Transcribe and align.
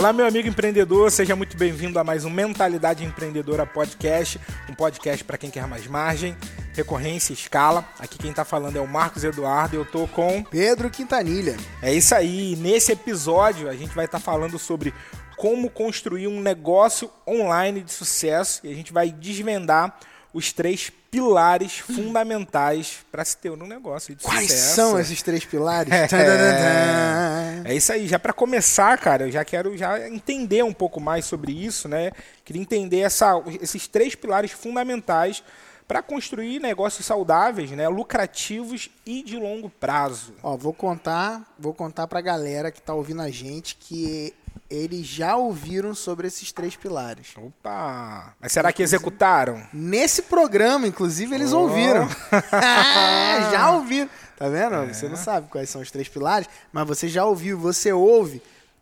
Olá, 0.00 0.14
meu 0.14 0.26
amigo 0.26 0.48
empreendedor, 0.48 1.10
seja 1.10 1.36
muito 1.36 1.58
bem-vindo 1.58 1.98
a 1.98 2.02
mais 2.02 2.24
um 2.24 2.30
Mentalidade 2.30 3.04
Empreendedora 3.04 3.66
Podcast, 3.66 4.40
um 4.66 4.72
podcast 4.72 5.22
para 5.22 5.36
quem 5.36 5.50
quer 5.50 5.66
mais 5.66 5.86
margem, 5.86 6.34
recorrência, 6.72 7.34
escala. 7.34 7.86
Aqui 7.98 8.16
quem 8.16 8.30
está 8.30 8.42
falando 8.42 8.76
é 8.76 8.80
o 8.80 8.88
Marcos 8.88 9.24
Eduardo 9.24 9.76
e 9.76 9.78
eu 9.78 9.84
tô 9.84 10.08
com 10.08 10.42
Pedro 10.42 10.88
Quintanilha. 10.88 11.54
É 11.82 11.92
isso 11.92 12.14
aí. 12.14 12.56
Nesse 12.56 12.92
episódio 12.92 13.68
a 13.68 13.76
gente 13.76 13.94
vai 13.94 14.06
estar 14.06 14.18
tá 14.18 14.24
falando 14.24 14.58
sobre 14.58 14.94
como 15.36 15.68
construir 15.68 16.28
um 16.28 16.40
negócio 16.40 17.10
online 17.28 17.82
de 17.82 17.92
sucesso 17.92 18.62
e 18.64 18.72
a 18.72 18.74
gente 18.74 18.94
vai 18.94 19.12
desvendar 19.12 19.98
os 20.32 20.52
três 20.52 20.90
pilares 21.10 21.78
fundamentais 21.78 22.98
para 23.10 23.24
se 23.24 23.36
ter 23.36 23.50
um 23.50 23.66
negócio 23.66 24.14
de 24.14 24.22
Quais 24.22 24.50
sucesso. 24.50 24.74
são 24.76 25.00
esses 25.00 25.22
três 25.22 25.44
pilares? 25.44 25.92
É, 26.12 27.72
é 27.72 27.74
isso 27.74 27.92
aí. 27.92 28.06
Já 28.06 28.18
para 28.18 28.32
começar, 28.32 28.96
cara, 28.98 29.24
eu 29.24 29.30
já 29.30 29.44
quero 29.44 29.76
já 29.76 30.08
entender 30.08 30.62
um 30.62 30.72
pouco 30.72 31.00
mais 31.00 31.24
sobre 31.24 31.52
isso, 31.52 31.88
né? 31.88 32.12
Queria 32.44 32.62
entender 32.62 33.00
essa, 33.00 33.42
esses 33.60 33.86
três 33.86 34.14
pilares 34.14 34.50
fundamentais 34.52 35.42
para 35.90 36.02
construir 36.02 36.60
negócios 36.60 37.04
saudáveis, 37.04 37.72
né, 37.72 37.88
lucrativos 37.88 38.88
e 39.04 39.24
de 39.24 39.36
longo 39.36 39.68
prazo. 39.68 40.32
Ó, 40.40 40.56
vou 40.56 40.72
contar, 40.72 41.42
vou 41.58 41.74
contar 41.74 42.06
para 42.06 42.20
a 42.20 42.22
galera 42.22 42.70
que 42.70 42.78
está 42.78 42.94
ouvindo 42.94 43.20
a 43.20 43.28
gente 43.28 43.74
que 43.74 44.32
eles 44.70 45.06
já 45.06 45.36
ouviram 45.36 45.94
sobre 45.94 46.28
esses 46.28 46.52
três 46.52 46.76
pilares. 46.76 47.34
Opa! 47.36 48.34
Mas 48.40 48.52
será 48.52 48.72
que 48.72 48.82
executaram? 48.82 49.66
Nesse 49.72 50.22
programa, 50.22 50.86
inclusive, 50.86 51.34
eles 51.34 51.52
oh. 51.52 51.60
ouviram. 51.60 52.08
já 53.50 53.72
ouviram. 53.72 54.08
Tá 54.36 54.48
vendo? 54.48 54.74
É. 54.76 54.92
Você 54.94 55.08
não 55.08 55.16
sabe 55.16 55.48
quais 55.48 55.68
são 55.68 55.80
os 55.80 55.90
três 55.90 56.08
pilares, 56.08 56.48
mas 56.72 56.86
você 56.86 57.08
já 57.08 57.24
ouviu, 57.24 57.58
você 57.58 57.92
ouve. 57.92 58.40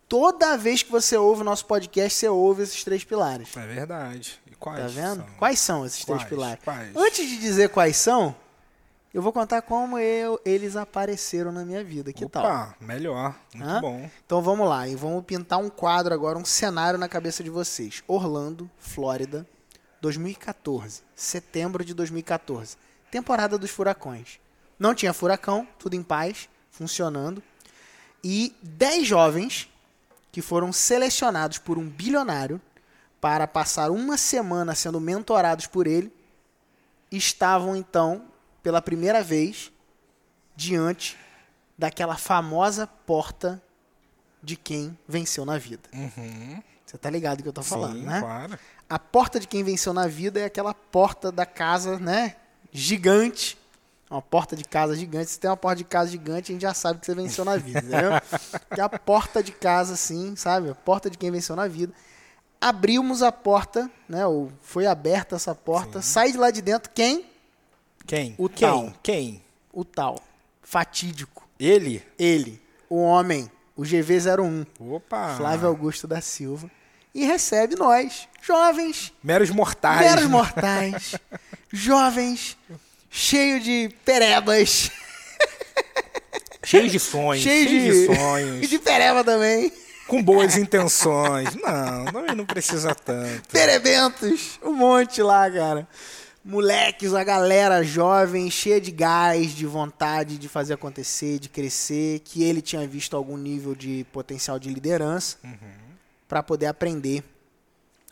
Toda 0.08 0.56
vez 0.56 0.82
que 0.82 0.90
você 0.90 1.16
ouve 1.16 1.42
o 1.42 1.44
nosso 1.44 1.66
podcast, 1.66 2.18
você 2.18 2.28
ouve 2.28 2.62
esses 2.62 2.84
três 2.84 3.02
pilares. 3.02 3.56
É 3.56 3.66
verdade. 3.66 4.38
E 4.46 4.54
quais? 4.54 4.80
Tá 4.80 4.86
vendo? 4.86 5.16
São? 5.16 5.26
Quais 5.38 5.60
são 5.60 5.86
esses 5.86 6.04
quais? 6.04 6.20
três 6.20 6.30
pilares? 6.30 6.64
Quais? 6.64 6.96
Antes 6.96 7.28
de 7.28 7.38
dizer 7.38 7.70
quais 7.70 7.96
são, 7.96 8.34
eu 9.12 9.22
vou 9.22 9.32
contar 9.32 9.62
como 9.62 9.98
eu, 9.98 10.40
eles 10.44 10.76
apareceram 10.76 11.50
na 11.50 11.64
minha 11.64 11.82
vida. 11.82 12.12
Que 12.12 12.24
Opa, 12.24 12.42
tal? 12.42 12.74
melhor. 12.80 13.34
Muito 13.54 13.68
Hã? 13.68 13.80
bom. 13.80 14.10
Então 14.24 14.42
vamos 14.42 14.68
lá. 14.68 14.86
E 14.86 14.94
vamos 14.94 15.24
pintar 15.24 15.58
um 15.58 15.70
quadro 15.70 16.12
agora, 16.12 16.38
um 16.38 16.44
cenário 16.44 16.98
na 16.98 17.08
cabeça 17.08 17.42
de 17.42 17.50
vocês. 17.50 18.02
Orlando, 18.06 18.70
Flórida, 18.78 19.46
2014. 20.00 21.02
Setembro 21.14 21.84
de 21.84 21.94
2014. 21.94 22.76
Temporada 23.10 23.56
dos 23.56 23.70
furacões. 23.70 24.38
Não 24.78 24.94
tinha 24.94 25.12
furacão, 25.12 25.66
tudo 25.78 25.94
em 25.94 26.02
paz, 26.02 26.48
funcionando. 26.70 27.42
E 28.22 28.54
10 28.62 29.06
jovens 29.06 29.68
que 30.30 30.42
foram 30.42 30.72
selecionados 30.72 31.58
por 31.58 31.78
um 31.78 31.88
bilionário 31.88 32.60
para 33.20 33.46
passar 33.46 33.90
uma 33.90 34.16
semana 34.16 34.74
sendo 34.74 35.00
mentorados 35.00 35.66
por 35.66 35.86
ele, 35.86 36.12
estavam 37.10 37.74
então 37.74 38.22
pela 38.68 38.82
primeira 38.82 39.22
vez 39.22 39.72
diante 40.54 41.16
daquela 41.78 42.18
famosa 42.18 42.86
porta 42.86 43.62
de 44.42 44.56
quem 44.56 44.94
venceu 45.08 45.46
na 45.46 45.56
vida. 45.56 45.88
Uhum. 45.90 46.62
Você 46.84 46.98
tá 46.98 47.08
ligado 47.08 47.38
do 47.38 47.44
que 47.44 47.48
eu 47.48 47.52
tô 47.54 47.62
falando, 47.62 47.94
Sim, 47.94 48.04
né? 48.04 48.20
Claro. 48.20 48.58
A 48.86 48.98
porta 48.98 49.40
de 49.40 49.48
quem 49.48 49.64
venceu 49.64 49.94
na 49.94 50.06
vida 50.06 50.38
é 50.40 50.44
aquela 50.44 50.74
porta 50.74 51.32
da 51.32 51.46
casa, 51.46 51.98
né? 51.98 52.36
Gigante. 52.70 53.56
Uma 54.10 54.20
porta 54.20 54.54
de 54.54 54.64
casa 54.64 54.94
gigante. 54.94 55.30
Se 55.30 55.40
tem 55.40 55.48
uma 55.48 55.56
porta 55.56 55.76
de 55.76 55.84
casa 55.84 56.10
gigante, 56.10 56.52
a 56.52 56.54
gente 56.54 56.60
já 56.60 56.74
sabe 56.74 57.00
que 57.00 57.06
você 57.06 57.14
venceu 57.14 57.46
na 57.46 57.56
vida, 57.56 57.78
entendeu? 57.78 58.10
que 58.74 58.80
é 58.82 58.84
a 58.84 58.88
porta 58.90 59.42
de 59.42 59.52
casa, 59.52 59.94
assim, 59.94 60.36
sabe? 60.36 60.68
A 60.68 60.74
porta 60.74 61.08
de 61.08 61.16
quem 61.16 61.30
venceu 61.30 61.56
na 61.56 61.66
vida. 61.66 61.94
Abrimos 62.60 63.22
a 63.22 63.32
porta, 63.32 63.90
né? 64.06 64.26
Ou 64.26 64.52
foi 64.60 64.84
aberta 64.84 65.36
essa 65.36 65.54
porta. 65.54 66.02
Sim. 66.02 66.12
Sai 66.12 66.32
de 66.32 66.36
lá 66.36 66.50
de 66.50 66.60
dentro 66.60 66.90
quem? 66.94 67.24
Quem? 68.08 68.34
O 68.38 68.48
Quem? 68.48 68.66
tal. 68.66 68.94
Quem? 69.02 69.42
O 69.70 69.84
tal. 69.84 70.18
Fatídico. 70.62 71.46
Ele? 71.60 72.02
Ele. 72.18 72.58
O 72.88 73.02
homem. 73.02 73.50
O 73.76 73.82
GV01. 73.82 74.66
Opa! 74.80 75.34
Flávio 75.36 75.68
Augusto 75.68 76.06
da 76.06 76.22
Silva. 76.22 76.70
E 77.14 77.26
recebe 77.26 77.76
nós, 77.76 78.26
jovens. 78.40 79.12
Meros 79.22 79.50
mortais. 79.50 80.00
Meros 80.00 80.24
mortais. 80.24 81.16
jovens. 81.70 82.56
Cheio 83.10 83.60
de 83.60 83.94
perebas. 84.06 84.90
Cheio 86.64 86.88
de 86.88 86.98
sonhos. 86.98 87.42
Cheio, 87.42 87.68
cheio 87.68 87.92
de... 87.92 88.06
de 88.06 88.16
sonhos. 88.16 88.60
E 88.64 88.66
de 88.66 88.78
pereba 88.78 89.22
também. 89.22 89.70
Com 90.06 90.22
boas 90.22 90.56
intenções. 90.56 91.54
Não, 91.56 92.04
não, 92.06 92.34
não 92.36 92.46
precisa 92.46 92.94
tanto. 92.94 93.48
Perebentos. 93.50 94.58
Um 94.62 94.72
monte 94.72 95.20
lá, 95.22 95.50
cara 95.50 95.86
moleques, 96.48 97.12
a 97.12 97.22
galera 97.22 97.84
jovem, 97.84 98.50
cheia 98.50 98.80
de 98.80 98.90
gás, 98.90 99.50
de 99.50 99.66
vontade 99.66 100.38
de 100.38 100.48
fazer 100.48 100.72
acontecer, 100.72 101.38
de 101.38 101.46
crescer, 101.46 102.20
que 102.20 102.42
ele 102.42 102.62
tinha 102.62 102.88
visto 102.88 103.14
algum 103.14 103.36
nível 103.36 103.74
de 103.74 104.06
potencial 104.10 104.58
de 104.58 104.70
liderança 104.70 105.36
uhum. 105.44 105.58
para 106.26 106.42
poder 106.42 106.64
aprender 106.64 107.22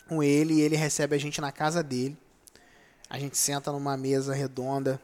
com 0.06 0.22
ele. 0.22 0.54
E 0.54 0.60
ele 0.60 0.76
recebe 0.76 1.16
a 1.16 1.18
gente 1.18 1.40
na 1.40 1.50
casa 1.50 1.82
dele. 1.82 2.14
A 3.08 3.18
gente 3.18 3.38
senta 3.38 3.72
numa 3.72 3.96
mesa 3.96 4.34
redonda 4.34 5.00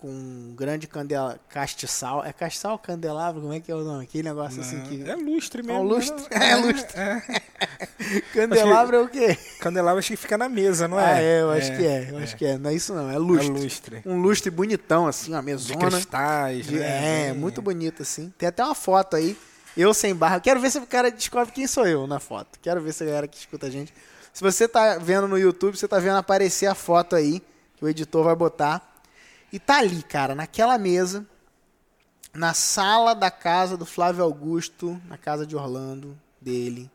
com 0.00 0.08
um 0.08 0.54
grande 0.56 0.86
candela, 0.86 1.38
castiçal. 1.48 2.24
É 2.24 2.32
castiçal 2.32 2.78
candelabro? 2.78 3.42
Como 3.42 3.52
é 3.52 3.60
que 3.60 3.70
é 3.70 3.74
o 3.74 3.84
nome? 3.84 4.04
Aquele 4.04 4.28
negócio 4.28 4.60
Não, 4.60 4.66
assim 4.66 4.80
que. 4.80 5.08
É 5.08 5.14
lustre 5.14 5.62
mesmo. 5.62 5.80
É, 5.80 5.84
lustre. 5.84 6.22
Né? 6.22 6.28
é 6.50 6.56
lustre. 6.56 6.98
É. 6.98 8.20
candelabro 8.32 8.96
é 8.96 9.00
o 9.00 9.08
quê? 9.08 9.38
Candelabro 9.60 9.98
acho 9.98 10.08
que 10.08 10.16
fica 10.16 10.38
na 10.38 10.48
mesa, 10.48 10.88
não 10.88 10.98
é? 10.98 11.12
Ah, 11.12 11.20
é, 11.20 11.42
eu 11.42 11.50
acho 11.50 11.72
é, 11.72 11.76
que 11.76 11.86
é. 11.86 12.10
Eu 12.10 12.18
é. 12.18 12.22
acho 12.22 12.36
que 12.36 12.44
é. 12.46 12.58
Não 12.58 12.70
é 12.70 12.74
isso 12.74 12.94
não, 12.94 13.10
é 13.10 13.18
lustre. 13.18 13.48
É 13.48 13.62
lustre. 13.62 14.02
Um 14.06 14.20
lustre 14.20 14.50
bonitão, 14.50 15.06
assim, 15.06 15.32
uma 15.32 15.42
mesona. 15.42 15.78
De 15.78 15.86
cristais, 15.86 16.66
de, 16.66 16.78
né? 16.78 17.28
É, 17.28 17.32
muito 17.34 17.60
bonito, 17.60 18.02
assim. 18.02 18.32
Tem 18.38 18.48
até 18.48 18.64
uma 18.64 18.74
foto 18.74 19.16
aí. 19.16 19.36
Eu 19.76 19.92
sem 19.92 20.14
barra. 20.14 20.40
Quero 20.40 20.60
ver 20.60 20.70
se 20.70 20.78
o 20.78 20.86
cara 20.86 21.10
descobre 21.10 21.52
quem 21.52 21.66
sou 21.66 21.86
eu 21.86 22.06
na 22.06 22.18
foto. 22.18 22.58
Quero 22.62 22.80
ver 22.80 22.92
se 22.92 23.02
a 23.02 23.06
galera 23.06 23.28
que 23.28 23.36
escuta 23.36 23.66
a 23.66 23.70
gente. 23.70 23.92
Se 24.32 24.42
você 24.42 24.66
tá 24.66 24.96
vendo 24.98 25.28
no 25.28 25.38
YouTube, 25.38 25.76
você 25.76 25.86
tá 25.86 25.98
vendo 25.98 26.16
aparecer 26.16 26.66
a 26.66 26.74
foto 26.74 27.14
aí, 27.14 27.42
que 27.76 27.84
o 27.84 27.88
editor 27.88 28.24
vai 28.24 28.34
botar. 28.34 28.89
E 29.52 29.58
tá 29.58 29.78
ali, 29.78 30.02
cara, 30.02 30.34
naquela 30.34 30.78
mesa, 30.78 31.26
na 32.32 32.54
sala 32.54 33.14
da 33.14 33.30
casa 33.30 33.76
do 33.76 33.84
Flávio 33.84 34.22
Augusto, 34.22 35.00
na 35.06 35.18
casa 35.18 35.44
de 35.44 35.56
Orlando, 35.56 36.18
dele, 36.40 36.90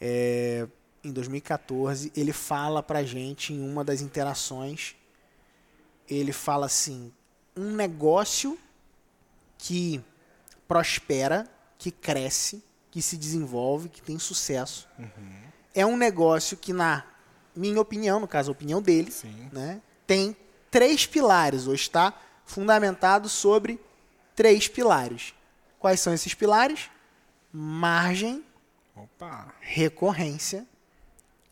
é, 0.00 0.66
em 1.04 1.12
2014, 1.12 2.12
ele 2.16 2.32
fala 2.32 2.82
pra 2.82 3.04
gente 3.04 3.52
em 3.52 3.60
uma 3.60 3.84
das 3.84 4.00
interações, 4.00 4.96
ele 6.08 6.32
fala 6.32 6.66
assim, 6.66 7.12
um 7.56 7.72
negócio 7.72 8.58
que 9.56 10.02
prospera, 10.66 11.46
que 11.78 11.90
cresce, 11.90 12.62
que 12.90 13.00
se 13.00 13.16
desenvolve, 13.16 13.88
que 13.88 14.02
tem 14.02 14.18
sucesso, 14.18 14.88
uhum. 14.98 15.42
é 15.74 15.86
um 15.86 15.96
negócio 15.96 16.56
que, 16.56 16.72
na 16.72 17.04
minha 17.54 17.80
opinião, 17.80 18.18
no 18.18 18.26
caso 18.26 18.50
a 18.50 18.52
opinião 18.52 18.82
dele, 18.82 19.12
né, 19.52 19.80
tem 20.06 20.36
três 20.70 21.06
pilares, 21.06 21.66
ou 21.66 21.74
está 21.74 22.14
fundamentado 22.44 23.28
sobre 23.28 23.80
três 24.34 24.68
pilares. 24.68 25.34
Quais 25.78 26.00
são 26.00 26.12
esses 26.12 26.34
pilares? 26.34 26.90
Margem, 27.52 28.44
Opa. 28.94 29.52
recorrência 29.60 30.66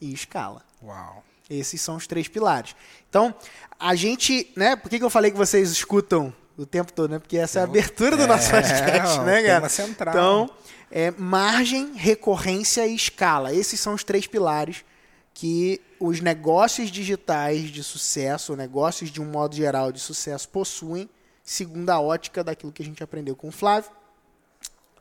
e 0.00 0.12
escala. 0.12 0.62
Uau. 0.82 1.24
Esses 1.50 1.80
são 1.80 1.96
os 1.96 2.06
três 2.06 2.28
pilares. 2.28 2.76
Então, 3.08 3.34
a 3.80 3.94
gente, 3.94 4.52
né? 4.54 4.76
Por 4.76 4.90
que, 4.90 4.98
que 4.98 5.04
eu 5.04 5.10
falei 5.10 5.30
que 5.30 5.36
vocês 5.36 5.70
escutam 5.70 6.32
o 6.58 6.66
tempo 6.66 6.92
todo, 6.92 7.10
né? 7.10 7.18
Porque 7.18 7.38
essa 7.38 7.60
é 7.60 7.62
a 7.62 7.64
abertura 7.64 8.16
do 8.16 8.26
nosso 8.26 8.54
é, 8.54 8.60
podcast, 8.60 9.20
né, 9.24 9.42
cara? 9.42 9.68
Central. 9.68 10.14
Então, 10.14 10.50
é, 10.90 11.10
margem, 11.12 11.94
recorrência 11.94 12.86
e 12.86 12.94
escala. 12.94 13.54
Esses 13.54 13.80
são 13.80 13.94
os 13.94 14.04
três 14.04 14.26
pilares 14.26 14.84
que 15.32 15.80
os 16.00 16.20
negócios 16.20 16.90
digitais 16.90 17.70
de 17.70 17.82
sucesso, 17.82 18.56
negócios 18.56 19.10
de 19.10 19.20
um 19.20 19.26
modo 19.26 19.54
geral 19.54 19.92
de 19.92 20.00
sucesso, 20.00 20.48
possuem, 20.48 21.08
segundo 21.42 21.90
a 21.90 22.00
ótica 22.00 22.44
daquilo 22.44 22.72
que 22.72 22.82
a 22.82 22.84
gente 22.84 23.02
aprendeu 23.02 23.34
com 23.34 23.48
o 23.48 23.52
Flávio. 23.52 23.90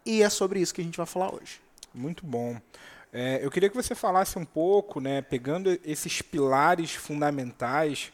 E 0.06 0.24
é 0.24 0.30
sobre 0.30 0.60
isso 0.60 0.74
que 0.74 0.82
a 0.82 0.84
gente 0.84 0.98
vai 0.98 1.06
falar 1.06 1.34
hoje. 1.34 1.60
Muito 1.94 2.26
bom. 2.26 2.60
É, 3.12 3.40
eu 3.44 3.50
queria 3.50 3.70
que 3.70 3.76
você 3.76 3.96
falasse 3.96 4.38
um 4.38 4.46
pouco, 4.46 5.00
né, 5.00 5.22
pegando 5.22 5.80
esses 5.84 6.22
pilares 6.22 6.94
fundamentais, 6.94 8.12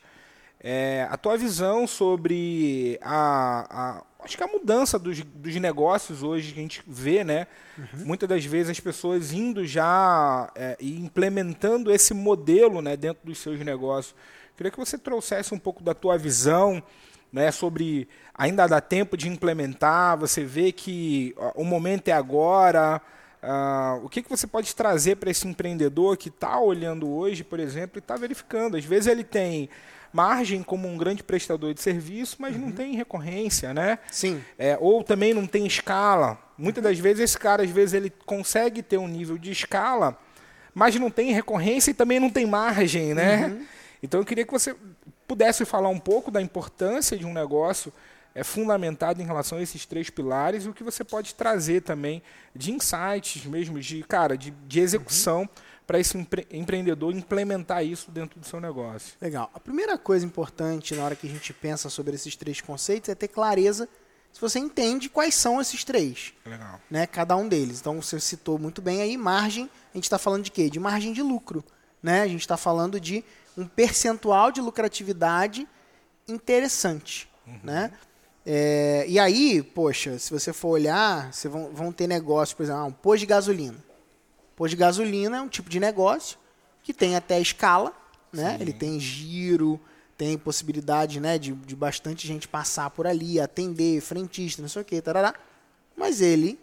é, 0.59 1.07
a 1.09 1.17
tua 1.17 1.37
visão 1.37 1.85
sobre 1.85 2.97
a, 3.01 3.67
a 3.69 4.03
acho 4.23 4.37
que 4.37 4.43
a 4.43 4.47
mudança 4.47 4.97
dos, 4.97 5.21
dos 5.21 5.55
negócios 5.55 6.23
hoje 6.23 6.53
que 6.53 6.59
a 6.59 6.61
gente 6.61 6.83
vê, 6.87 7.23
né? 7.23 7.47
Uhum. 7.77 8.05
Muitas 8.05 8.29
das 8.29 8.45
vezes 8.45 8.71
as 8.71 8.79
pessoas 8.79 9.33
indo 9.33 9.65
já 9.65 10.51
é, 10.55 10.77
e 10.79 10.99
implementando 10.99 11.91
esse 11.91 12.13
modelo 12.13 12.81
né, 12.81 12.95
dentro 12.95 13.25
dos 13.25 13.37
seus 13.37 13.59
negócios. 13.59 14.15
Queria 14.55 14.71
que 14.71 14.77
você 14.77 14.97
trouxesse 14.97 15.53
um 15.53 15.59
pouco 15.59 15.83
da 15.83 15.93
tua 15.93 16.17
visão 16.17 16.81
né, 17.31 17.51
sobre 17.51 18.07
ainda 18.33 18.67
dá 18.67 18.79
tempo 18.79 19.17
de 19.17 19.27
implementar, 19.27 20.17
você 20.17 20.43
vê 20.43 20.71
que 20.71 21.33
ó, 21.37 21.51
o 21.55 21.65
momento 21.65 22.07
é 22.07 22.11
agora, 22.11 23.01
Uh, 23.43 24.05
o 24.05 24.07
que, 24.07 24.21
que 24.21 24.29
você 24.29 24.47
pode 24.47 24.73
trazer 24.73 25.17
para 25.17 25.29
esse 25.29 25.45
empreendedor 25.45 26.15
que 26.15 26.29
está 26.29 26.57
olhando 26.61 27.09
hoje, 27.09 27.43
por 27.43 27.59
exemplo, 27.59 27.97
e 27.97 27.99
está 27.99 28.15
verificando? 28.15 28.77
Às 28.77 28.85
vezes 28.85 29.07
ele 29.07 29.21
tem 29.21 29.69
margem 30.13 30.61
como 30.61 30.87
um 30.87 30.95
grande 30.95 31.23
prestador 31.23 31.73
de 31.73 31.81
serviço, 31.81 32.37
mas 32.39 32.55
uhum. 32.55 32.61
não 32.61 32.71
tem 32.71 32.95
recorrência, 32.95 33.73
né? 33.73 33.97
Sim. 34.11 34.41
É, 34.57 34.77
ou 34.79 35.03
também 35.03 35.33
não 35.33 35.47
tem 35.47 35.65
escala. 35.65 36.37
Muitas 36.57 36.83
das 36.83 36.99
vezes 36.99 37.23
esse 37.23 37.37
cara, 37.37 37.63
às 37.63 37.69
vezes, 37.69 37.95
ele 37.95 38.13
consegue 38.25 38.83
ter 38.83 38.97
um 38.97 39.07
nível 39.07 39.37
de 39.37 39.51
escala, 39.51 40.17
mas 40.73 40.95
não 40.95 41.09
tem 41.09 41.33
recorrência 41.33 41.91
e 41.91 41.93
também 41.95 42.19
não 42.19 42.29
tem 42.29 42.45
margem, 42.45 43.13
né? 43.13 43.47
Uhum. 43.47 43.65
Então 44.03 44.19
eu 44.19 44.25
queria 44.25 44.45
que 44.45 44.51
você 44.51 44.75
pudesse 45.27 45.65
falar 45.65 45.89
um 45.89 45.99
pouco 45.99 46.29
da 46.29 46.41
importância 46.41 47.17
de 47.17 47.25
um 47.25 47.33
negócio 47.33 47.91
é 48.35 48.43
fundamentado 48.43 49.21
em 49.21 49.25
relação 49.25 49.59
a 49.59 49.61
esses 49.61 49.85
três 49.85 50.09
pilares 50.09 50.65
e 50.65 50.69
o 50.69 50.73
que 50.73 50.83
você 50.83 51.03
pode 51.03 51.35
trazer 51.35 51.81
também 51.81 52.21
de 52.55 52.71
insights 52.71 53.45
mesmo, 53.45 53.79
de 53.79 54.03
cara, 54.03 54.35
de, 54.35 54.51
de 54.67 54.79
execução 54.79 55.41
uhum. 55.41 55.49
Para 55.85 55.99
esse 55.99 56.17
empre 56.17 56.47
empreendedor 56.51 57.13
implementar 57.13 57.85
isso 57.85 58.09
dentro 58.11 58.39
do 58.39 58.45
seu 58.45 58.59
negócio. 58.59 59.13
Legal. 59.21 59.49
A 59.53 59.59
primeira 59.59 59.97
coisa 59.97 60.25
importante 60.25 60.95
na 60.95 61.03
hora 61.03 61.15
que 61.15 61.27
a 61.27 61.29
gente 61.29 61.53
pensa 61.53 61.89
sobre 61.89 62.15
esses 62.15 62.35
três 62.35 62.61
conceitos 62.61 63.09
é 63.09 63.15
ter 63.15 63.27
clareza 63.27 63.87
se 64.31 64.41
você 64.41 64.57
entende 64.57 65.09
quais 65.09 65.35
são 65.35 65.61
esses 65.61 65.83
três. 65.83 66.33
Legal. 66.45 66.81
Né, 66.89 67.05
cada 67.05 67.35
um 67.35 67.47
deles. 67.47 67.79
Então 67.79 68.01
você 68.01 68.19
citou 68.19 68.57
muito 68.57 68.81
bem 68.81 69.01
aí 69.01 69.15
margem. 69.15 69.69
A 69.93 69.97
gente 69.97 70.05
está 70.05 70.17
falando 70.17 70.43
de 70.43 70.51
quê? 70.51 70.69
De 70.69 70.79
margem 70.79 71.13
de 71.13 71.21
lucro. 71.21 71.63
Né? 72.01 72.21
A 72.21 72.27
gente 72.27 72.41
está 72.41 72.57
falando 72.57 72.99
de 72.99 73.23
um 73.55 73.67
percentual 73.67 74.51
de 74.51 74.59
lucratividade 74.59 75.67
interessante. 76.27 77.29
Uhum. 77.45 77.59
Né? 77.63 77.91
É, 78.45 79.05
e 79.07 79.19
aí, 79.19 79.61
poxa, 79.61 80.17
se 80.17 80.31
você 80.31 80.51
for 80.51 80.69
olhar, 80.69 81.31
você 81.31 81.47
vão, 81.47 81.69
vão 81.71 81.91
ter 81.91 82.07
negócio, 82.07 82.57
por 82.57 82.63
exemplo, 82.63 82.81
ah, 82.81 82.85
um 82.85 82.91
posto 82.91 83.19
de 83.19 83.25
gasolina. 83.27 83.77
Posto 84.55 84.71
de 84.71 84.77
gasolina 84.77 85.37
é 85.37 85.41
um 85.41 85.47
tipo 85.47 85.69
de 85.69 85.79
negócio 85.79 86.37
que 86.83 86.93
tem 86.93 87.15
até 87.15 87.39
escala, 87.39 87.93
né? 88.31 88.57
Ele 88.59 88.73
tem 88.73 88.99
giro, 88.99 89.79
tem 90.17 90.37
possibilidade 90.37 91.19
né, 91.19 91.37
de, 91.37 91.53
de 91.53 91.75
bastante 91.75 92.27
gente 92.27 92.47
passar 92.47 92.89
por 92.89 93.07
ali, 93.07 93.39
atender, 93.39 94.01
frentista, 94.01 94.61
não 94.61 94.69
sei 94.69 94.81
o 94.81 94.85
que, 94.85 95.01
tarará. 95.01 95.33
Mas 95.95 96.21
ele, 96.21 96.59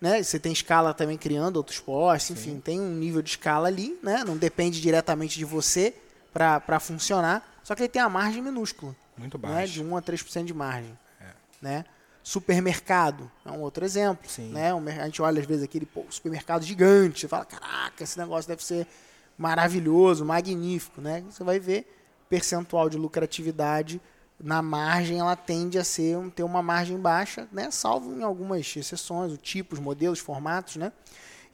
né? 0.00 0.22
Você 0.22 0.38
tem 0.38 0.52
escala 0.52 0.92
também 0.92 1.16
criando 1.16 1.56
outros 1.56 1.80
postos, 1.80 2.30
enfim, 2.30 2.60
tem 2.60 2.80
um 2.80 2.94
nível 2.94 3.22
de 3.22 3.30
escala 3.30 3.68
ali, 3.68 3.98
né? 4.02 4.24
Não 4.24 4.36
depende 4.36 4.80
diretamente 4.80 5.38
de 5.38 5.44
você 5.44 5.94
para 6.32 6.80
funcionar, 6.80 7.60
só 7.62 7.74
que 7.74 7.82
ele 7.82 7.88
tem 7.88 8.02
a 8.02 8.08
margem 8.08 8.42
minúscula. 8.42 8.94
Muito 9.16 9.38
baixa. 9.38 9.56
Né, 9.56 9.66
de 9.66 9.84
1 9.84 9.96
a 9.96 10.02
3% 10.02 10.44
de 10.44 10.54
margem 10.54 10.98
né? 11.64 11.84
Supermercado 12.26 13.30
é 13.44 13.50
um 13.50 13.60
outro 13.60 13.84
exemplo, 13.84 14.26
Sim. 14.30 14.50
né? 14.50 14.72
A 14.72 15.04
gente 15.04 15.20
olha 15.20 15.42
às 15.42 15.46
vezes 15.46 15.62
aquele 15.62 15.84
pô, 15.84 16.06
supermercado 16.08 16.64
gigante, 16.64 17.20
você 17.20 17.28
fala, 17.28 17.44
caraca, 17.44 18.02
esse 18.02 18.18
negócio 18.18 18.48
deve 18.48 18.64
ser 18.64 18.86
maravilhoso, 19.36 20.24
magnífico, 20.24 21.02
né? 21.02 21.22
Você 21.28 21.44
vai 21.44 21.60
ver 21.60 21.86
percentual 22.26 22.88
de 22.88 22.96
lucratividade 22.96 24.00
na 24.42 24.62
margem, 24.62 25.18
ela 25.18 25.36
tende 25.36 25.78
a 25.78 25.84
ser 25.84 26.16
ter 26.30 26.42
uma 26.44 26.62
margem 26.62 26.98
baixa, 26.98 27.46
né? 27.52 27.70
Salvo 27.70 28.18
em 28.18 28.22
algumas 28.22 28.74
exceções, 28.74 29.30
o 29.30 29.36
tipos, 29.36 29.78
modelos, 29.78 30.18
formatos, 30.18 30.76
né? 30.76 30.94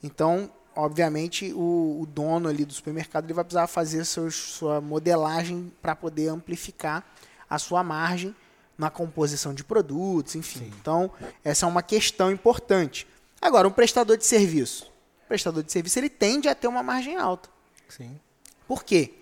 Então, 0.01 0.49
obviamente, 0.73 1.51
o, 1.51 1.99
o 2.01 2.05
dono 2.05 2.47
ali 2.47 2.63
do 2.63 2.71
supermercado 2.71 3.25
ele 3.25 3.33
vai 3.33 3.43
precisar 3.43 3.67
fazer 3.67 4.05
seus, 4.05 4.35
sua 4.35 4.79
modelagem 4.79 5.69
para 5.81 5.97
poder 5.97 6.29
amplificar 6.29 7.05
a 7.49 7.59
sua 7.59 7.83
margem 7.83 8.33
na 8.81 8.89
composição 8.89 9.53
de 9.53 9.63
produtos, 9.63 10.35
enfim. 10.35 10.61
Sim. 10.61 10.73
Então, 10.81 11.11
essa 11.43 11.67
é 11.67 11.69
uma 11.69 11.83
questão 11.83 12.31
importante. 12.31 13.05
Agora, 13.39 13.67
um 13.67 13.71
prestador 13.71 14.17
de 14.17 14.25
serviço. 14.25 14.91
O 15.25 15.27
prestador 15.27 15.61
de 15.61 15.71
serviço 15.71 15.99
ele 15.99 16.09
tende 16.09 16.49
a 16.49 16.55
ter 16.55 16.67
uma 16.67 16.81
margem 16.81 17.15
alta. 17.15 17.47
Sim. 17.87 18.19
Por 18.67 18.83
quê? 18.83 19.13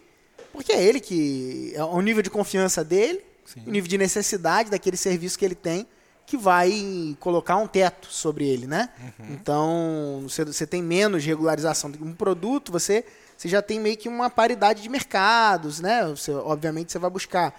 Porque 0.53 0.71
é 0.71 0.81
ele 0.81 1.01
que. 1.01 1.73
É 1.75 1.83
o 1.83 1.99
nível 1.99 2.23
de 2.23 2.29
confiança 2.29 2.85
dele, 2.85 3.21
Sim. 3.43 3.63
o 3.67 3.69
nível 3.69 3.89
de 3.89 3.97
necessidade 3.97 4.71
daquele 4.71 4.95
serviço 4.95 5.37
que 5.37 5.43
ele 5.43 5.55
tem, 5.55 5.85
que 6.25 6.37
vai 6.37 7.17
colocar 7.19 7.57
um 7.57 7.67
teto 7.67 8.07
sobre 8.07 8.47
ele, 8.47 8.65
né? 8.65 8.89
Uhum. 9.01 9.25
Então, 9.33 10.19
você, 10.23 10.45
você 10.45 10.65
tem 10.65 10.81
menos 10.81 11.25
regularização. 11.25 11.91
Um 11.99 12.13
produto, 12.13 12.71
você, 12.71 13.03
você 13.35 13.49
já 13.49 13.61
tem 13.61 13.77
meio 13.77 13.97
que 13.97 14.07
uma 14.07 14.29
paridade 14.29 14.81
de 14.81 14.87
mercados, 14.87 15.81
né? 15.81 16.07
Você, 16.07 16.31
obviamente, 16.31 16.93
você 16.93 16.97
vai 16.97 17.09
buscar 17.09 17.53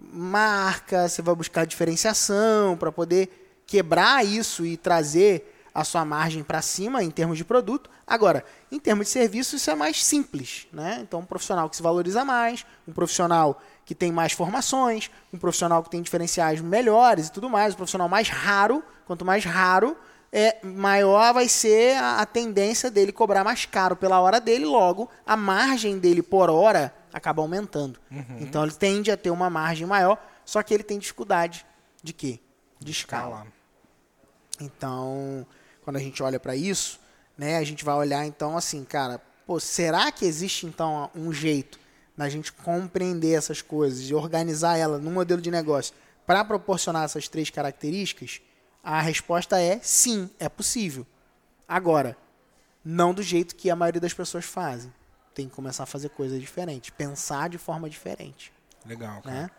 marca, 0.00 1.08
você 1.08 1.20
vai 1.20 1.34
buscar 1.34 1.64
diferenciação 1.66 2.76
para 2.76 2.90
poder 2.90 3.62
quebrar 3.66 4.24
isso 4.24 4.64
e 4.64 4.76
trazer 4.76 5.56
a 5.72 5.84
sua 5.84 6.04
margem 6.04 6.42
para 6.42 6.60
cima 6.60 7.02
em 7.02 7.10
termos 7.10 7.38
de 7.38 7.44
produto. 7.44 7.88
Agora, 8.06 8.44
em 8.72 8.78
termos 8.78 9.06
de 9.06 9.12
serviço, 9.12 9.56
isso 9.56 9.70
é 9.70 9.74
mais 9.74 10.04
simples. 10.04 10.66
Né? 10.72 10.98
Então, 11.02 11.20
um 11.20 11.24
profissional 11.24 11.68
que 11.70 11.76
se 11.76 11.82
valoriza 11.82 12.24
mais, 12.24 12.66
um 12.88 12.92
profissional 12.92 13.62
que 13.84 13.94
tem 13.94 14.10
mais 14.10 14.32
formações, 14.32 15.10
um 15.32 15.38
profissional 15.38 15.82
que 15.82 15.90
tem 15.90 16.02
diferenciais 16.02 16.60
melhores 16.60 17.28
e 17.28 17.32
tudo 17.32 17.48
mais, 17.48 17.74
um 17.74 17.76
profissional 17.76 18.08
mais 18.08 18.28
raro, 18.28 18.82
quanto 19.06 19.24
mais 19.24 19.44
raro, 19.44 19.96
é, 20.32 20.58
maior 20.64 21.34
vai 21.34 21.48
ser 21.48 21.96
a, 21.96 22.20
a 22.20 22.26
tendência 22.26 22.90
dele 22.90 23.12
cobrar 23.12 23.44
mais 23.44 23.64
caro 23.66 23.96
pela 23.96 24.20
hora 24.20 24.40
dele, 24.40 24.64
logo, 24.64 25.08
a 25.26 25.36
margem 25.36 25.98
dele 25.98 26.22
por 26.22 26.50
hora 26.50 26.94
acaba 27.12 27.42
aumentando. 27.42 27.98
Uhum. 28.10 28.38
Então 28.40 28.62
ele 28.62 28.72
tende 28.72 29.10
a 29.10 29.16
ter 29.16 29.30
uma 29.30 29.50
margem 29.50 29.86
maior, 29.86 30.18
só 30.44 30.62
que 30.62 30.72
ele 30.72 30.82
tem 30.82 30.98
dificuldade 30.98 31.66
de 32.02 32.12
quê? 32.12 32.40
De 32.78 32.92
escala. 32.92 33.46
Então, 34.60 35.46
quando 35.82 35.96
a 35.96 36.00
gente 36.00 36.22
olha 36.22 36.38
para 36.38 36.54
isso, 36.54 37.00
né, 37.36 37.56
a 37.56 37.64
gente 37.64 37.84
vai 37.84 37.94
olhar 37.94 38.24
então 38.26 38.56
assim, 38.56 38.84
cara, 38.84 39.20
pô, 39.46 39.58
será 39.58 40.10
que 40.12 40.24
existe 40.24 40.66
então 40.66 41.10
um 41.14 41.32
jeito 41.32 41.78
da 42.16 42.28
gente 42.28 42.52
compreender 42.52 43.32
essas 43.32 43.62
coisas 43.62 44.08
e 44.08 44.14
organizar 44.14 44.76
ela 44.76 44.98
num 44.98 45.12
modelo 45.12 45.40
de 45.40 45.50
negócio 45.50 45.94
para 46.26 46.44
proporcionar 46.44 47.04
essas 47.04 47.28
três 47.28 47.50
características? 47.50 48.40
A 48.82 49.00
resposta 49.00 49.60
é 49.60 49.78
sim, 49.82 50.30
é 50.38 50.48
possível. 50.48 51.06
Agora, 51.66 52.16
não 52.84 53.12
do 53.12 53.22
jeito 53.22 53.54
que 53.54 53.70
a 53.70 53.76
maioria 53.76 54.00
das 54.00 54.14
pessoas 54.14 54.44
fazem 54.44 54.92
tem 55.34 55.48
que 55.48 55.54
começar 55.54 55.84
a 55.84 55.86
fazer 55.86 56.10
coisas 56.10 56.40
diferentes, 56.40 56.90
pensar 56.90 57.48
de 57.48 57.58
forma 57.58 57.88
diferente. 57.88 58.52
Legal, 58.84 59.20
cara. 59.22 59.42
Né? 59.42 59.50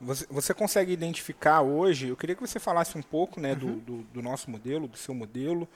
Você, 0.00 0.26
você 0.30 0.54
consegue 0.54 0.92
identificar 0.92 1.60
hoje, 1.60 2.08
eu 2.08 2.16
queria 2.16 2.34
que 2.34 2.40
você 2.40 2.60
falasse 2.60 2.96
um 2.96 3.02
pouco 3.02 3.40
né, 3.40 3.52
uhum. 3.52 3.58
do, 3.58 3.72
do, 3.80 4.02
do, 4.04 4.22
nosso 4.22 4.48
modelo, 4.50 4.86
do 4.86 4.96
seu 4.96 5.12
modelo, 5.12 5.68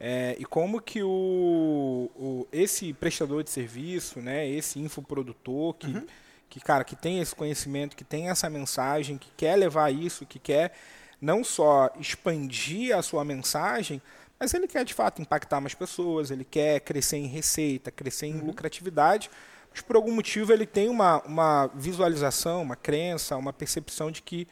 é, 0.00 0.36
e 0.38 0.44
como 0.44 0.80
que 0.80 1.02
o, 1.02 2.10
o, 2.16 2.46
esse 2.50 2.92
prestador 2.94 3.42
de 3.42 3.50
serviço, 3.50 4.20
né, 4.20 4.48
esse 4.48 4.78
infoprodutor 4.78 5.74
que, 5.74 5.88
uhum. 5.88 6.06
que, 6.48 6.60
cara, 6.60 6.82
que 6.82 6.96
tem 6.96 7.20
esse 7.20 7.34
conhecimento, 7.34 7.94
que 7.94 8.04
tem 8.04 8.30
essa 8.30 8.48
mensagem, 8.48 9.18
que 9.18 9.30
quer 9.36 9.56
levar 9.56 9.92
isso, 9.92 10.24
que 10.24 10.38
quer 10.38 10.72
não 11.20 11.44
só 11.44 11.90
expandir 11.98 12.96
a 12.96 13.02
sua 13.02 13.24
mensagem, 13.24 14.00
mas 14.38 14.54
ele 14.54 14.68
quer 14.68 14.84
de 14.84 14.94
fato 14.94 15.20
impactar 15.20 15.60
mais 15.60 15.74
pessoas, 15.74 16.30
ele 16.30 16.44
quer 16.44 16.80
crescer 16.80 17.16
em 17.16 17.26
receita, 17.26 17.90
crescer 17.90 18.26
em 18.26 18.38
uhum. 18.38 18.46
lucratividade, 18.46 19.30
mas 19.70 19.80
por 19.80 19.96
algum 19.96 20.12
motivo 20.12 20.52
ele 20.52 20.66
tem 20.66 20.88
uma, 20.88 21.20
uma 21.22 21.66
visualização, 21.74 22.62
uma 22.62 22.76
crença, 22.76 23.36
uma 23.36 23.52
percepção 23.52 24.10
de 24.10 24.22
que 24.22 24.46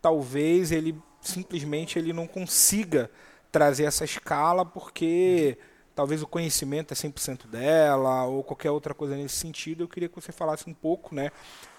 talvez 0.00 0.72
ele 0.72 0.98
simplesmente 1.20 1.98
ele 1.98 2.12
não 2.12 2.26
consiga 2.26 3.10
trazer 3.52 3.84
essa 3.84 4.04
escala 4.04 4.64
porque 4.64 5.56
uhum. 5.58 5.64
talvez 5.94 6.22
o 6.22 6.26
conhecimento 6.26 6.92
é 6.92 6.96
100% 6.96 7.46
dela 7.46 8.24
ou 8.24 8.42
qualquer 8.42 8.70
outra 8.70 8.94
coisa 8.94 9.16
nesse 9.16 9.36
sentido. 9.36 9.84
Eu 9.84 9.88
queria 9.88 10.08
que 10.08 10.14
você 10.14 10.32
falasse 10.32 10.68
um 10.68 10.74
pouco, 10.74 11.14
né, 11.14 11.30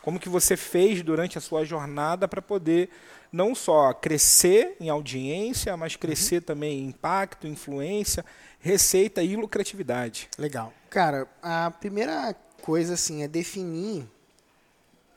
como 0.04 0.20
que 0.20 0.30
você 0.30 0.56
fez 0.56 1.02
durante 1.02 1.38
a 1.38 1.42
sua 1.42 1.66
jornada 1.66 2.28
para 2.28 2.42
poder 2.42 2.90
não 3.32 3.54
só 3.54 3.94
crescer 3.94 4.76
em 4.80 4.90
audiência, 4.90 5.76
mas 5.76 5.96
crescer 5.96 6.38
uhum. 6.38 6.42
também 6.42 6.80
em 6.80 6.88
impacto, 6.88 7.48
influência, 7.48 8.24
receita 8.60 9.22
e 9.22 9.36
lucratividade. 9.36 10.30
Legal. 10.38 10.74
Cara, 10.90 11.28
a 11.42 11.72
primeira 11.72 12.36
coisa 12.62 12.94
assim 12.94 13.24
é 13.24 13.28
definir 13.28 14.08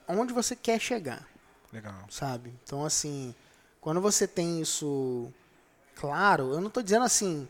onde 0.07 0.33
você 0.33 0.55
quer 0.57 0.81
chegar. 0.81 1.27
Legal. 1.73 2.05
Sabe? 2.09 2.53
Então 2.65 2.85
assim, 2.85 3.35
quando 3.81 4.01
você 4.01 4.27
tem 4.27 4.61
isso 4.61 5.33
claro, 5.95 6.53
eu 6.53 6.61
não 6.61 6.69
estou 6.69 6.83
dizendo 6.83 7.05
assim, 7.05 7.49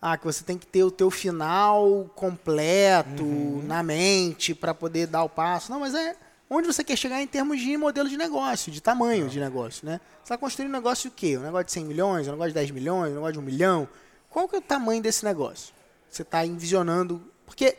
ah, 0.00 0.18
que 0.18 0.24
você 0.24 0.44
tem 0.44 0.58
que 0.58 0.66
ter 0.66 0.84
o 0.84 0.90
teu 0.90 1.10
final 1.10 2.10
completo 2.14 3.24
uhum. 3.24 3.62
na 3.62 3.82
mente 3.82 4.54
para 4.54 4.74
poder 4.74 5.06
dar 5.06 5.24
o 5.24 5.28
passo. 5.30 5.72
Não, 5.72 5.80
mas 5.80 5.94
é 5.94 6.14
onde 6.48 6.66
você 6.66 6.84
quer 6.84 6.96
chegar 6.96 7.20
em 7.22 7.26
termos 7.26 7.60
de 7.60 7.76
modelo 7.76 8.08
de 8.08 8.16
negócio, 8.16 8.70
de 8.70 8.80
tamanho 8.80 9.28
de 9.28 9.40
negócio, 9.40 9.86
né? 9.86 10.00
Você 10.16 10.24
está 10.24 10.38
construindo 10.38 10.70
um 10.70 10.72
negócio 10.72 11.08
o 11.08 11.12
quê? 11.12 11.36
Um 11.36 11.42
negócio 11.42 11.66
de 11.66 11.72
100 11.72 11.84
milhões, 11.84 12.28
um 12.28 12.32
negócio 12.32 12.50
de 12.50 12.54
10 12.54 12.70
milhões, 12.70 13.12
um 13.12 13.14
negócio 13.14 13.32
de 13.34 13.38
1 13.38 13.42
milhão? 13.42 13.88
Qual 14.28 14.48
que 14.48 14.56
é 14.56 14.58
o 14.58 14.62
tamanho 14.62 15.02
desse 15.02 15.24
negócio? 15.24 15.74
Você 16.10 16.22
está 16.22 16.44
envisionando... 16.44 17.22
Porque 17.46 17.76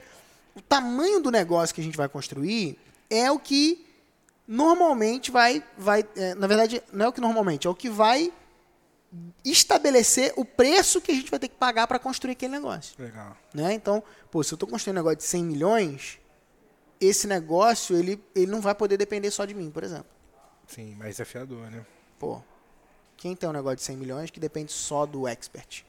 o 0.55 0.61
tamanho 0.61 1.19
do 1.19 1.31
negócio 1.31 1.73
que 1.73 1.81
a 1.81 1.83
gente 1.83 1.97
vai 1.97 2.07
construir 2.07 2.77
é 3.09 3.31
o 3.31 3.39
que 3.39 3.85
normalmente 4.47 5.31
vai... 5.31 5.63
vai 5.77 6.05
é, 6.15 6.33
na 6.35 6.47
verdade, 6.47 6.81
não 6.93 7.05
é 7.05 7.07
o 7.09 7.13
que 7.13 7.21
normalmente, 7.21 7.67
é 7.67 7.69
o 7.69 7.75
que 7.75 7.89
vai 7.89 8.31
estabelecer 9.43 10.33
o 10.35 10.43
preço 10.43 10.99
que 10.99 11.11
a 11.11 11.15
gente 11.15 11.29
vai 11.29 11.39
ter 11.39 11.47
que 11.47 11.55
pagar 11.55 11.87
para 11.87 11.99
construir 11.99 12.33
aquele 12.33 12.53
negócio. 12.53 12.95
Legal. 12.97 13.37
Né? 13.53 13.73
Então, 13.73 14.03
pô, 14.29 14.43
se 14.43 14.53
eu 14.53 14.55
estou 14.55 14.67
construindo 14.67 14.97
um 14.97 14.99
negócio 14.99 15.17
de 15.17 15.23
100 15.23 15.43
milhões, 15.43 16.19
esse 16.99 17.27
negócio 17.27 17.95
ele, 17.95 18.23
ele 18.33 18.47
não 18.47 18.61
vai 18.61 18.75
poder 18.75 18.97
depender 18.97 19.31
só 19.31 19.45
de 19.45 19.53
mim, 19.53 19.69
por 19.69 19.83
exemplo. 19.83 20.07
Sim, 20.67 20.95
mais 20.95 21.11
desafiador, 21.11 21.69
né? 21.69 21.85
Pô, 22.17 22.41
quem 23.17 23.35
tem 23.35 23.47
um 23.47 23.53
negócio 23.53 23.77
de 23.77 23.83
100 23.83 23.97
milhões 23.97 24.31
que 24.31 24.39
depende 24.39 24.71
só 24.71 25.05
do 25.05 25.27
expert? 25.27 25.85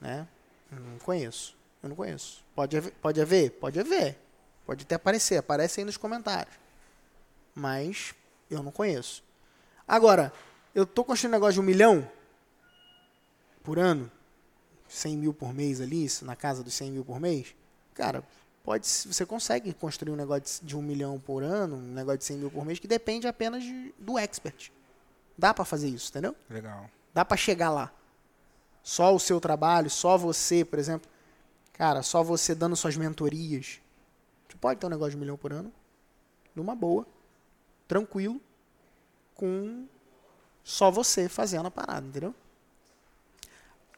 Né? 0.00 0.26
Eu 0.70 0.80
não 0.80 0.98
conheço. 0.98 1.56
Eu 1.82 1.88
não 1.88 1.96
conheço. 1.96 2.44
Pode 2.54 2.76
haver, 2.76 2.92
pode 2.92 3.20
haver? 3.20 3.50
Pode 3.52 3.80
haver. 3.80 4.18
Pode 4.66 4.84
até 4.84 4.94
aparecer. 4.94 5.36
Aparece 5.36 5.80
aí 5.80 5.84
nos 5.84 5.96
comentários. 5.96 6.54
Mas 7.54 8.14
eu 8.50 8.62
não 8.62 8.70
conheço. 8.70 9.22
Agora, 9.86 10.32
eu 10.74 10.84
estou 10.84 11.04
construindo 11.04 11.32
um 11.32 11.36
negócio 11.36 11.54
de 11.54 11.60
um 11.60 11.64
milhão 11.64 12.10
por 13.62 13.78
ano, 13.78 14.10
100 14.88 15.16
mil 15.16 15.34
por 15.34 15.52
mês 15.52 15.80
ali, 15.80 16.06
na 16.22 16.36
casa 16.36 16.62
dos 16.62 16.74
100 16.74 16.92
mil 16.92 17.04
por 17.04 17.20
mês. 17.20 17.54
Cara, 17.94 18.24
pode, 18.62 18.86
você 18.86 19.24
consegue 19.26 19.72
construir 19.72 20.12
um 20.12 20.16
negócio 20.16 20.64
de 20.64 20.76
um 20.76 20.82
milhão 20.82 21.18
por 21.18 21.42
ano, 21.42 21.76
um 21.76 21.92
negócio 21.92 22.18
de 22.18 22.24
100 22.24 22.36
mil 22.38 22.50
por 22.50 22.64
mês, 22.64 22.78
que 22.78 22.88
depende 22.88 23.26
apenas 23.26 23.62
de, 23.62 23.94
do 23.98 24.18
expert. 24.18 24.70
Dá 25.36 25.54
para 25.54 25.64
fazer 25.64 25.88
isso, 25.88 26.10
entendeu? 26.10 26.34
Legal. 26.48 26.90
Dá 27.14 27.24
para 27.24 27.36
chegar 27.36 27.70
lá. 27.70 27.92
Só 28.82 29.14
o 29.14 29.18
seu 29.18 29.40
trabalho, 29.40 29.90
só 29.90 30.16
você, 30.16 30.64
por 30.64 30.78
exemplo. 30.78 31.10
Cara, 31.72 32.02
só 32.02 32.22
você 32.22 32.54
dando 32.54 32.76
suas 32.76 32.96
mentorias. 32.96 33.80
Você 34.48 34.56
pode 34.58 34.80
ter 34.80 34.86
um 34.86 34.90
negócio 34.90 35.12
de 35.12 35.16
um 35.16 35.20
milhão 35.20 35.36
por 35.36 35.52
ano, 35.52 35.72
numa 36.54 36.74
boa, 36.74 37.06
tranquilo, 37.86 38.40
com 39.34 39.86
só 40.62 40.90
você 40.90 41.28
fazendo 41.28 41.66
a 41.66 41.70
parada, 41.70 42.06
entendeu? 42.06 42.34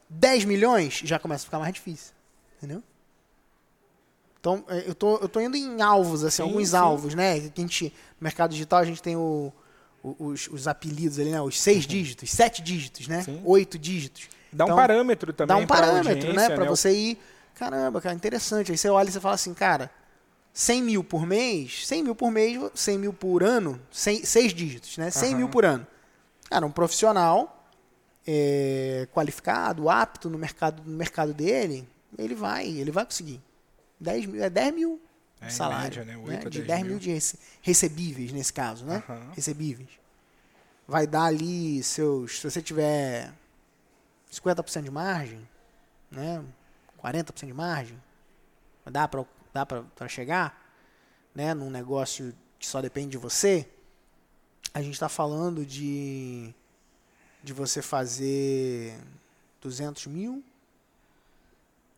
10 0.09 0.45
milhões 0.45 1.01
já 1.03 1.17
começa 1.17 1.43
a 1.43 1.45
ficar 1.45 1.59
mais 1.59 1.73
difícil, 1.73 2.13
entendeu? 2.57 2.83
Então, 4.43 4.61
é, 4.67 4.83
eu 4.85 4.93
tô, 4.93 5.15
eu 5.19 5.29
tô 5.29 5.39
indo 5.39 5.55
em 5.55 5.81
alvos, 5.81 6.21
assim, 6.21 6.43
Sim, 6.43 6.49
alguns 6.49 6.71
sim. 6.71 6.75
alvos, 6.75 7.15
né? 7.15 7.39
Que 7.39 7.61
a 7.61 7.63
gente, 7.63 7.85
no 8.19 8.25
mercado 8.25 8.51
digital, 8.51 8.79
a 8.79 8.83
gente 8.83 9.01
tem 9.01 9.15
o, 9.15 9.53
o- 10.03 10.15
os, 10.27 10.49
os 10.49 10.67
apelidos 10.67 11.17
ali, 11.17 11.29
né? 11.29 11.41
Os 11.41 11.61
seis 11.61 11.87
dígitos, 11.87 12.29
sete 12.29 12.61
dígitos, 12.61 13.07
né? 13.07 13.19
Uhum. 13.19 13.23
Sim. 13.23 13.41
Oito 13.45 13.79
dígitos. 13.79 14.27
Dá 14.51 14.65
um 14.65 14.67
Então, 14.67 14.75
parâmetro 14.75 15.31
também 15.31 15.55
Dá 15.55 15.63
um 15.63 15.65
parâmetro, 15.65 16.33
né? 16.33 16.49
Pra 16.49 16.65
você 16.65 16.91
ir. 16.91 17.17
Caramba, 17.55 18.01
cara, 18.01 18.13
interessante. 18.13 18.69
Aí 18.69 18.77
você 18.77 18.89
olha 18.89 19.07
e 19.07 19.13
você 19.13 19.19
fala 19.21 19.35
assim, 19.35 19.53
cara, 19.53 19.89
100 20.51 20.83
mil 20.83 21.05
por 21.05 21.25
mês, 21.25 21.87
100 21.87 22.03
mil 22.03 22.13
por 22.13 22.29
mês, 22.29 22.59
100 22.75 22.97
mil 22.97 23.13
por 23.13 23.43
ano, 23.43 23.79
100, 23.93 24.25
seis 24.25 24.53
dígitos, 24.53 24.97
né? 24.97 25.09
100 25.09 25.35
mil 25.35 25.45
Aham. 25.45 25.51
por 25.51 25.63
ano. 25.63 25.87
Cara, 26.49 26.65
um 26.65 26.71
profissional 26.71 27.65
é, 28.27 29.07
qualificado, 29.13 29.89
apto 29.89 30.29
no 30.29 30.37
mercado, 30.37 30.83
no 30.85 30.97
mercado 30.97 31.33
dele, 31.33 31.87
ele 32.17 32.35
vai, 32.35 32.67
ele 32.67 32.91
vai 32.91 33.05
conseguir. 33.05 33.41
10 34.03 34.25
mil, 34.27 34.43
é 34.43 34.49
10 34.49 34.73
mil 34.73 35.01
É, 35.41 35.49
salário. 35.49 35.83
média, 35.83 36.05
né? 36.05 36.15
né? 36.15 36.23
Oito 36.35 36.47
a 36.47 36.49
De 36.49 36.57
10 36.59 36.67
10 36.67 36.81
mil. 36.81 36.89
mil 36.91 36.99
de 36.99 37.11
rece- 37.11 37.39
recebíveis, 37.61 38.31
nesse 38.31 38.53
caso, 38.53 38.85
né? 38.85 39.03
Aham. 39.07 39.31
Recebíveis. 39.35 39.89
Vai 40.87 41.07
dar 41.07 41.23
ali 41.25 41.81
seus. 41.83 42.39
Se 42.39 42.49
você 42.51 42.61
tiver 42.61 43.33
50% 44.31 44.83
de 44.83 44.91
margem, 44.91 45.47
né? 46.11 46.43
40% 47.01 47.47
de 47.47 47.53
margem, 47.53 48.01
dá 48.85 49.07
para 49.07 49.25
dá 49.53 49.65
para 49.65 50.07
chegar, 50.07 50.59
né? 51.35 51.53
Num 51.53 51.69
negócio 51.69 52.33
que 52.59 52.65
só 52.67 52.81
depende 52.81 53.09
de 53.11 53.17
você. 53.17 53.67
A 54.73 54.81
gente 54.81 54.93
está 54.95 55.07
falando 55.09 55.65
de 55.65 56.53
de 57.43 57.51
você 57.53 57.81
fazer 57.81 58.97
200 59.61 60.07
mil 60.07 60.41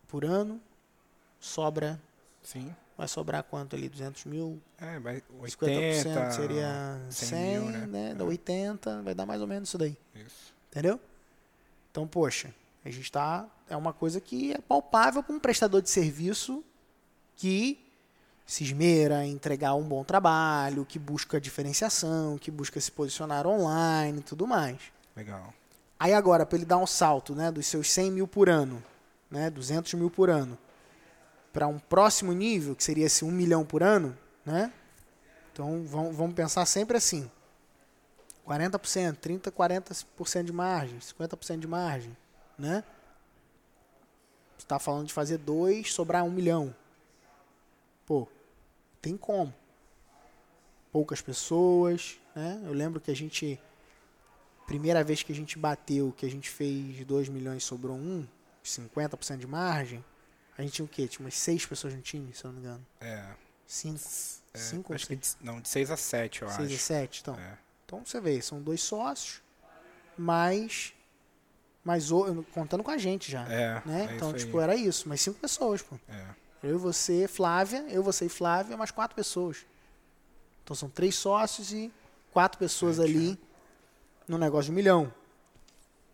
por 0.07 0.25
ano, 0.25 0.59
sobra 1.45 2.01
Sim. 2.43 2.75
vai 2.97 3.07
sobrar 3.07 3.43
quanto 3.43 3.75
ali? 3.75 3.87
200 3.87 4.25
mil 4.25 4.61
É, 4.79 4.99
vai 4.99 5.21
50% 5.41 5.61
80, 5.61 6.31
seria 6.31 7.01
100, 7.09 7.27
100 7.27 7.59
mil, 7.59 7.71
né? 7.71 7.87
né? 7.87 8.15
Dá 8.15 8.23
80, 8.23 9.01
vai 9.01 9.13
dar 9.13 9.25
mais 9.25 9.41
ou 9.41 9.47
menos 9.47 9.69
isso 9.69 9.77
daí. 9.77 9.97
Isso. 10.15 10.53
Entendeu? 10.69 10.99
Então, 11.91 12.07
poxa, 12.07 12.53
a 12.83 12.89
gente 12.89 13.11
tá. 13.11 13.47
É 13.69 13.75
uma 13.75 13.93
coisa 13.93 14.19
que 14.19 14.53
é 14.53 14.59
palpável 14.59 15.23
para 15.23 15.33
um 15.33 15.39
prestador 15.39 15.81
de 15.81 15.89
serviço 15.89 16.63
que 17.35 17.79
se 18.45 18.63
esmera 18.63 19.25
em 19.25 19.31
entregar 19.31 19.73
um 19.73 19.83
bom 19.83 20.03
trabalho, 20.03 20.85
que 20.85 20.99
busca 20.99 21.41
diferenciação, 21.41 22.37
que 22.37 22.51
busca 22.51 22.79
se 22.79 22.91
posicionar 22.91 23.47
online 23.47 24.19
e 24.19 24.23
tudo 24.23 24.45
mais. 24.45 24.77
Legal. 25.15 25.53
Aí 25.99 26.13
agora, 26.13 26.45
para 26.45 26.57
ele 26.57 26.65
dar 26.65 26.77
um 26.77 26.85
salto 26.85 27.33
né, 27.33 27.51
dos 27.51 27.65
seus 27.65 27.91
100 27.91 28.11
mil 28.11 28.27
por 28.27 28.49
ano, 28.49 28.83
né, 29.31 29.49
200 29.49 29.93
mil 29.95 30.11
por 30.11 30.29
ano, 30.29 30.57
para 31.55 31.67
um 31.67 31.79
próximo 31.79 32.33
nível, 32.33 32.75
que 32.75 32.83
seria 32.83 33.05
esse 33.05 33.23
1 33.23 33.31
milhão 33.31 33.65
por 33.65 33.81
ano, 33.81 34.15
né? 34.45 34.73
Então 35.53 35.85
vamos, 35.85 36.13
vamos 36.13 36.35
pensar 36.35 36.65
sempre 36.65 36.97
assim: 36.97 37.31
40%, 38.45 39.15
30%, 39.15 39.51
40% 39.53 40.43
de 40.43 40.51
margem, 40.51 40.99
50% 40.99 41.59
de 41.59 41.67
margem, 41.67 42.17
né? 42.59 42.83
Você 44.57 44.65
está 44.65 44.77
falando 44.79 45.07
de 45.07 45.13
fazer 45.13 45.37
dois, 45.37 45.93
sobrar 45.93 46.25
um 46.25 46.29
milhão. 46.29 46.75
Pô, 48.05 48.27
tem 49.01 49.15
como. 49.15 49.53
Poucas 50.91 51.21
pessoas, 51.21 52.19
né? 52.35 52.61
Eu 52.65 52.73
lembro 52.73 52.99
que 52.99 53.11
a 53.11 53.15
gente 53.15 53.57
primeira 54.67 55.05
vez 55.05 55.23
que 55.23 55.31
a 55.31 55.35
gente 55.35 55.57
bateu, 55.57 56.13
que 56.17 56.25
a 56.25 56.29
gente 56.29 56.49
fez 56.49 57.05
2 57.05 57.29
milhões 57.29 57.63
sobrou 57.63 57.95
1, 57.95 58.27
50% 58.61 59.37
de 59.37 59.47
margem, 59.47 60.03
a 60.57 60.61
gente 60.61 60.73
tinha 60.73 60.85
o 60.85 60.89
quê? 60.89 61.07
Tinha 61.07 61.25
umas 61.25 61.35
6 61.35 61.65
pessoas 61.65 61.93
no 61.93 62.01
time, 62.01 62.33
se 62.33 62.43
eu 62.45 62.51
não 62.51 62.59
me 62.59 62.65
engano. 62.65 62.85
É. 63.01 63.25
5. 63.67 63.95
é 64.53 64.57
5 64.57 64.91
ou 64.91 64.95
acho 64.95 65.07
que 65.07 65.15
de, 65.15 65.27
não, 65.41 65.59
de 65.59 65.67
6 65.69 65.91
a 65.91 65.97
7, 65.97 66.41
eu 66.43 66.49
6 66.49 66.59
acho. 66.67 66.75
a 66.75 66.79
7, 66.79 67.21
então. 67.21 67.35
É. 67.39 67.57
Então 67.85 68.05
você 68.05 68.19
vê, 68.21 68.41
são 68.41 68.61
dois 68.61 68.81
sócios, 68.81 69.41
mais. 70.17 70.93
mais 71.83 72.11
o- 72.11 72.43
contando 72.53 72.83
com 72.83 72.91
a 72.91 72.97
gente 72.97 73.31
já. 73.31 73.43
É, 73.51 73.81
né? 73.85 74.07
é 74.11 74.15
então, 74.15 74.29
isso 74.29 74.37
aí. 74.37 74.45
tipo, 74.45 74.59
era 74.59 74.75
isso, 74.75 75.07
mas 75.09 75.21
cinco 75.21 75.39
pessoas, 75.39 75.81
pô. 75.81 75.97
É. 76.09 76.25
Eu, 76.63 76.79
você, 76.79 77.27
Flávia, 77.27 77.85
eu, 77.89 78.01
você 78.01 78.25
e 78.25 78.29
Flávia, 78.29 78.75
mais 78.75 78.91
quatro 78.91 79.15
pessoas. 79.15 79.65
Então 80.63 80.75
são 80.75 80.89
três 80.89 81.13
sócios 81.15 81.71
e 81.71 81.93
quatro 82.31 82.57
pessoas 82.57 82.95
Sete, 82.95 83.07
ali 83.09 83.39
no 84.27 84.37
negócio 84.37 84.65
de 84.65 84.71
um 84.71 84.75
milhão. 84.75 85.13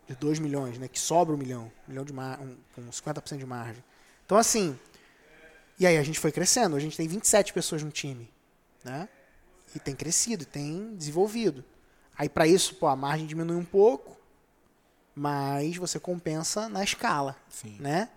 De 0.08 0.16
dois 0.16 0.40
milhões, 0.40 0.78
né? 0.78 0.90
Que 0.90 1.00
sobra 1.00 1.34
um 1.34 1.38
milhão. 1.38 1.72
Um 1.88 1.92
milhão 1.92 2.04
de 2.04 2.12
mar... 2.12 2.38
um, 2.42 2.58
com 2.76 2.82
50% 2.90 3.38
de 3.38 3.46
margem. 3.46 3.82
Então, 4.32 4.40
assim. 4.40 4.80
E 5.78 5.86
aí 5.86 5.98
a 5.98 6.04
gente 6.04 6.18
foi 6.18 6.32
crescendo. 6.32 6.78
A 6.78 6.80
gente 6.80 6.96
tem 6.96 7.06
27 7.06 7.52
pessoas 7.52 7.84
no 7.84 7.92
time. 7.92 8.32
Né? 8.82 9.10
E 9.76 9.80
tem 9.80 9.94
crescido, 9.94 10.46
tem 10.46 10.96
desenvolvido. 10.96 11.66
Aí 12.18 12.30
para 12.30 12.48
isso, 12.48 12.76
pô, 12.76 12.88
a 12.88 12.96
margem 12.96 13.28
diminui 13.28 13.58
um 13.58 13.66
pouco, 13.66 14.16
mas 15.14 15.76
você 15.76 16.00
compensa 16.00 16.70
na 16.70 16.82
escala 16.82 17.36
Sim. 17.50 17.76
né? 17.78 18.08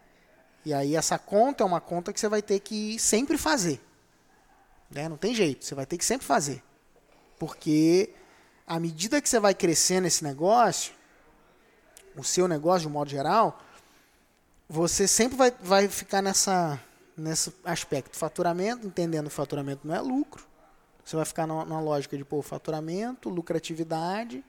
E 0.64 0.72
aí 0.72 0.94
essa 0.94 1.18
conta 1.18 1.64
é 1.64 1.66
uma 1.66 1.80
conta 1.80 2.12
que 2.12 2.20
você 2.20 2.28
vai 2.28 2.40
ter 2.40 2.60
que 2.60 2.96
sempre 2.96 3.36
fazer. 3.36 3.80
Né? 4.88 5.08
Não 5.08 5.16
tem 5.16 5.34
jeito, 5.34 5.64
você 5.64 5.74
vai 5.74 5.84
ter 5.84 5.98
que 5.98 6.04
sempre 6.04 6.24
fazer. 6.24 6.62
Porque 7.40 8.14
à 8.64 8.78
medida 8.78 9.20
que 9.20 9.28
você 9.28 9.40
vai 9.40 9.52
crescendo 9.52 10.06
esse 10.06 10.22
negócio, 10.22 10.94
o 12.16 12.22
seu 12.22 12.46
negócio 12.46 12.82
de 12.82 12.86
um 12.86 12.92
modo 12.92 13.10
geral, 13.10 13.63
você 14.68 15.06
sempre 15.06 15.36
vai, 15.36 15.52
vai 15.60 15.88
ficar 15.88 16.22
nessa, 16.22 16.80
nesse 17.16 17.52
aspecto. 17.64 18.16
Faturamento, 18.16 18.86
entendendo 18.86 19.28
que 19.28 19.34
faturamento 19.34 19.86
não 19.86 19.94
é 19.94 20.00
lucro. 20.00 20.46
Você 21.04 21.16
vai 21.16 21.24
ficar 21.24 21.46
na, 21.46 21.64
na 21.64 21.80
lógica 21.80 22.16
de 22.16 22.24
pô, 22.24 22.40
faturamento, 22.40 23.28
lucratividade 23.28 24.42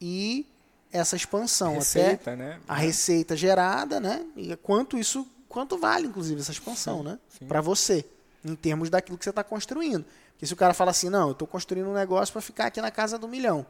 e 0.00 0.46
essa 0.92 1.16
expansão. 1.16 1.70
até 1.70 1.78
Receita, 1.78 2.36
né? 2.36 2.60
a 2.68 2.74
receita 2.74 3.36
gerada, 3.36 3.98
né? 3.98 4.26
E 4.36 4.54
quanto 4.56 4.98
isso, 4.98 5.26
quanto 5.48 5.78
vale, 5.78 6.06
inclusive, 6.06 6.40
essa 6.40 6.52
expansão, 6.52 6.98
Sim, 6.98 7.04
né? 7.04 7.18
Para 7.48 7.60
você, 7.60 8.04
em 8.44 8.54
termos 8.54 8.90
daquilo 8.90 9.16
que 9.16 9.24
você 9.24 9.30
está 9.30 9.42
construindo. 9.42 10.04
Porque 10.32 10.46
se 10.46 10.52
o 10.52 10.56
cara 10.56 10.74
fala 10.74 10.90
assim, 10.90 11.08
não, 11.08 11.28
eu 11.28 11.32
estou 11.32 11.48
construindo 11.48 11.88
um 11.88 11.94
negócio 11.94 12.32
para 12.32 12.42
ficar 12.42 12.66
aqui 12.66 12.80
na 12.80 12.90
casa 12.90 13.18
do 13.18 13.26
milhão, 13.26 13.64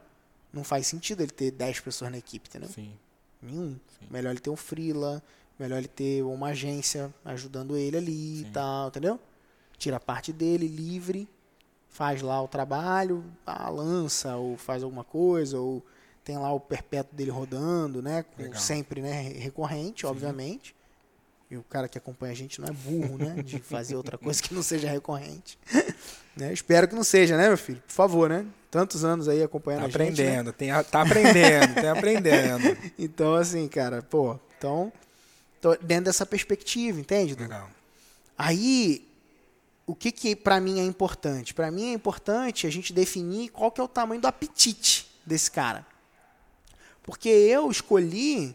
não 0.53 0.65
faz 0.65 0.87
sentido 0.87 1.23
ele 1.23 1.31
ter 1.31 1.51
10 1.51 1.81
pessoas 1.81 2.11
na 2.11 2.19
equipe, 2.19 2.49
entendeu? 2.49 2.69
Sim. 2.69 2.93
Nenhum. 3.41 3.79
Sim. 3.99 4.07
Melhor 4.11 4.31
ele 4.31 4.41
ter 4.41 4.51
um 4.51 4.57
freela, 4.57 5.23
melhor 5.59 5.79
ele 5.79 5.89
ter 5.89 6.23
uma 6.23 6.49
agência 6.49 7.13
ajudando 7.25 7.77
ele 7.77 7.97
ali 7.97 8.41
e 8.41 8.45
Sim. 8.45 8.51
tal, 8.53 8.89
entendeu? 8.89 9.21
Tira 9.79 9.97
a 9.97 10.01
parte 10.01 10.33
dele 10.33 10.67
livre, 10.67 11.29
faz 11.89 12.23
lá 12.23 12.43
o 12.43 12.49
trabalho, 12.49 13.25
ah, 13.47 13.69
lança 13.69 14.37
ou 14.37 14.57
faz 14.57 14.83
alguma 14.83 15.05
coisa, 15.05 15.59
ou 15.59 15.85
tem 16.25 16.39
lá 16.39 16.53
o 16.53 16.59
perpétuo 16.59 17.15
dele 17.15 17.31
rodando, 17.31 18.03
né? 18.03 18.25
Legal. 18.39 18.61
sempre 18.61 19.01
né, 19.01 19.35
recorrente, 19.39 20.07
obviamente. 20.07 20.75
E 21.51 21.57
o 21.57 21.63
cara 21.63 21.87
que 21.87 21.99
acompanha 21.99 22.33
a 22.33 22.37
gente 22.37 22.61
não 22.61 22.69
é 22.69 22.73
burro, 22.73 23.19
né? 23.19 23.43
De 23.43 23.61
fazer 23.61 23.95
outra 23.95 24.17
coisa 24.17 24.43
que 24.43 24.55
não 24.55 24.63
seja 24.63 24.89
recorrente. 24.89 25.59
né? 26.37 26.53
Espero 26.53 26.89
que 26.89 26.95
não 26.95 27.05
seja, 27.05 27.37
né, 27.37 27.49
meu 27.49 27.59
filho? 27.59 27.83
Por 27.87 27.93
favor, 27.93 28.29
né? 28.29 28.47
Tantos 28.71 29.05
anos 29.05 29.29
aí 29.29 29.43
acompanhando 29.43 29.83
tá 29.83 29.87
a 29.87 29.89
gente. 29.91 30.21
Aprendendo, 30.21 30.47
né? 30.47 30.55
tem, 30.57 30.69
tá 30.85 31.03
aprendendo, 31.03 31.75
tem 31.75 31.89
aprendendo. 31.91 32.79
Então, 32.99 33.35
assim, 33.35 33.69
cara, 33.69 34.03
pô, 34.03 34.37
então, 34.59 34.93
tô 35.65 35.75
dentro 35.77 36.05
dessa 36.05 36.27
perspectiva, 36.27 37.01
entende? 37.01 37.35
Legal. 37.35 37.71
Aí, 38.37 39.09
o 39.87 39.95
que 39.95 40.13
que 40.13 40.37
para 40.37 40.61
mim 40.61 40.79
é 40.79 40.85
importante? 40.85 41.55
Para 41.55 41.71
mim 41.71 41.91
é 41.91 41.93
importante 41.95 42.67
a 42.67 42.71
gente 42.71 42.93
definir 42.93 43.49
qual 43.49 43.73
que 43.73 43.81
é 43.81 43.85
o 43.85 43.89
tamanho 43.89 44.21
do 44.21 44.27
apetite 44.27 45.11
desse 45.25 45.51
cara. 45.51 45.87
Porque 47.03 47.31
eu 47.31 47.71
escolhi 47.71 48.55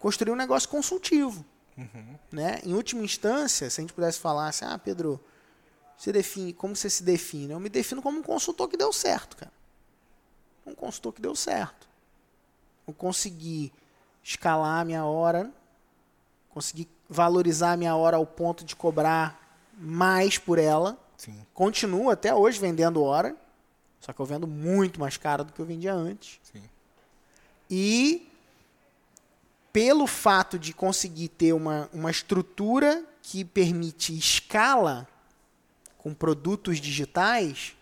construir 0.00 0.32
um 0.32 0.36
negócio 0.36 0.68
consultivo. 0.68 1.44
Uhum. 1.78 2.18
Né? 2.32 2.60
Em 2.64 2.74
última 2.74 3.04
instância, 3.04 3.70
se 3.70 3.80
a 3.80 3.82
gente 3.82 3.92
pudesse 3.92 4.18
falar 4.18 4.48
assim, 4.48 4.64
ah, 4.64 4.76
Pedro, 4.76 5.20
você 5.96 6.10
define, 6.10 6.52
como 6.52 6.74
você 6.74 6.90
se 6.90 7.04
define? 7.04 7.52
Eu 7.52 7.60
me 7.60 7.68
defino 7.68 8.02
como 8.02 8.18
um 8.18 8.22
consultor 8.22 8.68
que 8.68 8.76
deu 8.76 8.92
certo, 8.92 9.36
cara. 9.36 9.52
Um 10.66 10.74
consultor 10.74 11.12
que 11.12 11.22
deu 11.22 11.36
certo. 11.36 11.88
Eu 12.86 12.92
consegui 12.92 13.72
escalar 14.24 14.80
a 14.80 14.84
minha 14.84 15.04
hora, 15.04 15.52
consegui 16.52 16.88
valorizar 17.08 17.72
a 17.72 17.76
minha 17.76 17.96
hora 17.96 18.16
ao 18.16 18.26
ponto 18.26 18.64
de 18.64 18.76
cobrar 18.76 19.40
mais 19.78 20.38
por 20.38 20.58
ela. 20.58 20.98
Sim. 21.16 21.44
Continuo 21.54 22.10
até 22.10 22.34
hoje 22.34 22.58
vendendo 22.60 23.02
hora, 23.02 23.36
só 24.00 24.12
que 24.12 24.20
eu 24.20 24.26
vendo 24.26 24.46
muito 24.46 25.00
mais 25.00 25.16
caro 25.16 25.44
do 25.44 25.52
que 25.52 25.60
eu 25.60 25.66
vendia 25.66 25.94
antes. 25.94 26.40
Sim. 26.52 26.62
E 27.70 28.28
pelo 29.72 30.06
fato 30.06 30.58
de 30.58 30.74
conseguir 30.74 31.28
ter 31.28 31.52
uma, 31.54 31.88
uma 31.92 32.10
estrutura 32.10 33.04
que 33.22 33.44
permite 33.44 34.16
escala 34.16 35.08
com 35.96 36.12
produtos 36.12 36.78
digitais, 36.78 37.74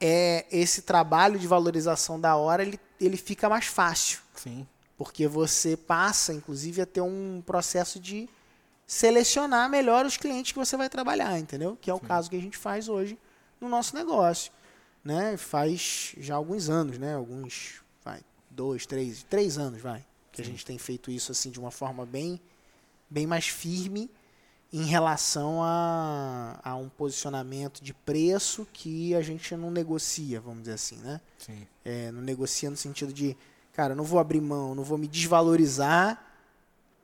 é 0.00 0.46
esse 0.50 0.82
trabalho 0.82 1.38
de 1.38 1.46
valorização 1.46 2.20
da 2.20 2.36
hora 2.36 2.62
ele, 2.62 2.80
ele 3.00 3.16
fica 3.16 3.48
mais 3.48 3.66
fácil. 3.66 4.20
Sim. 4.34 4.66
Porque 4.96 5.28
você 5.28 5.76
passa, 5.76 6.32
inclusive, 6.32 6.80
a 6.80 6.86
ter 6.86 7.02
um 7.02 7.42
processo 7.44 8.00
de 8.00 8.28
selecionar 8.86 9.68
melhor 9.68 10.06
os 10.06 10.16
clientes 10.16 10.52
que 10.52 10.58
você 10.58 10.76
vai 10.76 10.88
trabalhar, 10.88 11.38
entendeu? 11.38 11.76
Que 11.80 11.90
é 11.90 11.94
o 11.94 11.98
Sim. 11.98 12.06
caso 12.06 12.30
que 12.30 12.36
a 12.36 12.40
gente 12.40 12.56
faz 12.56 12.88
hoje 12.88 13.18
no 13.60 13.68
nosso 13.68 13.94
negócio. 13.94 14.52
Né? 15.04 15.36
Faz 15.36 16.14
já 16.18 16.34
alguns 16.34 16.68
anos, 16.68 16.98
né? 16.98 17.14
Alguns, 17.14 17.82
vai, 18.04 18.20
dois, 18.50 18.86
três, 18.86 19.22
três 19.24 19.58
anos, 19.58 19.80
vai. 19.80 20.04
Que 20.32 20.40
a 20.40 20.44
Sim. 20.44 20.52
gente 20.52 20.64
tem 20.64 20.78
feito 20.78 21.10
isso 21.10 21.32
assim 21.32 21.50
de 21.50 21.58
uma 21.58 21.70
forma 21.70 22.06
bem, 22.06 22.40
bem 23.10 23.26
mais 23.26 23.46
firme 23.46 24.10
em 24.72 24.84
relação 24.84 25.62
a, 25.62 26.58
a 26.62 26.74
um 26.76 26.88
posicionamento 26.88 27.82
de 27.82 27.94
preço 27.94 28.66
que 28.72 29.14
a 29.14 29.22
gente 29.22 29.54
não 29.56 29.70
negocia, 29.70 30.40
vamos 30.40 30.60
dizer 30.60 30.74
assim, 30.74 30.96
né? 30.96 31.20
Sim. 31.38 31.66
É, 31.84 32.10
não 32.10 32.20
negocia 32.20 32.68
no 32.68 32.76
sentido 32.76 33.12
de, 33.12 33.36
cara, 33.76 33.94
não 33.94 34.04
vou 34.04 34.18
abrir 34.18 34.40
mão, 34.40 34.74
não 34.74 34.82
vou 34.82 34.96
me 34.96 35.06
desvalorizar 35.06 36.22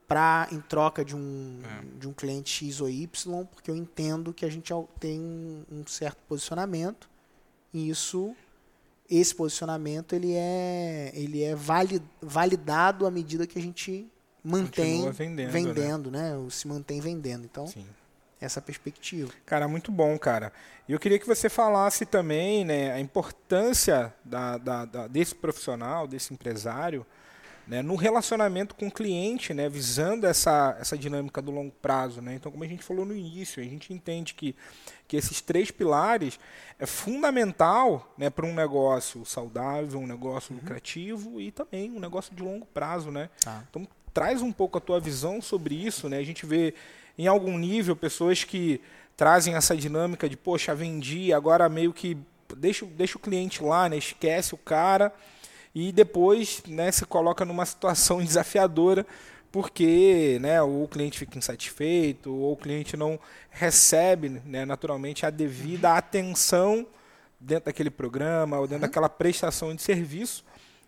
pra, 0.07 0.47
em 0.51 0.59
troca 0.59 1.05
de 1.05 1.15
um, 1.15 1.59
É. 1.63 1.99
de 1.99 2.07
um 2.07 2.13
cliente 2.13 2.49
X 2.65 2.81
ou 2.81 2.89
Y, 2.89 3.45
porque 3.45 3.69
eu 3.69 3.75
entendo 3.75 4.33
que 4.33 4.43
a 4.45 4.49
gente 4.49 4.73
tem 4.99 5.19
um, 5.71 5.83
certo 5.87 6.17
posicionamento 6.27 7.07
e 7.73 7.89
isso, 7.89 8.35
esse 9.09 9.33
posicionamento, 9.35 10.13
ele 10.13 10.33
é, 10.33 11.11
ele 11.13 11.43
é 11.43 11.55
vali- 11.55 12.01
validado 12.21 13.05
à 13.05 13.11
medida 13.11 13.45
que 13.47 13.57
a 13.57 13.61
gente 13.61 14.07
mantém 14.43 15.09
vendendo, 15.11 15.37
né? 15.37 15.51
vendendo, 15.51 16.11
né? 16.11 16.35
Ou 16.37 16.49
se 16.49 16.67
mantém 16.67 16.99
vendendo. 16.99 17.45
Então, 17.45 17.65
Sim. 17.67 17.85
Essa 18.45 18.61
perspectiva. 18.61 19.31
Cara, 19.45 19.67
muito 19.67 19.91
bom, 19.91 20.17
cara. 20.17 20.51
E 20.87 20.91
eu 20.93 20.99
queria 20.99 21.17
que 21.19 21.27
você 21.27 21.49
falasse 21.49 22.05
também 22.05 22.65
né, 22.65 22.91
a 22.91 22.99
importância 22.99 24.13
da, 24.23 24.57
da- 24.57 24.85
da- 24.85 25.07
desse 25.07 25.33
profissional, 25.33 26.07
desse 26.07 26.33
empresário, 26.33 27.05
né, 27.65 27.81
no 27.81 27.95
relacionamento 27.95 28.75
com 28.75 28.87
o 28.87 28.91
cliente, 28.91 29.53
né, 29.53 29.69
visando 29.69 30.27
essa, 30.27 30.75
essa 30.81 30.97
dinâmica 30.97 31.41
do 31.41 31.49
longo 31.51 31.71
prazo. 31.81 32.21
Né? 32.21 32.35
Então, 32.35 32.51
como 32.51 32.63
a 32.63 32.67
gente 32.67 32.83
falou 32.83 33.05
no 33.05 33.15
início, 33.15 33.61
a 33.61 33.65
gente 33.65 33.93
entende 33.93 34.33
que, 34.33 34.53
que 35.07 35.15
esses 35.15 35.39
três 35.39 35.71
pilares 35.71 36.37
é 36.77 36.85
fundamental 36.85 38.13
né, 38.17 38.29
para 38.29 38.45
um 38.45 38.53
negócio 38.53 39.25
saudável, 39.25 39.99
um 39.99 40.07
negócio 40.07 40.53
lucrativo 40.53 41.39
e 41.39 41.51
também 41.51 41.89
um 41.91 41.99
negócio 42.01 42.35
de 42.35 42.43
longo 42.43 42.65
prazo. 42.65 43.09
Né? 43.09 43.29
Tá. 43.41 43.63
Então 43.69 43.87
traz 44.13 44.41
um 44.41 44.51
pouco 44.51 44.77
a 44.77 44.81
tua 44.81 44.99
visão 44.99 45.41
sobre 45.41 45.75
isso, 45.75 46.07
né? 46.07 46.17
A 46.17 46.23
gente 46.23 46.45
vê 46.45 46.73
em 47.17 47.27
algum 47.27 47.57
nível 47.57 47.95
pessoas 47.95 48.43
que 48.43 48.79
trazem 49.15 49.55
essa 49.55 49.75
dinâmica 49.75 50.27
de, 50.27 50.37
poxa, 50.37 50.73
vendi, 50.73 51.31
agora 51.33 51.69
meio 51.69 51.93
que 51.93 52.17
deixa, 52.57 52.85
deixa 52.85 53.17
o 53.17 53.21
cliente 53.21 53.63
lá, 53.63 53.89
né? 53.89 53.97
Esquece 53.97 54.53
o 54.53 54.57
cara 54.57 55.13
e 55.75 55.91
depois, 55.91 56.61
né, 56.67 56.91
se 56.91 57.05
coloca 57.05 57.43
numa 57.43 57.65
situação 57.65 58.21
desafiadora 58.23 59.05
porque, 59.51 60.39
né, 60.41 60.59
ou 60.63 60.83
o 60.83 60.87
cliente 60.87 61.19
fica 61.19 61.37
insatisfeito 61.37 62.33
ou 62.33 62.53
o 62.53 62.57
cliente 62.57 62.97
não 62.97 63.19
recebe, 63.51 64.41
né, 64.45 64.65
naturalmente 64.65 65.27
a 65.27 65.29
devida 65.29 65.93
atenção 65.95 66.87
dentro 67.39 67.65
daquele 67.65 67.91
programa 67.91 68.57
ou 68.57 68.67
dentro 68.67 68.81
daquela 68.81 69.07
prestação 69.07 69.75
de 69.75 69.81
serviço. 69.81 70.43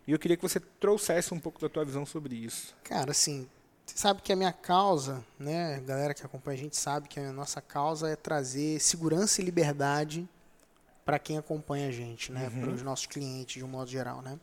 E 0.08 0.12
eu 0.12 0.20
queria 0.20 0.38
que 0.38 0.44
você 0.44 0.60
trouxesse 0.60 1.34
um 1.34 1.40
pouco 1.40 1.60
da 1.60 1.68
tua 1.68 1.84
visão 1.84 2.06
sobre 2.06 2.36
isso. 2.36 2.76
Cara, 2.84 3.12
assim, 3.12 3.48
você 3.86 3.98
sabe 3.98 4.22
que 4.22 4.32
a 4.32 4.36
minha 4.36 4.54
causa, 4.54 5.24
né, 5.40 5.76
a 5.76 5.80
galera 5.80 6.14
que 6.14 6.24
acompanha 6.26 6.58
a 6.58 6.62
gente 6.62 6.76
sabe 6.78 7.08
que 7.08 7.20
a 7.20 7.32
nossa 7.32 7.60
causa 7.62 8.10
é 8.10 8.16
trazer 8.16 8.80
segurança 8.80 9.42
e 9.42 9.46
liberdade 9.46 10.28
para 11.04 11.18
quem 11.20 11.38
acompanha 11.38 11.90
a 11.90 11.92
gente, 11.92 12.32
né, 12.32 12.50
Uhum. 12.54 12.62
para 12.62 12.70
os 12.72 12.82
nossos 12.82 13.06
clientes 13.06 13.56
de 13.56 13.64
um 13.64 13.68
modo 13.68 13.90
geral, 13.90 14.22
né? 14.22 14.40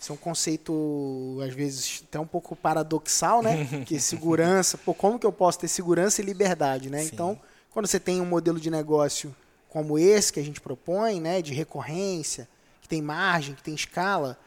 Isso 0.00 0.12
é 0.12 0.14
um 0.14 0.18
conceito 0.18 1.38
às 1.46 1.52
vezes 1.52 2.02
até 2.08 2.18
um 2.18 2.26
pouco 2.26 2.56
paradoxal, 2.56 3.42
né? 3.42 3.66
Que 3.86 4.00
segurança, 4.00 4.78
pô, 4.78 4.94
como 4.94 5.18
que 5.18 5.26
eu 5.26 5.32
posso 5.32 5.58
ter 5.58 5.68
segurança 5.68 6.22
e 6.22 6.24
liberdade, 6.24 6.88
né? 6.88 7.02
Sim. 7.02 7.10
Então, 7.12 7.40
quando 7.70 7.86
você 7.86 8.00
tem 8.00 8.18
um 8.20 8.24
modelo 8.26 8.58
de 8.58 8.70
negócio 8.70 9.34
como 9.68 9.98
esse 9.98 10.32
que 10.32 10.40
a 10.40 10.42
gente 10.42 10.60
propõe, 10.60 11.20
né, 11.20 11.40
de 11.42 11.52
recorrência, 11.54 12.48
que 12.80 12.88
tem 12.88 13.00
margem, 13.02 13.54
que 13.54 13.62
tem 13.62 13.74
escala, 13.74 14.38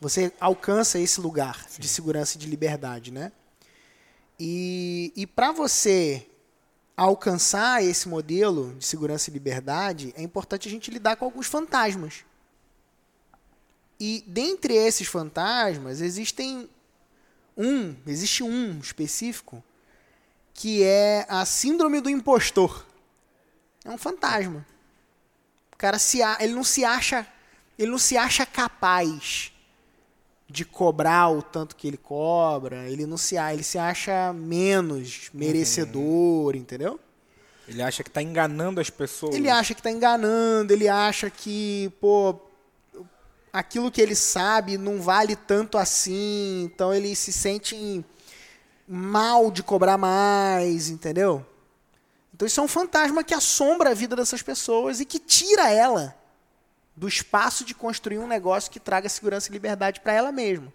você 0.00 0.32
alcança 0.38 0.98
esse 0.98 1.20
lugar 1.20 1.66
de 1.78 1.88
segurança 1.88 2.36
e 2.36 2.40
de 2.40 2.46
liberdade, 2.46 3.10
né? 3.10 3.32
E, 4.38 5.12
e 5.16 5.26
para 5.26 5.52
você 5.52 6.26
alcançar 6.96 7.82
esse 7.82 8.08
modelo 8.08 8.74
de 8.74 8.84
segurança 8.84 9.30
e 9.30 9.32
liberdade, 9.32 10.12
é 10.16 10.22
importante 10.22 10.68
a 10.68 10.70
gente 10.70 10.90
lidar 10.90 11.16
com 11.16 11.24
alguns 11.24 11.46
fantasmas. 11.46 12.24
E 13.98 14.22
dentre 14.26 14.74
esses 14.74 15.06
fantasmas, 15.06 16.00
existem 16.00 16.68
um, 17.56 17.96
existe 18.06 18.42
um 18.42 18.78
específico, 18.78 19.64
que 20.52 20.82
é 20.82 21.24
a 21.28 21.44
síndrome 21.46 22.00
do 22.00 22.10
impostor. 22.10 22.86
É 23.84 23.90
um 23.90 23.98
fantasma. 23.98 24.66
O 25.72 25.76
cara 25.76 25.98
se, 25.98 26.20
ele 26.38 26.54
não 26.54 26.64
se 26.64 26.84
acha, 26.84 27.26
ele 27.78 27.90
não 27.90 27.98
se 27.98 28.16
acha 28.16 28.44
capaz 28.44 29.52
de 30.48 30.64
cobrar 30.64 31.28
o 31.28 31.42
tanto 31.42 31.74
que 31.74 31.88
ele 31.88 31.96
cobra, 31.96 32.88
ele 32.88 33.04
não 33.04 33.16
se, 33.16 33.36
ele 33.36 33.64
se 33.64 33.78
acha 33.78 34.32
menos 34.32 35.28
merecedor, 35.34 36.54
entendeu? 36.54 37.00
Ele 37.66 37.82
acha 37.82 38.04
que 38.04 38.10
está 38.10 38.22
enganando 38.22 38.80
as 38.80 38.88
pessoas. 38.88 39.34
Ele 39.34 39.50
acha 39.50 39.74
que 39.74 39.82
tá 39.82 39.90
enganando, 39.90 40.72
ele 40.72 40.88
acha 40.88 41.28
que, 41.28 41.92
pô, 42.00 42.38
aquilo 43.52 43.90
que 43.90 44.00
ele 44.00 44.14
sabe 44.14 44.78
não 44.78 45.00
vale 45.00 45.34
tanto 45.34 45.76
assim, 45.76 46.62
então 46.64 46.94
ele 46.94 47.16
se 47.16 47.32
sente 47.32 48.04
mal 48.86 49.50
de 49.50 49.64
cobrar 49.64 49.98
mais, 49.98 50.88
entendeu? 50.88 51.44
Então 52.32 52.46
isso 52.46 52.60
é 52.60 52.62
um 52.62 52.68
fantasma 52.68 53.24
que 53.24 53.34
assombra 53.34 53.90
a 53.90 53.94
vida 53.94 54.14
dessas 54.14 54.42
pessoas 54.42 55.00
e 55.00 55.04
que 55.04 55.18
tira 55.18 55.72
ela 55.72 56.14
do 56.96 57.06
espaço 57.06 57.64
de 57.64 57.74
construir 57.74 58.18
um 58.18 58.26
negócio 58.26 58.70
que 58.70 58.80
traga 58.80 59.08
segurança 59.08 59.48
e 59.50 59.52
liberdade 59.52 60.00
para 60.00 60.14
ela 60.14 60.32
mesma. 60.32 60.72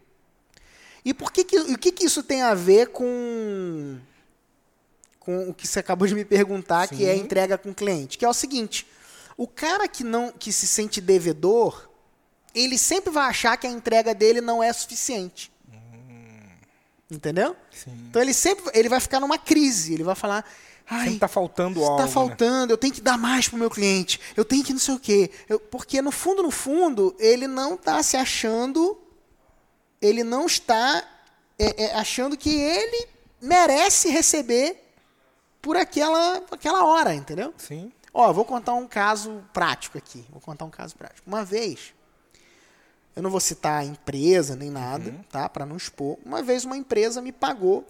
E 1.03 1.13
por 1.13 1.31
que 1.31 1.43
que, 1.43 1.57
o 1.57 1.77
que 1.77 1.91
que 1.91 2.05
isso 2.05 2.21
tem 2.21 2.43
a 2.43 2.53
ver 2.53 2.89
com 2.89 3.97
com 5.19 5.49
o 5.49 5.53
que 5.53 5.67
você 5.67 5.79
acabou 5.79 6.07
de 6.07 6.15
me 6.15 6.25
perguntar, 6.25 6.87
que 6.87 7.05
é 7.05 7.13
Sim. 7.15 7.21
entrega 7.21 7.55
com 7.57 7.69
o 7.69 7.75
cliente, 7.75 8.17
que 8.17 8.25
é 8.25 8.29
o 8.29 8.33
seguinte: 8.33 8.87
o 9.37 9.47
cara 9.47 9.87
que 9.87 10.03
não 10.03 10.31
que 10.31 10.51
se 10.51 10.67
sente 10.67 10.99
devedor, 10.99 11.89
ele 12.53 12.77
sempre 12.77 13.11
vai 13.11 13.25
achar 13.25 13.57
que 13.57 13.65
a 13.67 13.69
entrega 13.69 14.13
dele 14.13 14.41
não 14.41 14.61
é 14.61 14.71
suficiente. 14.73 15.51
Entendeu? 17.09 17.55
Sim. 17.71 17.91
Então 18.09 18.21
ele 18.21 18.33
sempre 18.33 18.71
ele 18.73 18.87
vai 18.87 18.99
ficar 18.99 19.19
numa 19.19 19.37
crise, 19.37 19.93
ele 19.93 20.03
vai 20.03 20.15
falar: 20.15 20.45
"Ai, 20.91 21.05
Sempre 21.05 21.19
tá 21.19 21.27
faltando 21.27 21.79
algo. 21.83 21.93
Está 21.95 22.05
né? 22.05 22.11
faltando, 22.11 22.73
eu 22.73 22.77
tenho 22.77 22.93
que 22.93 23.01
dar 23.01 23.17
mais 23.17 23.47
pro 23.47 23.57
meu 23.57 23.69
cliente, 23.69 24.19
eu 24.35 24.43
tenho 24.45 24.63
que 24.63 24.73
não 24.73 24.79
sei 24.79 24.93
o 24.95 24.99
quê. 24.99 25.31
Eu- 25.47 25.59
porque 25.59 26.01
no 26.01 26.11
fundo, 26.11 26.43
no 26.43 26.51
fundo, 26.51 27.15
ele 27.17 27.47
não 27.47 27.75
está 27.75 28.03
se 28.03 28.17
achando, 28.17 28.97
ele 30.01 30.23
não 30.23 30.45
está 30.45 31.03
é, 31.57 31.85
é, 31.85 31.95
achando 31.95 32.35
que 32.35 32.49
ele 32.49 33.07
merece 33.41 34.09
receber 34.09 34.83
por 35.61 35.77
aquela, 35.77 36.43
aquela 36.51 36.83
hora, 36.85 37.13
entendeu? 37.13 37.53
Sim. 37.57 37.91
Ó, 38.13 38.33
vou 38.33 38.43
contar 38.43 38.73
um 38.73 38.87
caso 38.87 39.43
prático 39.53 39.97
aqui. 39.97 40.25
Vou 40.29 40.41
contar 40.41 40.65
um 40.65 40.69
caso 40.69 40.95
prático. 40.95 41.21
Uma 41.27 41.45
vez, 41.45 41.93
eu 43.15 43.21
não 43.21 43.29
vou 43.29 43.39
citar 43.39 43.81
a 43.81 43.85
empresa 43.85 44.55
nem 44.55 44.69
nada, 44.69 45.13
tá? 45.31 45.47
Para 45.47 45.65
não 45.65 45.77
expor. 45.77 46.17
Uma 46.25 46.41
vez 46.41 46.65
uma 46.65 46.75
empresa 46.75 47.21
me 47.21 47.31
pagou 47.31 47.85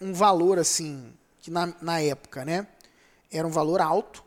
um 0.00 0.12
valor 0.12 0.58
assim, 0.58 1.12
que 1.48 1.50
na, 1.50 1.72
na 1.80 2.00
época, 2.00 2.44
né? 2.44 2.66
Era 3.32 3.46
um 3.46 3.50
valor 3.50 3.80
alto. 3.80 4.22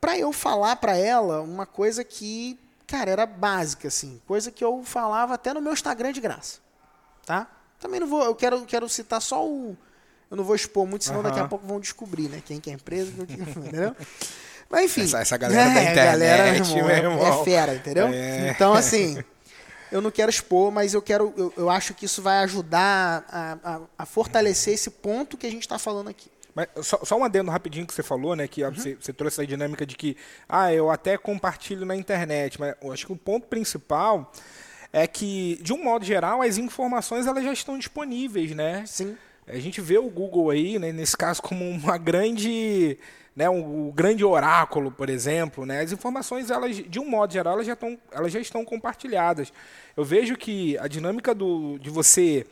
Pra 0.00 0.18
eu 0.18 0.32
falar 0.32 0.76
pra 0.76 0.96
ela 0.96 1.40
uma 1.42 1.64
coisa 1.64 2.02
que, 2.02 2.58
cara, 2.86 3.10
era 3.10 3.24
básica, 3.26 3.86
assim. 3.88 4.20
Coisa 4.26 4.50
que 4.50 4.64
eu 4.64 4.82
falava 4.84 5.34
até 5.34 5.54
no 5.54 5.60
meu 5.60 5.72
Instagram 5.72 6.12
de 6.12 6.20
graça. 6.20 6.58
Tá? 7.24 7.46
Também 7.78 8.00
não 8.00 8.08
vou. 8.08 8.24
Eu 8.24 8.34
quero, 8.34 8.64
quero 8.64 8.88
citar 8.88 9.20
só 9.22 9.46
o. 9.46 9.76
Eu 10.30 10.36
não 10.36 10.42
vou 10.44 10.56
expor 10.56 10.86
muito, 10.86 11.04
senão 11.04 11.22
daqui 11.22 11.38
a 11.38 11.46
pouco 11.46 11.66
vão 11.66 11.78
descobrir, 11.78 12.28
né? 12.28 12.42
Quem 12.44 12.58
que 12.58 12.70
é 12.70 12.72
a 12.72 12.76
empresa, 12.76 13.12
entendeu? 13.22 13.94
Mas 14.68 14.86
enfim. 14.86 15.02
Essa- 15.04 15.20
essa 15.20 15.36
galera 15.36 15.70
da 15.74 15.80
a 15.90 15.94
galera, 15.94 16.48
internet, 16.58 16.76
irmão, 16.76 16.90
é- 16.90 16.98
irmão. 16.98 17.26
É 17.40 17.44
fera, 17.44 17.74
entendeu? 17.74 18.06
É. 18.08 18.48
Então, 18.50 18.72
assim, 18.72 19.22
eu 19.92 20.00
não 20.00 20.10
quero 20.10 20.30
expor, 20.30 20.72
mas 20.72 20.94
eu 20.94 21.00
quero. 21.02 21.32
Eu, 21.36 21.52
eu 21.56 21.70
acho 21.70 21.94
que 21.94 22.06
isso 22.06 22.20
vai 22.20 22.38
ajudar 22.38 23.24
a, 23.28 23.58
a- 23.62 23.80
a 23.98 24.06
fortalecer 24.06 24.74
esse 24.74 24.90
ponto 24.90 25.36
que 25.36 25.46
a 25.46 25.50
gente 25.50 25.62
está 25.62 25.78
falando 25.78 26.08
aqui. 26.08 26.28
Mas 26.54 26.66
só, 26.82 26.98
só 27.04 27.16
um 27.16 27.24
adendo 27.24 27.50
rapidinho 27.50 27.86
que 27.86 27.94
você 27.94 28.02
falou, 28.02 28.34
né? 28.36 28.46
Que 28.48 28.62
ó, 28.64 28.70
você, 28.70 28.94
você 29.00 29.12
trouxe 29.12 29.36
essa 29.40 29.46
dinâmica 29.46 29.86
de 29.86 29.96
que, 29.96 30.16
ah, 30.48 30.72
eu 30.72 30.90
até 30.90 31.16
compartilho 31.16 31.86
na 31.86 31.96
internet, 31.96 32.58
mas 32.60 32.74
eu 32.82 32.92
acho 32.92 33.06
que 33.06 33.12
o 33.12 33.16
ponto 33.16 33.46
principal 33.46 34.30
é 34.92 35.06
que, 35.06 35.58
de 35.62 35.72
um 35.72 35.82
modo 35.82 36.04
geral, 36.04 36.42
as 36.42 36.58
informações 36.58 37.26
elas 37.26 37.42
já 37.44 37.52
estão 37.52 37.78
disponíveis, 37.78 38.54
né? 38.54 38.84
Sim. 38.86 39.16
A 39.46 39.56
gente 39.58 39.80
vê 39.80 39.96
o 39.98 40.08
Google 40.10 40.50
aí, 40.50 40.78
né, 40.78 40.92
nesse 40.92 41.16
caso, 41.16 41.40
como 41.42 41.68
uma 41.68 41.96
grande, 41.98 42.98
né, 43.34 43.48
um, 43.48 43.88
um 43.88 43.90
grande 43.90 44.24
oráculo, 44.24 44.90
por 44.90 45.08
exemplo, 45.08 45.64
né? 45.64 45.80
As 45.80 45.92
informações, 45.92 46.50
elas, 46.50 46.76
de 46.76 47.00
um 47.00 47.08
modo 47.08 47.32
geral, 47.32 47.54
elas 47.54 47.66
já, 47.66 47.72
estão, 47.72 47.98
elas 48.10 48.32
já 48.32 48.40
estão 48.40 48.64
compartilhadas. 48.64 49.52
Eu 49.96 50.04
vejo 50.04 50.36
que 50.36 50.76
a 50.78 50.86
dinâmica 50.86 51.34
do, 51.34 51.78
de 51.78 51.88
você 51.88 52.46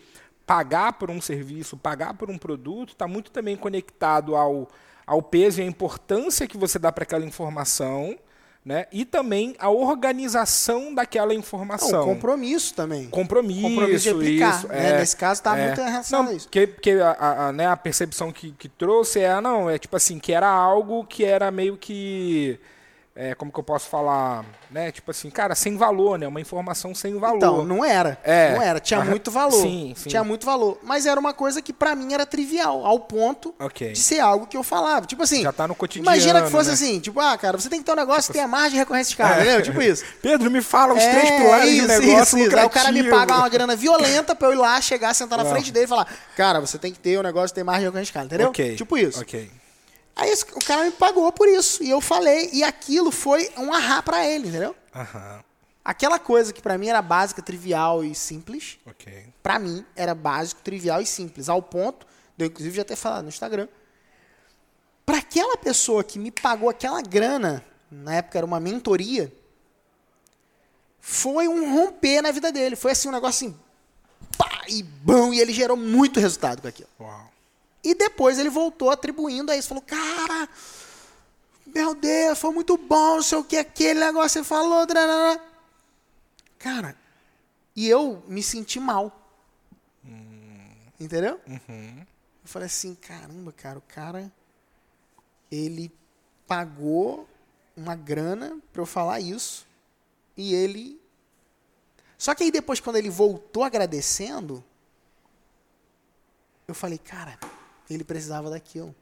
pagar 0.47 0.95
por 0.95 1.11
um 1.11 1.21
serviço, 1.21 1.77
pagar 1.77 2.15
por 2.15 2.31
um 2.31 2.39
produto, 2.39 2.93
está 2.93 3.07
muito 3.07 3.31
também 3.31 3.57
conectado 3.57 4.35
ao, 4.35 4.69
ao 5.07 5.23
peso 5.23 5.61
e 5.61 5.65
à 5.65 5.67
importância 5.67 6.47
que 6.47 6.57
você 6.57 6.79
dá 6.79 6.91
para 6.91 7.05
aquela 7.05 7.25
informação, 7.25 8.19
né? 8.65 8.87
E 8.93 9.05
também 9.05 9.55
a 9.59 9.71
organização 9.71 10.95
daquela 10.95 11.33
informação. 11.35 12.03
o 12.03 12.05
compromisso 12.05 12.75
também. 12.75 13.09
Compromisso, 13.09 13.63
Compromisso 13.63 14.03
de 14.05 14.11
aplicar, 14.11 14.59
isso, 14.59 14.69
né? 14.69 14.91
é, 14.91 14.99
Nesse 14.99 15.17
caso, 15.17 15.43
tá 15.43 15.57
é. 15.59 15.67
muito 15.67 15.81
relacionado 15.81 16.25
não, 16.27 16.33
a 16.33 16.35
isso. 16.35 16.47
Porque, 16.47 16.67
porque 16.67 16.91
a, 16.93 17.11
a- 17.13 17.49
a, 17.49 17.53
né, 17.53 17.67
a 17.67 17.77
percepção 17.77 18.31
que, 18.31 18.53
que 18.53 18.69
trouxe 18.69 19.21
é, 19.21 19.31
ah, 19.31 19.41
não, 19.41 19.69
é 19.71 19.79
tipo 19.79 19.97
assim, 19.97 20.19
que 20.19 20.33
era 20.33 20.49
algo 20.49 21.05
que 21.05 21.25
era 21.25 21.51
meio 21.51 21.77
que, 21.77 22.59
é, 23.15 23.35
como 23.35 23.53
que 23.53 23.59
eu 23.59 23.65
posso 23.65 23.89
falar, 23.89 24.45
né, 24.71 24.91
tipo 24.93 25.11
assim, 25.11 25.29
cara, 25.31 25.55
sem 25.55 25.77
valor, 25.77 26.19
né, 26.19 26.27
uma 26.27 26.41
informação 26.41 26.95
sem 26.95 27.19
valor. 27.19 27.37
Então, 27.37 27.65
não 27.65 27.85
era. 27.85 28.19
É. 28.23 28.55
Não 28.55 28.63
era. 28.63 28.79
Tinha 28.81 29.05
muito 29.05 29.31
valor. 29.31 29.61
Sim, 29.63 29.95
sim. 29.97 30.09
Tinha 30.09 30.23
muito 30.25 30.47
valor. 30.47 30.79
Mas 30.83 31.07
era 31.07 31.19
uma 31.19 31.35
coisa 31.35 31.61
que 31.61 31.73
pra 31.73 31.95
mim 31.95 32.15
era 32.15 32.25
trivial, 32.25 32.85
ao 32.87 33.01
ponto 33.01 33.55
Ok. 33.61 33.93
de 33.93 33.99
ser 33.99 34.21
algo 34.21 34.47
que 34.47 34.57
eu 34.57 34.63
falava. 34.63 35.07
Tipo 35.07 35.23
assim. 35.25 35.43
Já 35.43 35.53
tá 35.53 35.67
no 35.69 35.75
cotidiano, 35.75 36.07
Imagina 36.09 36.43
que 36.43 36.51
fosse 36.51 36.69
né? 36.69 36.75
assim, 36.75 37.01
tipo, 37.01 37.19
ah, 37.21 37.37
cara, 37.37 37.59
você 37.59 37.69
tem 37.69 37.81
que 37.81 37.85
ter 37.85 37.93
um 37.93 37.97
negócio 37.97 38.29
que 38.29 38.33
tenha 38.35 38.49
margem 38.49 38.71
de 38.73 38.79
recorrência 38.79 39.11
de 39.11 39.17
carga, 39.17 39.41
entendeu? 39.43 39.63
Tipo 39.63 39.83
isso. 39.83 40.05
Pedro, 40.23 40.51
me 40.51 40.63
fala 40.63 40.95
os 40.95 41.03
É, 41.03 41.11
três 41.11 41.31
pilares 41.31 41.71
isso, 41.71 41.83
do 41.83 41.89
negócio 41.89 42.39
isso, 42.39 42.39
isso. 42.49 42.57
Aí 42.59 42.65
o 42.65 42.71
cara 42.71 42.93
me 42.93 43.11
paga 43.11 43.35
uma 43.37 43.49
grana 43.49 43.77
violenta 43.77 44.35
pra 44.35 44.49
eu 44.49 44.53
ir 44.53 44.57
lá, 44.57 44.81
chegar, 44.81 45.13
sentar 45.15 45.37
na 45.39 45.45
Ah. 45.45 45.51
frente 45.53 45.73
dele 45.73 45.85
e 45.87 45.89
falar, 45.89 46.07
cara, 46.37 46.61
você 46.61 46.79
tem 46.79 46.93
que 46.93 46.99
ter 46.99 47.19
um 47.19 47.23
negócio 47.23 47.49
que 47.49 47.55
tem 47.57 47.65
margem 47.65 47.81
de 47.83 47.87
recorrência 47.87 48.07
de 48.07 48.13
carga, 48.13 48.27
entendeu? 48.29 48.49
Ok, 48.49 48.77
Tipo 48.77 48.97
isso. 48.97 49.21
Ok. 49.21 49.51
Aí 50.21 50.29
esse- 50.31 50.45
o 50.53 50.59
cara 50.65 50.85
me 50.85 50.91
pagou 50.91 51.33
por 51.33 51.49
isso. 51.49 51.83
E 51.83 51.89
eu 51.89 52.01
falei, 52.01 52.51
e 52.53 52.63
aquilo 52.63 53.11
foi 53.11 53.51
um 53.57 53.73
ahá 53.73 54.03
pra 54.03 54.27
ele, 54.27 54.49
entendeu? 54.49 54.77
Aquela 55.83 56.19
coisa 56.19 56.53
que 56.53 56.61
pra 56.61 56.77
mim 56.77 56.89
era 56.89 57.01
básica, 57.01 57.41
trivial 57.41 58.05
e 58.05 58.15
simples, 58.15 58.79
ok. 58.85 59.27
pra 59.43 59.59
mim 59.59 59.85
era 59.97 60.15
básico, 60.15 60.61
trivial 60.61 61.01
e 61.01 61.07
simples, 61.07 61.49
ao 61.49 61.63
ponto 61.63 62.07
de 62.37 62.45
eu 62.45 62.49
inclusive 62.49 62.77
já 62.77 62.85
ter 62.85 62.97
falado 62.97 63.23
no 63.23 63.29
Instagram. 63.31 63.67
Pra 65.07 65.17
aquela 65.19 65.57
pessoa 65.57 66.05
que 66.05 66.19
me 66.19 66.31
pagou 66.31 66.69
aquela 66.69 67.01
grana, 67.01 67.65
na 67.91 68.17
época 68.17 68.37
era 68.39 68.47
uma 68.47 68.61
mentoria, 68.61 69.33
foi 71.01 71.49
um 71.49 71.75
romper 71.75 72.21
na 72.21 72.31
vida 72.31 72.53
dele. 72.53 72.77
Foi 72.77 72.93
assim 72.93 73.09
um 73.09 73.13
negócio 73.13 73.49
assim, 73.49 73.57
pá, 74.37 74.63
e 74.69 74.83
bom, 74.83 75.33
e 75.33 75.41
ele 75.41 75.53
gerou 75.53 75.77
muito 75.79 76.21
resultado 76.21 76.61
com 76.61 76.69
aquilo. 76.69 76.89
Uau. 77.01 77.30
E 77.83 77.95
depois 77.95 78.39
ele 78.39 78.51
voltou 78.51 78.91
atribuindo 78.91 79.51
a 79.51 79.57
isso. 79.57 79.69
Falou, 79.69 79.83
cara, 79.83 80.49
meu 81.67 81.95
Deus, 81.95 82.39
foi 82.39 82.53
muito 82.53 82.77
bom, 82.77 83.17
não 83.17 83.23
sei 83.23 83.39
o 83.39 83.45
que, 83.45 83.57
aquele 83.57 84.01
negócio 84.01 84.41
que 84.41 84.45
você 84.47 84.49
falou. 84.49 84.87
drarará." 84.87 85.41
Cara, 86.59 86.97
e 87.75 87.89
eu 87.89 88.23
me 88.29 88.43
senti 88.43 88.79
mal. 88.79 89.17
Entendeu? 90.99 91.41
Eu 91.47 92.07
falei 92.45 92.67
assim, 92.67 92.95
caramba, 92.95 93.53
cara, 93.53 93.79
o 93.79 93.83
cara, 93.83 94.31
ele 95.51 95.91
pagou 96.47 97.27
uma 97.75 97.97
grana 97.97 98.59
pra 98.71 98.83
eu 98.83 98.87
falar 98.87 99.21
isso. 99.21 99.67
E 100.37 100.55
ele... 100.55 101.01
Só 102.19 102.35
que 102.35 102.45
aí 102.45 102.51
depois, 102.51 102.81
quando 102.81 102.97
ele 102.97 103.09
voltou 103.09 103.65
agradecendo, 103.65 104.63
eu 106.69 106.75
falei, 106.75 106.99
cara, 106.99 107.39
ele 107.95 108.05
precisava 108.05 108.51
daquilo. 108.51 108.95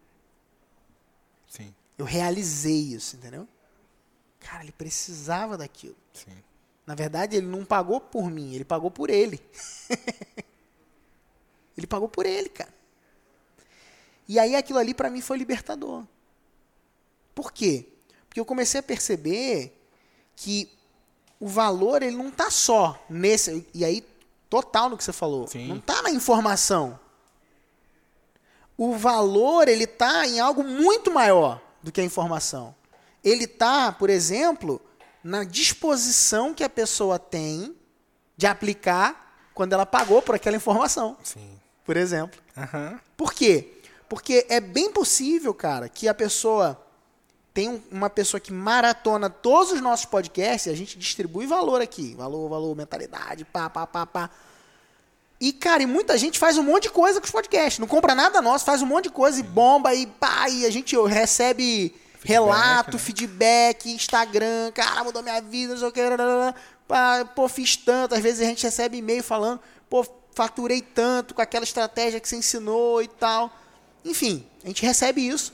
Sim, 1.48 1.74
Eu 1.96 2.04
realizei 2.04 2.78
isso, 2.94 3.16
entendeu? 3.16 3.48
Cara, 4.40 4.62
ele 4.62 4.72
precisava 4.72 5.56
daquilo. 5.56 5.96
sim. 6.12 6.36
Na 6.86 6.94
verdade, 6.94 7.36
ele 7.36 7.46
não 7.46 7.66
pagou 7.66 8.00
por 8.00 8.30
mim, 8.30 8.54
ele 8.54 8.64
pagou 8.64 8.90
por 8.90 9.10
ele. 9.10 9.38
ele 11.76 11.86
pagou 11.86 12.08
por 12.08 12.24
ele, 12.24 12.48
cara. 12.48 12.72
E 14.26 14.38
aí 14.38 14.56
aquilo 14.56 14.78
ali 14.78 14.94
pra 14.94 15.10
mim 15.10 15.20
foi 15.20 15.36
libertador. 15.36 16.02
Por 17.34 17.52
quê? 17.52 17.86
Porque 18.26 18.40
eu 18.40 18.44
comecei 18.46 18.80
a 18.80 18.82
perceber 18.82 19.78
que 20.34 20.70
o 21.38 21.46
valor 21.46 22.02
ele 22.02 22.16
não 22.16 22.30
tá 22.30 22.50
só 22.50 22.98
nesse 23.08 23.66
e 23.74 23.84
aí 23.84 24.02
total 24.48 24.88
no 24.88 24.96
que 24.96 25.04
você 25.04 25.12
falou. 25.12 25.46
Sim. 25.46 25.68
Não 25.68 25.78
tá 25.80 26.00
na 26.00 26.10
informação. 26.10 26.98
O 28.78 28.96
valor 28.96 29.66
ele 29.68 29.86
tá 29.86 30.24
em 30.26 30.38
algo 30.38 30.62
muito 30.62 31.12
maior 31.12 31.60
do 31.82 31.90
que 31.92 32.00
a 32.00 32.04
informação. 32.04 32.74
Ele 33.24 33.46
tá, 33.46 33.90
por 33.90 34.08
exemplo, 34.08 34.80
na 35.22 35.42
disposição 35.42 36.54
que 36.54 36.62
a 36.62 36.68
pessoa 36.70 37.18
tem 37.18 37.74
de 38.36 38.46
aplicar 38.46 39.36
quando 39.52 39.72
ela 39.72 39.84
pagou 39.84 40.22
por 40.22 40.36
aquela 40.36 40.56
informação, 40.56 41.16
Sim. 41.24 41.58
por 41.84 41.96
exemplo. 41.96 42.40
Aham. 42.56 43.00
Por 43.16 43.32
quê? 43.34 43.80
Porque 44.08 44.46
é 44.48 44.60
bem 44.60 44.92
possível, 44.92 45.52
cara, 45.52 45.88
que 45.88 46.06
a 46.06 46.14
pessoa 46.14 46.80
tem 47.52 47.68
um- 47.68 47.82
uma 47.90 48.08
pessoa 48.08 48.40
que 48.40 48.52
maratona 48.52 49.28
todos 49.28 49.72
os 49.72 49.80
nossos 49.80 50.06
podcasts, 50.06 50.66
e 50.66 50.70
a 50.70 50.76
gente 50.76 50.96
distribui 50.96 51.44
valor 51.48 51.80
aqui, 51.82 52.14
valor, 52.14 52.48
valor, 52.48 52.76
mentalidade, 52.76 53.44
pá, 53.44 53.68
pá, 53.68 53.84
pá, 53.84 54.06
pá. 54.06 54.30
E, 55.40 55.52
cara, 55.52 55.82
e 55.82 55.86
muita 55.86 56.18
gente 56.18 56.38
faz 56.38 56.58
um 56.58 56.62
monte 56.62 56.84
de 56.84 56.90
coisa 56.90 57.20
com 57.20 57.26
os 57.26 57.30
podcasts. 57.30 57.78
Não 57.78 57.86
compra 57.86 58.14
nada 58.14 58.42
nosso, 58.42 58.64
faz 58.64 58.82
um 58.82 58.86
monte 58.86 59.04
de 59.04 59.10
coisa 59.10 59.38
e 59.38 59.42
bomba 59.42 59.94
e 59.94 60.06
pá, 60.06 60.48
e 60.48 60.66
a 60.66 60.70
gente 60.70 60.96
recebe 60.96 61.94
relato, 62.24 62.96
né? 62.96 62.98
feedback, 62.98 63.88
Instagram, 63.90 64.72
cara, 64.72 65.04
mudou 65.04 65.22
minha 65.22 65.40
vida, 65.40 65.74
não 65.74 65.78
sei 65.78 65.88
o 65.88 65.92
que, 65.92 66.00
pô, 67.36 67.48
fiz 67.48 67.76
tanto. 67.76 68.14
Às 68.14 68.20
vezes 68.20 68.40
a 68.40 68.44
gente 68.44 68.64
recebe 68.64 68.98
e-mail 68.98 69.22
falando, 69.22 69.60
pô, 69.88 70.04
faturei 70.34 70.82
tanto 70.82 71.34
com 71.34 71.42
aquela 71.42 71.64
estratégia 71.64 72.18
que 72.18 72.28
você 72.28 72.36
ensinou 72.36 73.02
e 73.02 73.08
tal. 73.08 73.52
Enfim, 74.04 74.44
a 74.64 74.66
gente 74.66 74.84
recebe 74.84 75.26
isso. 75.26 75.52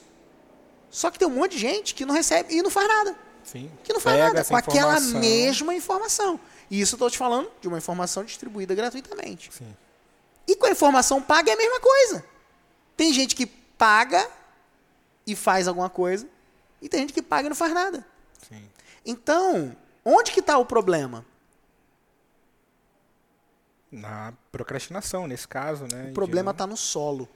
Só 0.89 1.11
que 1.11 1.19
tem 1.19 1.27
um 1.27 1.31
monte 1.31 1.51
de 1.51 1.57
gente 1.59 1.93
que 1.93 2.05
não 2.05 2.13
recebe 2.13 2.55
e 2.55 2.61
não 2.61 2.69
faz 2.69 2.87
nada 2.87 3.15
Sim. 3.43 3.69
que 3.83 3.93
não 3.93 3.99
faz 3.99 4.15
Pega 4.15 4.27
nada 4.33 4.45
com 4.45 4.55
aquela 4.55 4.99
mesma 4.99 5.73
informação. 5.73 6.39
E 6.69 6.81
isso 6.81 6.95
eu 6.95 6.97
estou 6.97 7.09
te 7.09 7.17
falando 7.17 7.51
de 7.61 7.67
uma 7.67 7.77
informação 7.77 8.23
distribuída 8.23 8.73
gratuitamente. 8.73 9.51
Sim. 9.53 9.75
E 10.47 10.55
com 10.55 10.65
a 10.65 10.71
informação 10.71 11.21
paga 11.21 11.51
é 11.51 11.53
a 11.53 11.57
mesma 11.57 11.79
coisa. 11.79 12.25
Tem 12.95 13.11
gente 13.13 13.35
que 13.35 13.45
paga 13.45 14.29
e 15.27 15.35
faz 15.35 15.67
alguma 15.67 15.89
coisa, 15.89 16.27
e 16.81 16.87
tem 16.87 17.01
gente 17.01 17.13
que 17.13 17.21
paga 17.21 17.47
e 17.47 17.49
não 17.49 17.55
faz 17.55 17.73
nada. 17.73 18.05
Sim. 18.47 18.69
Então, 19.05 19.75
onde 20.03 20.31
que 20.31 20.39
está 20.39 20.57
o 20.57 20.65
problema? 20.65 21.25
Na 23.91 24.33
procrastinação, 24.51 25.27
nesse 25.27 25.47
caso, 25.47 25.87
né? 25.91 26.09
O 26.09 26.13
problema 26.13 26.51
está 26.51 26.67
no 26.67 26.77
solo. 26.77 27.27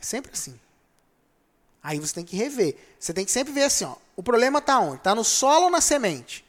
É 0.00 0.04
sempre 0.04 0.32
assim. 0.32 0.58
Aí 1.82 1.98
você 1.98 2.14
tem 2.14 2.24
que 2.24 2.36
rever. 2.36 2.76
Você 2.98 3.12
tem 3.12 3.24
que 3.24 3.30
sempre 3.30 3.52
ver 3.52 3.64
assim, 3.64 3.84
ó. 3.84 3.96
O 4.16 4.22
problema 4.22 4.58
está 4.58 4.78
onde? 4.78 4.96
Está 4.96 5.14
no 5.14 5.24
solo 5.24 5.66
ou 5.66 5.70
na 5.70 5.80
semente? 5.80 6.44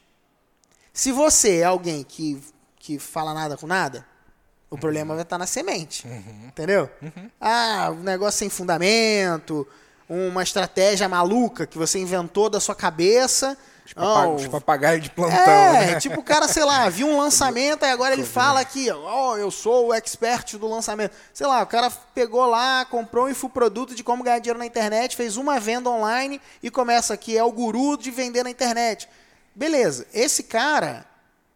Se 0.96 1.12
você 1.12 1.58
é 1.58 1.64
alguém 1.64 2.02
que, 2.02 2.42
que 2.78 2.98
fala 2.98 3.34
nada 3.34 3.54
com 3.58 3.66
nada, 3.66 4.02
O 4.70 4.78
problema 4.78 5.14
vai 5.14 5.22
estar 5.22 5.36
na 5.36 5.46
semente. 5.46 6.08
Entendeu? 6.46 6.88
Ah, 7.38 7.90
um 7.92 8.02
negócio 8.02 8.38
sem 8.38 8.48
fundamento, 8.48 9.68
uma 10.08 10.42
estratégia 10.42 11.06
maluca 11.06 11.66
que 11.66 11.76
você 11.76 11.98
inventou 11.98 12.48
da 12.48 12.58
sua 12.60 12.74
cabeça. 12.74 13.58
Papag 13.94 14.28
Oh, 14.28 14.34
os 14.34 14.48
papagaios 14.48 15.02
de 15.04 15.10
plantão, 15.10 15.36
é, 15.36 15.92
né? 15.92 16.00
tipo 16.00 16.18
o 16.18 16.24
cara, 16.24 16.48
sei 16.48 16.64
lá, 16.64 16.88
viu 16.88 17.06
um 17.06 17.18
lançamento 17.20 17.84
e 17.84 17.88
agora 17.88 18.14
ele 18.14 18.24
fala 18.24 18.58
aqui, 18.58 18.90
ó, 18.90 19.36
eu 19.36 19.50
sou 19.50 19.88
o 19.88 19.94
expert 19.94 20.56
do 20.56 20.66
lançamento. 20.66 21.14
Sei 21.32 21.46
lá, 21.46 21.62
o 21.62 21.66
cara 21.66 21.90
pegou 22.14 22.46
lá, 22.46 22.86
comprou 22.86 23.26
um 23.26 23.28
infoproduto 23.28 23.94
de 23.94 24.02
como 24.02 24.24
ganhar 24.24 24.38
dinheiro 24.40 24.58
na 24.58 24.66
internet, 24.66 25.14
fez 25.14 25.36
uma 25.36 25.60
venda 25.60 25.90
online 25.90 26.40
e 26.62 26.70
começa 26.70 27.12
aqui, 27.12 27.36
é 27.36 27.44
o 27.44 27.52
guru 27.52 27.96
de 27.98 28.10
vender 28.10 28.42
na 28.42 28.50
internet. 28.50 29.08
Beleza, 29.56 30.06
esse 30.12 30.42
cara, 30.42 31.06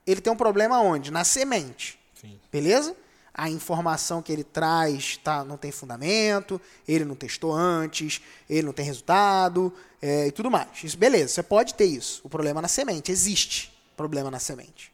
ele 0.06 0.22
tem 0.22 0.32
um 0.32 0.36
problema 0.36 0.80
onde? 0.80 1.10
Na 1.10 1.22
semente. 1.22 1.98
Sim. 2.18 2.40
Beleza? 2.50 2.96
A 3.34 3.50
informação 3.50 4.22
que 4.22 4.32
ele 4.32 4.42
traz 4.42 5.18
tá, 5.18 5.44
não 5.44 5.58
tem 5.58 5.70
fundamento, 5.70 6.58
ele 6.88 7.04
não 7.04 7.14
testou 7.14 7.52
antes, 7.52 8.22
ele 8.48 8.62
não 8.62 8.72
tem 8.72 8.86
resultado 8.86 9.70
é, 10.00 10.28
e 10.28 10.32
tudo 10.32 10.50
mais. 10.50 10.82
Isso, 10.82 10.96
beleza, 10.96 11.34
você 11.34 11.42
pode 11.42 11.74
ter 11.74 11.84
isso. 11.84 12.22
O 12.24 12.28
problema 12.30 12.60
é 12.60 12.62
na 12.62 12.68
semente, 12.68 13.12
existe 13.12 13.70
problema 13.94 14.30
na 14.30 14.38
semente. 14.38 14.90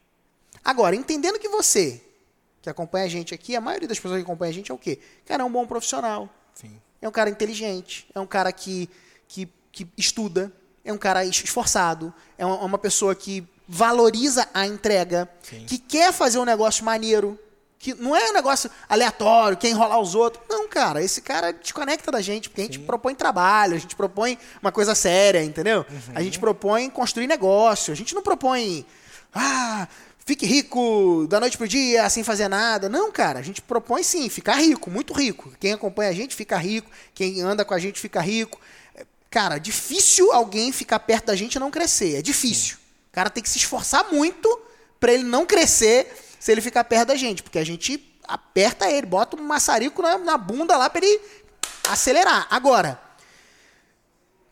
Agora, 0.65 0.97
entendendo 0.97 1.39
que 1.39 1.49
você, 1.49 2.03
que 2.61 2.69
acompanha 2.69 3.05
a 3.05 3.09
gente 3.09 3.33
aqui, 3.33 3.55
a 3.55 3.61
maioria 3.61 3.87
das 3.87 4.01
pessoas 4.01 4.19
que 4.19 4.25
acompanha 4.25 4.51
a 4.51 4.55
gente 4.55 4.73
é 4.73 4.75
o 4.75 4.79
quê? 4.79 4.99
Cara, 5.25 5.45
é 5.45 5.47
um 5.47 5.53
bom 5.53 5.65
profissional, 5.65 6.29
Sim. 6.55 6.77
é 7.01 7.09
um 7.09 7.13
cara 7.13 7.31
inteligente, 7.31 8.09
é 8.13 8.19
um 8.19 8.27
cara 8.27 8.51
que, 8.51 8.91
que, 9.29 9.49
que 9.71 9.89
estuda, 9.97 10.53
é 10.87 10.93
um 10.93 10.99
cara 10.99 11.25
es- 11.25 11.43
esforçado, 11.45 12.15
é 12.39 12.47
uma, 12.47 12.79
pessoa 12.79 13.15
que 13.15 13.45
valoriza 13.69 14.49
a 14.55 14.67
entrega, 14.67 15.29
Sim. 15.43 15.65
que 15.67 15.77
quer 15.77 16.13
fazer 16.13 16.39
um 16.39 16.45
negócio 16.45 16.85
maneiro, 16.85 17.39
que 17.79 17.93
não 17.95 18.17
é 18.17 18.31
um 18.31 18.33
negócio 18.33 18.71
aleatório, 18.89 19.57
quer 19.57 19.69
enrolar 19.69 20.01
os 20.01 20.15
outros. 20.15 20.43
Não, 20.49 20.69
cara, 20.69 21.03
esse 21.03 21.21
cara 21.21 21.53
desconecta 21.53 22.11
da 22.11 22.21
gente, 22.21 22.49
porque 22.49 22.63
a 22.63 22.65
gente 22.65 22.79
propõe 22.79 23.15
trabalho, 23.15 23.75
a 23.75 23.79
gente 23.79 23.95
propõe 23.95 24.39
uma 24.63 24.73
coisa 24.73 24.95
séria, 24.95 25.43
entendeu? 25.45 25.85
A 26.15 26.23
gente 26.23 26.39
propõe 26.39 26.89
construir 26.89 27.27
negócio, 27.27 27.93
a 27.93 27.97
gente 27.97 28.15
não 28.15 28.23
propõe, 28.23 28.87
ah, 29.35 29.87
fique 30.25 30.47
rico 30.47 31.27
da 31.29 31.39
noite 31.39 31.59
pro 31.59 31.69
dia, 31.69 32.09
sem 32.09 32.25
fazer 32.25 32.49
nada. 32.49 32.89
Não, 32.89 33.13
cara, 33.13 33.39
a 33.41 33.43
gente 33.43 33.61
propõe 33.61 34.03
sim, 34.03 34.29
ficar 34.29 34.55
rico, 34.55 34.91
muito 34.91 35.13
rico. 35.13 35.53
Quem 35.61 35.73
acompanha 35.73 36.11
a 36.11 36.15
gente 36.15 36.35
fica 36.35 36.57
rico, 36.57 36.91
quem 37.15 37.41
anda 37.43 37.65
com 37.65 37.75
a 37.75 37.79
gente 37.79 38.01
fica 38.01 38.21
rico. 38.21 38.59
Cara, 39.37 39.59
difícil 39.59 40.33
alguém 40.33 40.73
ficar 40.73 40.99
perto 40.99 41.27
da 41.27 41.37
gente 41.37 41.57
e 41.57 41.59
não 41.59 41.71
crescer, 41.71 42.17
é 42.17 42.23
difícil. 42.23 42.79
O 43.11 43.13
cara 43.13 43.29
tem 43.29 43.43
que 43.43 43.51
se 43.51 43.59
esforçar 43.59 44.11
muito 44.11 44.49
pra 44.99 45.13
ele 45.13 45.25
não 45.25 45.45
crescer 45.45 46.11
se 46.41 46.51
ele 46.51 46.63
ficar 46.63 46.85
perto 46.85 47.09
da 47.09 47.17
gente, 47.17 47.43
porque 47.43 47.59
a 47.59 47.65
gente 47.65 48.03
aperta 48.27 48.91
ele, 48.91 49.07
bota 49.07 49.37
um 49.37 49.43
maçarico 49.43 50.01
na, 50.01 50.17
na 50.17 50.39
bunda 50.39 50.75
lá 50.79 50.89
pra 50.89 51.05
ele 51.05 51.21
acelerar. 51.87 52.47
Agora, 52.49 52.99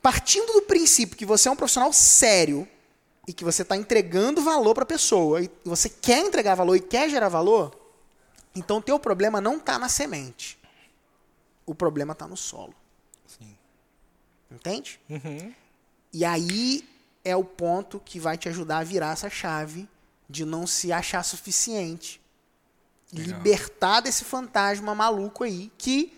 partindo 0.02 0.52
do 0.52 0.60
princípio 0.60 1.16
que 1.16 1.24
você 1.24 1.48
é 1.48 1.50
um 1.50 1.56
profissional 1.56 1.90
sério 1.90 2.68
e 3.26 3.32
que 3.32 3.42
você 3.42 3.62
está 3.62 3.78
entregando 3.78 4.42
valor 4.42 4.74
para 4.74 4.82
a 4.82 4.86
pessoa 4.86 5.40
e 5.40 5.50
você 5.64 5.88
quer 5.88 6.18
entregar 6.18 6.56
valor 6.56 6.76
e 6.76 6.80
quer 6.80 7.08
gerar 7.08 7.30
valor, 7.30 7.74
então 8.54 8.76
o 8.76 8.82
teu 8.82 8.98
problema 8.98 9.40
não 9.40 9.56
está 9.56 9.78
na 9.78 9.88
semente. 9.88 10.58
O 11.64 11.74
problema 11.74 12.12
está 12.12 12.26
no 12.26 12.36
solo. 12.36 12.83
Entende? 14.54 15.00
Uhum. 15.08 15.52
E 16.12 16.24
aí 16.24 16.88
é 17.24 17.34
o 17.34 17.44
ponto 17.44 18.00
que 18.04 18.20
vai 18.20 18.36
te 18.36 18.48
ajudar 18.48 18.78
a 18.78 18.84
virar 18.84 19.12
essa 19.12 19.30
chave 19.30 19.88
de 20.28 20.44
não 20.44 20.66
se 20.66 20.92
achar 20.92 21.22
suficiente. 21.22 22.20
Legal. 23.12 23.38
Libertar 23.38 24.00
desse 24.00 24.24
fantasma 24.24 24.94
maluco 24.94 25.44
aí 25.44 25.70
que 25.78 26.12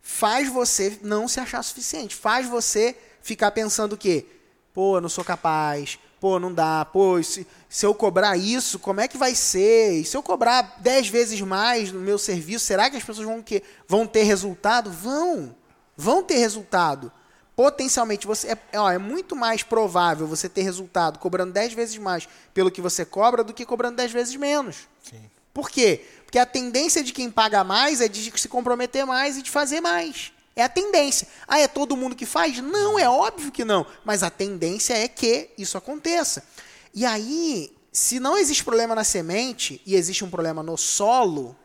faz 0.00 0.48
você 0.48 0.98
não 1.02 1.28
se 1.28 1.40
achar 1.40 1.62
suficiente. 1.62 2.14
Faz 2.14 2.48
você 2.48 2.96
ficar 3.20 3.50
pensando 3.50 3.94
o 3.94 3.96
quê? 3.96 4.26
Pô, 4.72 4.96
eu 4.96 5.00
não 5.00 5.08
sou 5.08 5.24
capaz. 5.24 5.98
Pô, 6.20 6.38
não 6.38 6.52
dá. 6.52 6.84
Pô, 6.84 7.22
se, 7.22 7.46
se 7.68 7.84
eu 7.84 7.94
cobrar 7.94 8.36
isso, 8.36 8.78
como 8.78 9.00
é 9.00 9.08
que 9.08 9.18
vai 9.18 9.34
ser? 9.34 10.00
E 10.00 10.04
se 10.04 10.16
eu 10.16 10.22
cobrar 10.22 10.76
10 10.78 11.08
vezes 11.08 11.40
mais 11.40 11.92
no 11.92 12.00
meu 12.00 12.18
serviço, 12.18 12.64
será 12.64 12.88
que 12.88 12.96
as 12.96 13.04
pessoas 13.04 13.26
vão, 13.26 13.42
que, 13.42 13.62
vão 13.86 14.06
ter 14.06 14.22
resultado? 14.22 14.90
Vão. 14.90 15.54
Vão 15.96 16.22
ter 16.22 16.36
resultado 16.36 17.12
potencialmente 17.56 18.26
você 18.26 18.48
é, 18.48 18.58
é, 18.72 18.78
ó, 18.78 18.90
é 18.90 18.98
muito 18.98 19.34
mais 19.34 19.62
provável 19.62 20.26
você 20.26 20.46
ter 20.46 20.60
resultado 20.60 21.18
cobrando 21.18 21.52
10 21.54 21.72
vezes 21.72 21.96
mais 21.96 22.28
pelo 22.52 22.70
que 22.70 22.82
você 22.82 23.04
cobra 23.04 23.42
do 23.42 23.54
que 23.54 23.64
cobrando 23.64 23.96
10 23.96 24.12
vezes 24.12 24.36
menos. 24.36 24.86
Sim. 25.02 25.30
Por 25.54 25.70
quê? 25.70 26.04
Porque 26.24 26.38
a 26.38 26.44
tendência 26.44 27.02
de 27.02 27.14
quem 27.14 27.30
paga 27.30 27.64
mais 27.64 28.02
é 28.02 28.08
de 28.08 28.30
se 28.38 28.46
comprometer 28.46 29.06
mais 29.06 29.38
e 29.38 29.42
de 29.42 29.50
fazer 29.50 29.80
mais. 29.80 30.30
É 30.54 30.62
a 30.62 30.68
tendência. 30.68 31.26
Ah, 31.48 31.58
é 31.58 31.66
todo 31.66 31.96
mundo 31.96 32.14
que 32.14 32.26
faz? 32.26 32.58
Não, 32.58 32.98
é 32.98 33.08
óbvio 33.08 33.50
que 33.50 33.64
não. 33.64 33.86
Mas 34.04 34.22
a 34.22 34.28
tendência 34.28 34.92
é 34.92 35.08
que 35.08 35.50
isso 35.56 35.78
aconteça. 35.78 36.44
E 36.92 37.06
aí, 37.06 37.74
se 37.90 38.20
não 38.20 38.36
existe 38.36 38.64
problema 38.64 38.94
na 38.94 39.04
semente 39.04 39.80
e 39.86 39.94
existe 39.94 40.24
um 40.24 40.30
problema 40.30 40.62
no 40.62 40.76
solo, 40.76 41.56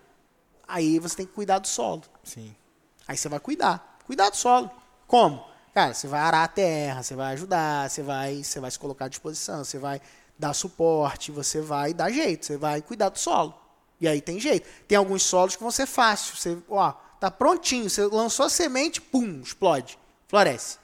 aí 0.66 1.00
você 1.00 1.18
tem 1.18 1.26
que 1.26 1.34
cuidar 1.34 1.60
do 1.60 1.68
solo. 1.68 2.04
Sim. 2.24 2.56
Aí 3.06 3.18
você 3.18 3.28
vai 3.28 3.40
cuidar. 3.40 4.00
Cuidar 4.06 4.30
do 4.30 4.38
solo. 4.38 4.72
Como? 5.06 5.51
Cara, 5.74 5.94
você 5.94 6.08
vai 6.08 6.20
arar 6.20 6.44
a 6.44 6.48
terra, 6.48 7.02
você 7.02 7.16
vai 7.16 7.34
ajudar, 7.34 7.90
você 7.90 8.02
vai, 8.02 8.44
você 8.44 8.60
vai 8.60 8.70
se 8.70 8.78
colocar 8.78 9.06
à 9.06 9.08
disposição, 9.08 9.64
você 9.64 9.78
vai 9.78 10.02
dar 10.38 10.54
suporte, 10.54 11.32
você 11.32 11.62
vai 11.62 11.94
dar 11.94 12.12
jeito, 12.12 12.46
você 12.46 12.58
vai 12.58 12.82
cuidar 12.82 13.10
do 13.10 13.18
solo. 13.18 13.54
E 14.00 14.08
aí 14.08 14.20
tem 14.20 14.40
jeito. 14.40 14.68
Tem 14.88 14.98
alguns 14.98 15.24
solos 15.24 15.56
que 15.56 15.62
vão 15.62 15.72
ser 15.72 15.86
fáceis. 15.86 16.40
Você, 16.40 16.58
ó, 16.68 16.92
tá 17.20 17.30
prontinho, 17.30 17.90
você 17.90 18.04
lançou 18.06 18.48
a 18.48 18.50
semente, 18.50 19.00
pum, 19.00 19.42
explode, 19.42 19.98
floresce. 20.28 20.78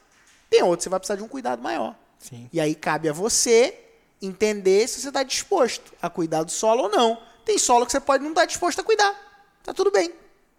Tem 0.49 0.61
outros 0.61 0.77
que 0.77 0.83
você 0.83 0.89
vai 0.89 0.99
precisar 0.99 1.17
de 1.17 1.23
um 1.23 1.27
cuidado 1.27 1.61
maior. 1.61 1.95
Sim. 2.19 2.49
E 2.53 2.61
aí 2.61 2.75
cabe 2.75 3.09
a 3.09 3.13
você 3.13 3.77
entender 4.21 4.87
se 4.87 5.01
você 5.01 5.09
está 5.09 5.23
disposto 5.23 5.93
a 6.01 6.09
cuidar 6.09 6.43
do 6.43 6.51
solo 6.51 6.83
ou 6.83 6.89
não. 6.89 7.21
Tem 7.43 7.57
solo 7.57 7.85
que 7.85 7.91
você 7.91 7.99
pode 7.99 8.23
não 8.23 8.31
estar 8.31 8.45
disposto 8.45 8.79
a 8.79 8.83
cuidar. 8.83 9.15
Tá 9.63 9.73
tudo 9.73 9.91
bem. 9.91 10.13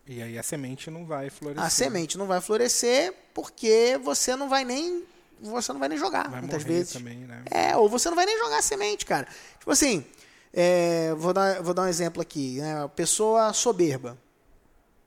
E 0.09 0.23
aí 0.23 0.38
a 0.38 0.42
semente 0.42 0.90
não 0.90 1.05
vai 1.05 1.29
florescer. 1.29 1.64
A 1.64 1.71
semente 1.71 2.16
não 2.16 2.27
vai 2.27 2.40
florescer 2.40 3.14
porque 3.35 4.01
você 4.03 4.35
não 4.35 4.49
vai 4.49 4.64
nem 4.64 5.05
você 5.40 5.73
não 5.73 5.79
vai 5.79 5.88
nem 5.88 5.99
jogar 5.99 6.29
vai 6.29 6.40
muitas 6.40 6.62
vezes. 6.62 6.92
também, 6.92 7.18
né? 7.18 7.44
É, 7.51 7.77
ou 7.77 7.88
você 7.88 8.09
não 8.09 8.16
vai 8.16 8.27
nem 8.27 8.38
jogar 8.38 8.59
a 8.59 8.62
semente, 8.62 9.07
cara. 9.07 9.29
Tipo 9.59 9.71
assim, 9.71 10.05
é, 10.53 11.14
vou, 11.14 11.33
dar, 11.33 11.62
vou 11.62 11.75
dar 11.75 11.83
um 11.83 11.87
exemplo 11.87 12.21
aqui. 12.21 12.59
Né? 12.59 12.83
A 12.83 12.88
pessoa 12.88 13.53
soberba 13.53 14.18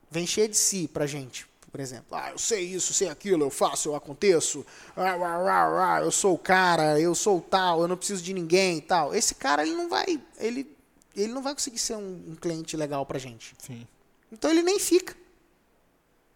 vem 0.10 0.26
cheia 0.26 0.48
de 0.48 0.56
si 0.56 0.88
pra 0.88 1.06
gente, 1.06 1.48
por 1.72 1.80
exemplo. 1.80 2.06
Ah, 2.12 2.32
eu 2.32 2.38
sei 2.38 2.64
isso, 2.64 2.94
sei 2.94 3.10
aquilo, 3.10 3.44
eu 3.44 3.50
faço, 3.50 3.90
eu 3.90 3.96
aconteço. 3.96 4.66
Ah, 4.96 5.14
ah, 5.14 5.36
ah, 5.36 5.96
ah, 5.96 6.02
eu 6.02 6.12
sou 6.12 6.36
o 6.36 6.38
cara, 6.38 7.00
eu 7.00 7.16
sou 7.16 7.40
o 7.40 7.42
tal, 7.42 7.82
eu 7.82 7.88
não 7.88 7.98
preciso 7.98 8.24
de 8.24 8.34
ninguém 8.34 8.78
e 8.78 8.82
tal. 8.82 9.14
Esse 9.14 9.36
cara, 9.36 9.64
ele 9.64 9.76
não 9.76 9.90
vai, 9.90 10.22
ele, 10.38 10.78
ele 11.16 11.34
não 11.34 11.42
vai 11.42 11.54
conseguir 11.54 11.80
ser 11.80 11.96
um, 11.96 12.24
um 12.30 12.36
cliente 12.36 12.78
legal 12.78 13.06
pra 13.06 13.20
gente. 13.20 13.56
Sim. 13.58 13.86
Então 14.32 14.50
ele 14.50 14.62
nem 14.62 14.80
fica. 14.80 15.16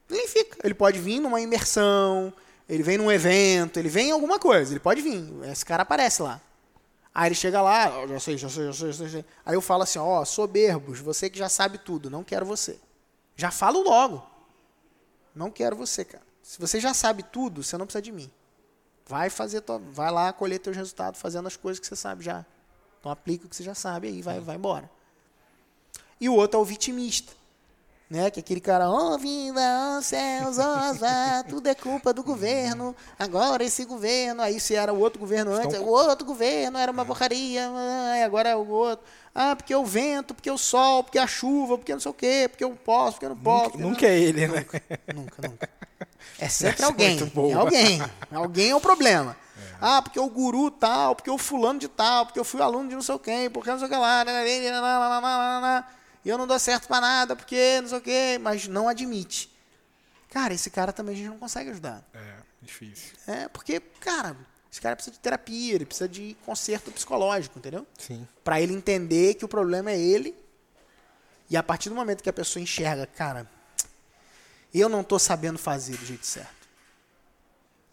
Ele 0.10 0.20
nem 0.20 0.28
fica. 0.28 0.58
Ele 0.64 0.74
pode 0.74 1.00
vir 1.00 1.20
numa 1.20 1.40
imersão, 1.40 2.34
ele 2.68 2.84
vem 2.84 2.98
num 2.98 3.12
evento, 3.12 3.78
ele 3.78 3.90
vem 3.90 4.10
em 4.10 4.12
alguma 4.12 4.40
coisa, 4.40 4.74
ele 4.74 4.80
pode 4.80 5.02
vir. 5.02 5.24
Esse 5.52 5.66
cara 5.66 5.84
aparece 5.84 6.22
lá. 6.22 6.42
Aí 7.14 7.30
ele 7.30 7.36
chega 7.36 7.62
lá, 7.62 8.00
"Ó, 8.00 8.08
já 8.08 8.20
sei, 8.20 8.38
já 8.38 8.50
sei, 8.50 8.66
já 8.66 8.74
sei, 8.74 8.92
já 8.92 9.10
sei. 9.10 9.26
Aí 9.46 9.56
eu 9.56 9.62
falo 9.62 9.84
assim, 9.84 9.98
ó, 10.00 10.26
soberbos, 10.26 11.00
você 11.00 11.30
que 11.30 11.38
já 11.38 11.48
sabe 11.48 11.78
tudo, 11.78 12.10
não 12.10 12.24
quero 12.24 12.46
você. 12.46 12.78
Já 13.38 13.52
falo 13.52 13.82
logo. 13.82 14.22
Não 15.34 15.50
quero 15.50 15.76
você, 15.76 16.04
cara. 16.04 16.24
Se 16.44 16.60
você 16.60 16.80
já 16.80 16.94
sabe 16.94 17.24
tudo, 17.24 17.64
você 17.64 17.78
não 17.78 17.86
precisa 17.86 18.02
de 18.02 18.12
mim. 18.12 18.30
Vai 19.08 19.30
fazer 19.30 19.62
tua, 19.62 19.80
vai 19.80 20.12
lá 20.12 20.34
colher 20.34 20.60
teus 20.60 20.76
resultados 20.76 21.20
fazendo 21.20 21.48
as 21.48 21.56
coisas 21.56 21.80
que 21.80 21.88
você 21.88 21.96
sabe 21.96 22.24
já. 22.24 22.46
Então 23.00 23.12
aplica 23.12 23.46
o 23.46 23.50
que 23.50 23.56
você 23.56 23.64
já 23.64 23.76
sabe 23.76 24.08
aí, 24.08 24.22
vai, 24.22 24.40
vai 24.40 24.56
embora. 24.56 24.90
E 26.20 26.28
o 26.28 26.34
outro 26.34 26.60
é 26.60 26.62
o 26.62 26.66
vitimista. 26.66 27.34
Né? 28.08 28.30
Que 28.30 28.40
é 28.40 28.42
aquele 28.42 28.62
cara, 28.62 28.88
ó 28.90 29.18
vida, 29.18 29.60
ó 29.98 30.02
céus, 30.02 30.60
ó 30.60 30.76
azar, 30.76 31.44
tudo 31.46 31.68
é 31.68 31.74
culpa 31.74 32.14
do 32.14 32.24
governo, 32.24 32.96
agora 33.18 33.64
esse 33.64 33.84
governo, 33.84 34.44
aí 34.44 34.60
se 34.60 34.76
era 34.76 34.94
o 34.94 35.00
outro 35.00 35.20
governo 35.20 35.52
antes, 35.52 35.74
Estão- 35.74 35.88
o 35.88 35.90
outro 35.92 36.24
governo 36.26 36.78
era 36.78 36.92
uma 36.92 37.04
porcaria, 37.04 37.68
ah, 37.68 38.24
agora 38.24 38.50
é 38.50 38.56
o 38.56 38.68
outro. 38.68 39.04
Ah, 39.34 39.56
porque 39.56 39.76
o 39.76 39.84
vento, 39.84 40.34
porque 40.36 40.50
o 40.52 40.58
sol, 40.58 41.04
porque 41.04 41.18
a 41.18 41.26
chuva, 41.28 41.78
porque 41.78 41.92
não 41.94 42.00
sei 42.00 42.12
o 42.12 42.14
quê, 42.14 42.48
porque 42.50 42.64
eu 42.64 42.72
posso, 42.72 43.14
porque 43.14 43.26
eu 43.26 43.30
não 43.32 43.38
posso. 43.38 43.72
Nunca, 43.78 43.90
nunca 43.90 44.06
é 44.06 44.20
ele, 44.20 44.48
né? 44.48 44.66
Nunca, 45.14 45.48
nunca. 45.48 45.70
É 46.40 46.48
sempre 46.50 46.76
Essa 46.76 46.84
é 46.84 46.86
alguém. 46.86 47.20
É 47.20 47.54
alguém. 47.54 48.02
Alguém 48.32 48.70
é 48.70 48.76
o 48.76 48.80
problema. 48.80 49.36
Ah, 49.82 50.02
porque 50.02 50.20
o 50.20 50.30
guru 50.30 50.72
tal, 50.72 51.16
porque 51.16 51.30
o 51.30 51.38
fulano 51.38 51.80
de 51.80 51.88
tal, 51.88 52.26
porque 52.28 52.40
eu 52.40 52.46
fui 52.46 52.62
aluno 52.62 52.88
de 52.88 52.96
não 52.96 53.02
sei 53.02 53.18
quem, 53.20 53.50
porque 53.50 53.70
não 53.70 53.78
sei 53.78 53.88
o 53.88 53.90
que 53.90 53.98
lá. 53.98 54.24
E 56.26 56.30
eu 56.30 56.38
não 56.38 56.48
dou 56.48 56.58
certo 56.58 56.88
pra 56.88 57.00
nada, 57.00 57.36
porque 57.36 57.80
não 57.82 57.88
sei 57.88 57.98
o 58.00 58.02
que, 58.02 58.40
mas 58.40 58.68
não 58.68 58.90
admite. 58.90 59.50
Cara, 60.30 60.54
esse 60.54 60.72
cara 60.72 60.92
também 60.92 61.14
a 61.14 61.18
gente 61.18 61.30
não 61.30 61.38
consegue 61.38 61.70
ajudar. 61.70 62.04
É, 62.14 62.36
difícil. 62.62 63.14
É, 63.28 63.48
porque, 63.48 63.80
cara, 64.00 64.36
esse 64.72 64.82
cara 64.82 64.96
precisa 64.96 65.14
de 65.14 65.20
terapia, 65.20 65.76
ele 65.76 65.86
precisa 65.86 66.10
de 66.10 66.36
conserto 66.46 66.92
psicológico, 66.92 67.60
entendeu? 67.60 67.86
Sim. 67.98 68.28
Pra 68.44 68.60
ele 68.60 68.74
entender 68.74 69.36
que 69.36 69.46
o 69.46 69.48
problema 69.48 69.92
é 69.92 69.98
ele 69.98 70.36
E 71.50 71.56
a 71.56 71.64
partir 71.64 71.90
do 71.90 71.96
momento 71.96 72.24
que 72.24 72.30
a 72.30 72.34
pessoa 72.34 72.62
enxerga, 72.62 73.06
cara, 73.06 73.50
eu 74.74 74.90
não 74.90 75.02
estou 75.02 75.20
sabendo 75.20 75.60
fazer 75.60 75.96
do 75.96 76.06
jeito 76.06 76.26
certo. 76.26 76.68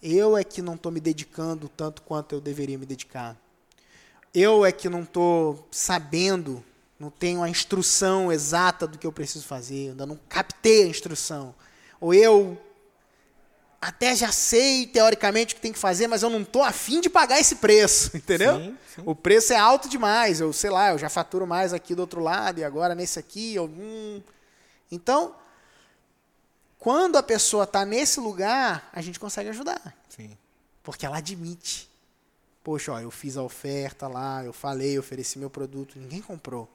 Eu 0.02 0.36
é 0.36 0.42
que 0.42 0.60
não 0.60 0.74
estou 0.74 0.90
me 0.90 0.98
dedicando 0.98 1.68
tanto 1.68 2.02
quanto 2.02 2.34
eu 2.34 2.40
deveria 2.40 2.78
me 2.78 2.86
dedicar. 2.86 3.36
Eu 4.34 4.64
é 4.64 4.72
que 4.72 4.88
não 4.88 5.02
estou 5.02 5.68
sabendo, 5.70 6.64
não 7.02 7.10
tenho 7.10 7.42
a 7.42 7.48
instrução 7.48 8.30
exata 8.30 8.86
do 8.86 8.96
que 8.96 9.04
eu 9.04 9.10
preciso 9.10 9.44
fazer, 9.44 9.90
ainda 9.90 10.06
não 10.06 10.16
captei 10.28 10.84
a 10.84 10.86
instrução. 10.86 11.52
Ou 12.00 12.14
eu 12.14 12.56
até 13.80 14.14
já 14.14 14.30
sei 14.30 14.86
teoricamente 14.86 15.52
o 15.52 15.56
que 15.56 15.62
tem 15.62 15.72
que 15.72 15.80
fazer, 15.80 16.06
mas 16.06 16.22
eu 16.22 16.30
não 16.30 16.42
estou 16.42 16.62
afim 16.62 17.00
de 17.00 17.10
pagar 17.10 17.40
esse 17.40 17.56
preço, 17.56 18.14
entendeu? 18.16 18.56
Sim, 18.56 18.78
sim. 18.94 19.02
O 19.04 19.16
preço 19.16 19.52
é 19.52 19.56
alto 19.56 19.88
demais, 19.88 20.38
eu 20.38 20.52
sei 20.52 20.70
lá, 20.70 20.90
eu 20.92 20.98
já 20.98 21.08
faturo 21.08 21.44
mais 21.44 21.72
aqui 21.72 21.92
do 21.92 22.02
outro 22.02 22.20
lado 22.22 22.60
e 22.60 22.64
agora 22.64 22.94
nesse 22.94 23.18
aqui, 23.18 23.56
eu, 23.56 23.64
hum. 23.64 24.22
então 24.88 25.34
quando 26.78 27.16
a 27.16 27.22
pessoa 27.22 27.64
está 27.64 27.84
nesse 27.84 28.20
lugar, 28.20 28.88
a 28.92 29.02
gente 29.02 29.18
consegue 29.18 29.48
ajudar, 29.48 29.96
sim. 30.08 30.38
porque 30.84 31.04
ela 31.04 31.16
admite, 31.16 31.90
poxa, 32.62 32.92
ó, 32.92 33.00
eu 33.00 33.10
fiz 33.10 33.36
a 33.36 33.42
oferta 33.42 34.06
lá, 34.06 34.44
eu 34.44 34.52
falei, 34.52 34.96
ofereci 34.96 35.36
meu 35.36 35.50
produto, 35.50 35.98
ninguém 35.98 36.22
comprou, 36.22 36.68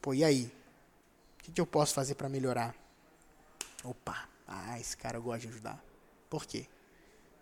pô, 0.00 0.14
e 0.14 0.24
aí? 0.24 0.52
O 1.38 1.42
que, 1.42 1.52
que 1.52 1.60
eu 1.60 1.66
posso 1.66 1.94
fazer 1.94 2.14
para 2.14 2.28
melhorar? 2.28 2.74
Opa, 3.82 4.28
ah, 4.46 4.78
esse 4.78 4.96
cara 4.96 5.16
eu 5.16 5.22
gosto 5.22 5.42
de 5.42 5.48
ajudar. 5.48 5.82
Por 6.28 6.44
quê? 6.44 6.66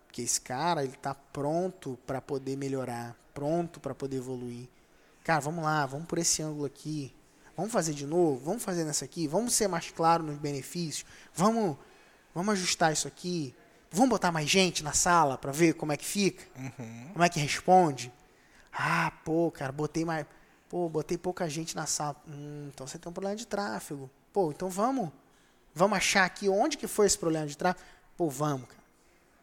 Porque 0.05 0.21
esse 0.21 0.41
cara, 0.41 0.83
ele 0.83 0.95
tá 0.95 1.13
pronto 1.13 1.97
para 2.07 2.21
poder 2.21 2.57
melhorar, 2.57 3.15
pronto 3.33 3.79
para 3.79 3.93
poder 3.93 4.17
evoluir. 4.17 4.67
Cara, 5.23 5.39
vamos 5.39 5.63
lá, 5.63 5.85
vamos 5.85 6.07
por 6.07 6.17
esse 6.17 6.41
ângulo 6.41 6.65
aqui. 6.65 7.13
Vamos 7.55 7.73
fazer 7.73 7.93
de 7.93 8.05
novo, 8.05 8.43
vamos 8.43 8.63
fazer 8.63 8.85
nessa 8.85 9.03
aqui, 9.03 9.27
vamos 9.27 9.53
ser 9.53 9.67
mais 9.67 9.91
claro 9.91 10.23
nos 10.23 10.37
benefícios. 10.37 11.05
Vamos, 11.33 11.77
vamos 12.33 12.53
ajustar 12.53 12.93
isso 12.93 13.07
aqui. 13.07 13.53
Vamos 13.91 14.09
botar 14.09 14.31
mais 14.31 14.49
gente 14.49 14.83
na 14.83 14.93
sala 14.93 15.37
para 15.37 15.51
ver 15.51 15.73
como 15.73 15.91
é 15.91 15.97
que 15.97 16.05
fica? 16.05 16.43
Uhum. 16.57 17.09
Como 17.11 17.23
é 17.23 17.29
que 17.29 17.39
responde? 17.39 18.13
Ah, 18.71 19.11
pô, 19.25 19.51
cara, 19.51 19.71
botei 19.71 20.05
mais, 20.05 20.25
pô, 20.69 20.87
botei 20.87 21.17
pouca 21.17 21.49
gente 21.49 21.75
na 21.75 21.85
sala. 21.85 22.15
Hum, 22.27 22.69
então 22.73 22.87
você 22.87 22.97
tem 22.97 23.09
um 23.09 23.13
problema 23.13 23.35
de 23.35 23.45
tráfego. 23.45 24.09
Pô, 24.31 24.51
então 24.51 24.69
vamos, 24.69 25.09
vamos 25.73 25.97
achar 25.97 26.23
aqui 26.23 26.47
onde 26.47 26.77
que 26.77 26.87
foi 26.87 27.07
esse 27.07 27.17
problema 27.17 27.47
de 27.47 27.57
tráfego. 27.57 27.85
Pô, 28.15 28.29
vamos, 28.29 28.67
cara. 28.67 28.79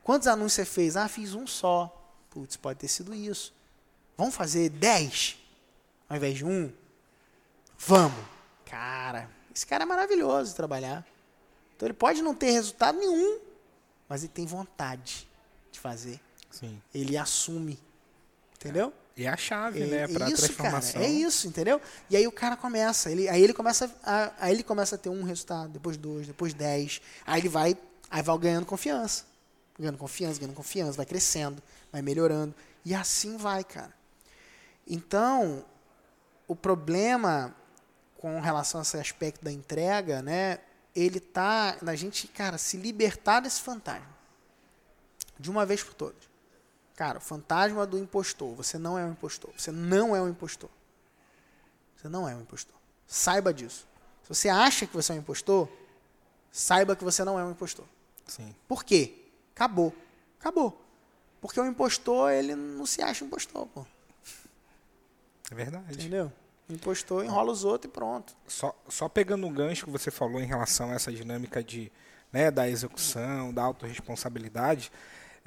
Quantos 0.02 0.28
anúncios 0.28 0.52
você 0.52 0.64
fez? 0.64 0.96
Ah, 0.96 1.08
fiz 1.08 1.34
um 1.34 1.46
só. 1.46 1.92
Putz, 2.30 2.56
pode 2.56 2.78
ter 2.78 2.88
sido 2.88 3.12
isso. 3.12 3.52
Vamos 4.16 4.34
fazer 4.34 4.70
dez 4.70 5.36
ao 6.08 6.16
invés 6.16 6.36
de 6.36 6.44
um? 6.44 6.72
Vamos. 7.78 8.24
Cara, 8.64 9.28
esse 9.54 9.66
cara 9.66 9.82
é 9.82 9.86
maravilhoso 9.86 10.50
de 10.50 10.56
trabalhar. 10.56 11.04
Então 11.74 11.86
ele 11.86 11.94
pode 11.94 12.22
não 12.22 12.34
ter 12.34 12.52
resultado 12.52 12.98
nenhum, 12.98 13.40
mas 14.08 14.22
ele 14.22 14.32
tem 14.32 14.46
vontade 14.46 15.28
de 15.70 15.78
fazer. 15.78 16.20
Sim. 16.50 16.80
Ele 16.94 17.16
assume. 17.16 17.78
Entendeu? 18.54 18.92
É. 19.02 19.05
E 19.16 19.24
é 19.24 19.28
a 19.28 19.36
chave, 19.36 19.82
é, 19.82 19.86
né, 19.86 20.08
para 20.08 20.26
transformação. 20.26 21.00
Cara, 21.00 21.06
é 21.06 21.10
isso, 21.10 21.48
entendeu? 21.48 21.80
E 22.10 22.16
aí 22.16 22.26
o 22.26 22.32
cara 22.32 22.56
começa, 22.56 23.10
ele, 23.10 23.28
aí 23.28 23.42
ele 23.42 23.54
começa 23.54 23.90
a, 24.04 24.32
aí 24.38 24.52
ele 24.52 24.62
começa 24.62 24.96
a 24.96 24.98
ter 24.98 25.08
um 25.08 25.22
resultado, 25.22 25.70
depois 25.70 25.96
dois, 25.96 26.26
depois 26.26 26.52
dez, 26.52 27.00
aí 27.26 27.40
ele 27.40 27.48
vai, 27.48 27.76
aí 28.10 28.22
vai 28.22 28.38
ganhando 28.38 28.66
confiança 28.66 29.24
ganhando 29.78 29.98
confiança, 29.98 30.40
ganhando 30.40 30.54
confiança, 30.54 30.96
vai 30.96 31.06
crescendo, 31.06 31.62
vai 31.92 32.02
melhorando. 32.02 32.54
E 32.84 32.94
assim 32.94 33.36
vai, 33.36 33.62
cara. 33.62 33.92
Então, 34.86 35.64
o 36.46 36.54
problema 36.54 37.54
com 38.18 38.40
relação 38.40 38.80
a 38.80 38.82
esse 38.82 38.96
aspecto 38.96 39.44
da 39.44 39.52
entrega, 39.52 40.22
né, 40.22 40.58
ele 40.94 41.20
tá 41.20 41.76
na 41.82 41.94
gente, 41.94 42.26
cara, 42.28 42.56
se 42.56 42.76
libertar 42.76 43.40
desse 43.40 43.60
fantasma. 43.60 44.16
De 45.38 45.50
uma 45.50 45.66
vez 45.66 45.82
por 45.82 45.92
todas. 45.92 46.22
Cara, 46.96 47.18
o 47.18 47.20
fantasma 47.20 47.86
do 47.86 47.98
impostor. 47.98 48.54
Você 48.54 48.78
não 48.78 48.98
é 48.98 49.04
um 49.04 49.12
impostor. 49.12 49.52
Você 49.56 49.70
não 49.70 50.16
é 50.16 50.22
um 50.22 50.28
impostor. 50.28 50.70
Você 51.94 52.08
não 52.08 52.26
é 52.26 52.34
um 52.34 52.40
impostor. 52.40 52.74
Saiba 53.06 53.52
disso. 53.52 53.86
Se 54.22 54.28
você 54.34 54.48
acha 54.48 54.86
que 54.86 54.94
você 54.94 55.12
é 55.12 55.16
um 55.16 55.18
impostor, 55.18 55.68
saiba 56.50 56.96
que 56.96 57.04
você 57.04 57.22
não 57.22 57.38
é 57.38 57.44
um 57.44 57.50
impostor. 57.50 57.84
Sim. 58.26 58.54
Por 58.66 58.82
quê? 58.82 59.14
Acabou. 59.54 59.94
Acabou. 60.40 60.82
Porque 61.40 61.60
o 61.60 61.66
impostor, 61.66 62.32
ele 62.32 62.54
não 62.54 62.86
se 62.86 63.02
acha 63.02 63.24
impostor, 63.24 63.66
pô. 63.68 63.86
É 65.50 65.54
verdade. 65.54 65.94
Entendeu? 65.94 66.32
O 66.68 66.72
impostor 66.72 67.24
enrola 67.24 67.52
os 67.52 67.62
outros 67.62 67.90
e 67.90 67.92
pronto. 67.92 68.34
Só, 68.48 68.74
só 68.88 69.08
pegando 69.08 69.46
um 69.46 69.52
gancho 69.52 69.84
que 69.84 69.90
você 69.90 70.10
falou 70.10 70.40
em 70.40 70.46
relação 70.46 70.90
a 70.90 70.94
essa 70.94 71.12
dinâmica 71.12 71.62
de, 71.62 71.92
né, 72.32 72.50
da 72.50 72.68
execução, 72.68 73.52
da 73.52 73.62
autorresponsabilidade, 73.62 74.90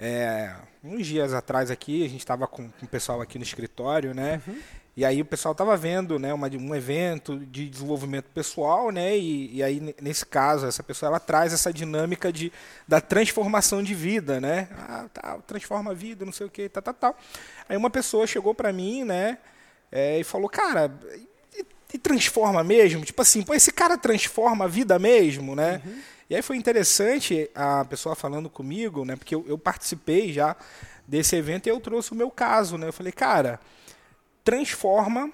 é, 0.01 0.55
uns 0.81 1.05
dias 1.05 1.33
atrás 1.33 1.69
aqui, 1.69 2.05
a 2.05 2.09
gente 2.09 2.21
estava 2.21 2.47
com, 2.47 2.69
com 2.69 2.85
o 2.85 2.89
pessoal 2.89 3.19
aqui 3.21 3.37
no 3.37 3.43
escritório, 3.43 4.13
né? 4.13 4.41
Uhum. 4.47 4.57
E 4.95 5.05
aí 5.05 5.21
o 5.21 5.25
pessoal 5.25 5.51
estava 5.51 5.77
vendo 5.77 6.17
né, 6.19 6.33
uma, 6.33 6.47
um 6.47 6.75
evento 6.75 7.37
de 7.39 7.69
desenvolvimento 7.69 8.25
pessoal, 8.33 8.91
né? 8.91 9.17
E, 9.17 9.57
e, 9.57 9.63
aí, 9.63 9.95
nesse 10.01 10.25
caso, 10.25 10.65
essa 10.65 10.83
pessoa 10.83 11.07
ela 11.09 11.19
traz 11.19 11.53
essa 11.53 11.71
dinâmica 11.71 12.33
de, 12.33 12.51
da 12.87 12.99
transformação 12.99 13.83
de 13.83 13.93
vida, 13.93 14.41
né? 14.41 14.67
Ah, 14.77 15.05
tá, 15.13 15.37
transforma 15.45 15.91
a 15.91 15.93
vida, 15.93 16.25
não 16.25 16.33
sei 16.33 16.47
o 16.47 16.49
que, 16.49 16.67
tá, 16.67 16.81
tá, 16.81 16.93
tá. 16.93 17.13
Aí 17.67 17.77
uma 17.77 17.89
pessoa 17.89 18.27
chegou 18.27 18.53
para 18.53 18.73
mim, 18.73 19.03
né? 19.03 19.37
É, 19.91 20.19
e 20.19 20.23
falou, 20.23 20.49
cara, 20.49 20.91
e, 21.57 21.65
e, 21.93 21.97
transforma 21.97 22.63
mesmo? 22.63 23.03
Tipo 23.03 23.21
assim, 23.21 23.41
pô, 23.41 23.53
esse 23.53 23.71
cara 23.71 23.97
transforma 23.97 24.65
a 24.65 24.67
vida 24.67 24.97
mesmo, 24.99 25.55
né? 25.55 25.81
Uhum. 25.85 26.01
E 26.29 26.35
aí 26.35 26.41
foi 26.41 26.57
interessante 26.57 27.49
a 27.55 27.83
pessoa 27.85 28.15
falando 28.15 28.49
comigo, 28.49 29.03
né? 29.03 29.15
Porque 29.15 29.33
eu, 29.33 29.43
eu 29.47 29.57
participei 29.57 30.31
já 30.31 30.55
desse 31.07 31.35
evento 31.35 31.67
e 31.67 31.69
eu 31.69 31.79
trouxe 31.79 32.11
o 32.11 32.15
meu 32.15 32.29
caso, 32.29 32.77
né? 32.77 32.87
Eu 32.87 32.93
falei, 32.93 33.11
cara 33.11 33.59
transforma. 34.49 35.31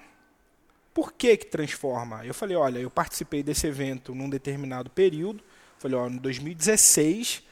Por 0.92 1.12
que, 1.12 1.38
que 1.38 1.46
transforma? 1.46 2.24
Eu 2.26 2.34
falei, 2.34 2.54
olha, 2.54 2.78
eu 2.78 2.90
participei 2.90 3.42
desse 3.42 3.66
evento 3.66 4.14
num 4.14 4.28
determinado 4.28 4.90
período. 4.90 5.42
Falei, 5.78 5.96
olha, 5.96 6.10
no 6.10 6.20
2016 6.20 7.42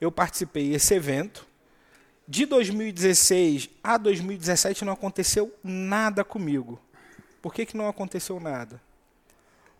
eu 0.00 0.12
participei 0.12 0.70
desse 0.70 0.94
evento. 0.94 1.44
De 2.26 2.46
2016 2.46 3.68
a 3.82 3.96
2017 3.96 4.84
não 4.84 4.92
aconteceu 4.92 5.52
nada 5.64 6.22
comigo. 6.22 6.80
Por 7.42 7.52
que, 7.52 7.66
que 7.66 7.76
não 7.76 7.88
aconteceu 7.88 8.38
nada? 8.38 8.80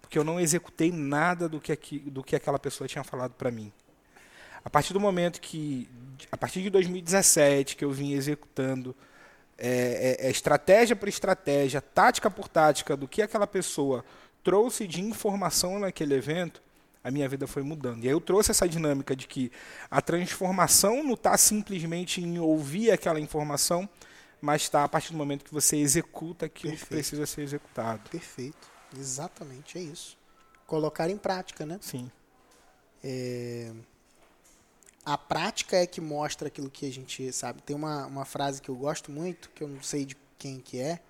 Porque 0.09 0.19
eu 0.19 0.25
não 0.25 0.41
executei 0.41 0.91
nada 0.91 1.51
do 1.51 1.61
que, 1.61 1.71
aqui, 1.71 1.99
do 1.99 2.25
que 2.25 2.35
aquela 2.35 2.59
pessoa 2.59 2.89
tinha 2.89 3.05
falado 3.05 3.35
para 3.35 3.51
mim. 3.51 3.71
A 4.65 4.71
partir 4.71 4.95
do 4.95 5.01
momento 5.01 5.39
que, 5.39 5.87
a 6.33 6.37
partir 6.37 6.63
de 6.63 6.71
2017, 6.71 7.77
que 7.77 7.85
eu 7.85 7.93
vim 7.93 8.15
executando 8.15 8.97
é, 9.59 10.17
é, 10.19 10.29
é 10.29 10.31
estratégia 10.31 10.97
por 10.97 11.11
estratégia, 11.11 11.83
tática 11.83 12.31
por 12.31 12.49
tática 12.49 12.97
do 12.97 13.07
que 13.07 13.21
aquela 13.21 13.47
pessoa 13.47 14.03
trouxe 14.43 14.87
de 14.87 15.03
informação 15.03 15.79
naquele 15.79 16.15
evento, 16.15 16.63
a 17.05 17.11
minha 17.11 17.29
vida 17.29 17.47
foi 17.47 17.63
mudando. 17.63 18.03
E 18.03 18.07
aí 18.07 18.15
eu 18.15 18.21
trouxe 18.21 18.51
essa 18.51 18.67
dinâmica 18.67 19.15
de 19.15 19.27
que 19.27 19.53
a 19.91 20.01
transformação 20.01 21.05
não 21.05 21.13
está 21.13 21.37
simplesmente 21.37 22.23
em 22.23 22.39
ouvir 22.39 22.93
aquela 22.93 23.21
informação, 23.21 23.87
mas 24.41 24.63
está 24.63 24.85
a 24.85 24.89
partir 24.89 25.13
do 25.13 25.19
momento 25.19 25.45
que 25.45 25.53
você 25.53 25.77
executa 25.77 26.47
aquilo 26.47 26.73
Perfeito. 26.73 26.89
que 26.89 26.95
precisa 26.95 27.27
ser 27.27 27.43
executado. 27.43 28.09
Perfeito. 28.09 28.78
Exatamente, 28.97 29.79
é 29.79 29.83
isso. 29.83 30.17
Colocar 30.67 31.09
em 31.11 31.17
prática, 31.17 31.67
né? 31.67 31.79
Sim. 31.83 32.11
É 33.03 33.73
a 35.09 35.17
prática 35.17 35.75
é 35.75 35.87
que 35.87 36.03
mostra 36.03 36.49
aquilo 36.49 36.69
que 36.69 36.85
a 36.85 36.93
gente 36.93 37.33
sabe. 37.33 37.63
Tem 37.63 37.75
uma, 37.75 38.05
uma 38.05 38.27
frase 38.27 38.61
que 38.61 38.69
eu 38.69 38.77
gosto 38.77 39.11
muito, 39.11 39.49
que 39.51 39.65
eu 39.65 39.69
não 39.69 39.83
sei 39.83 40.05
de 40.05 40.15
quem 40.37 40.61
que 40.61 40.79
é, 40.79 41.01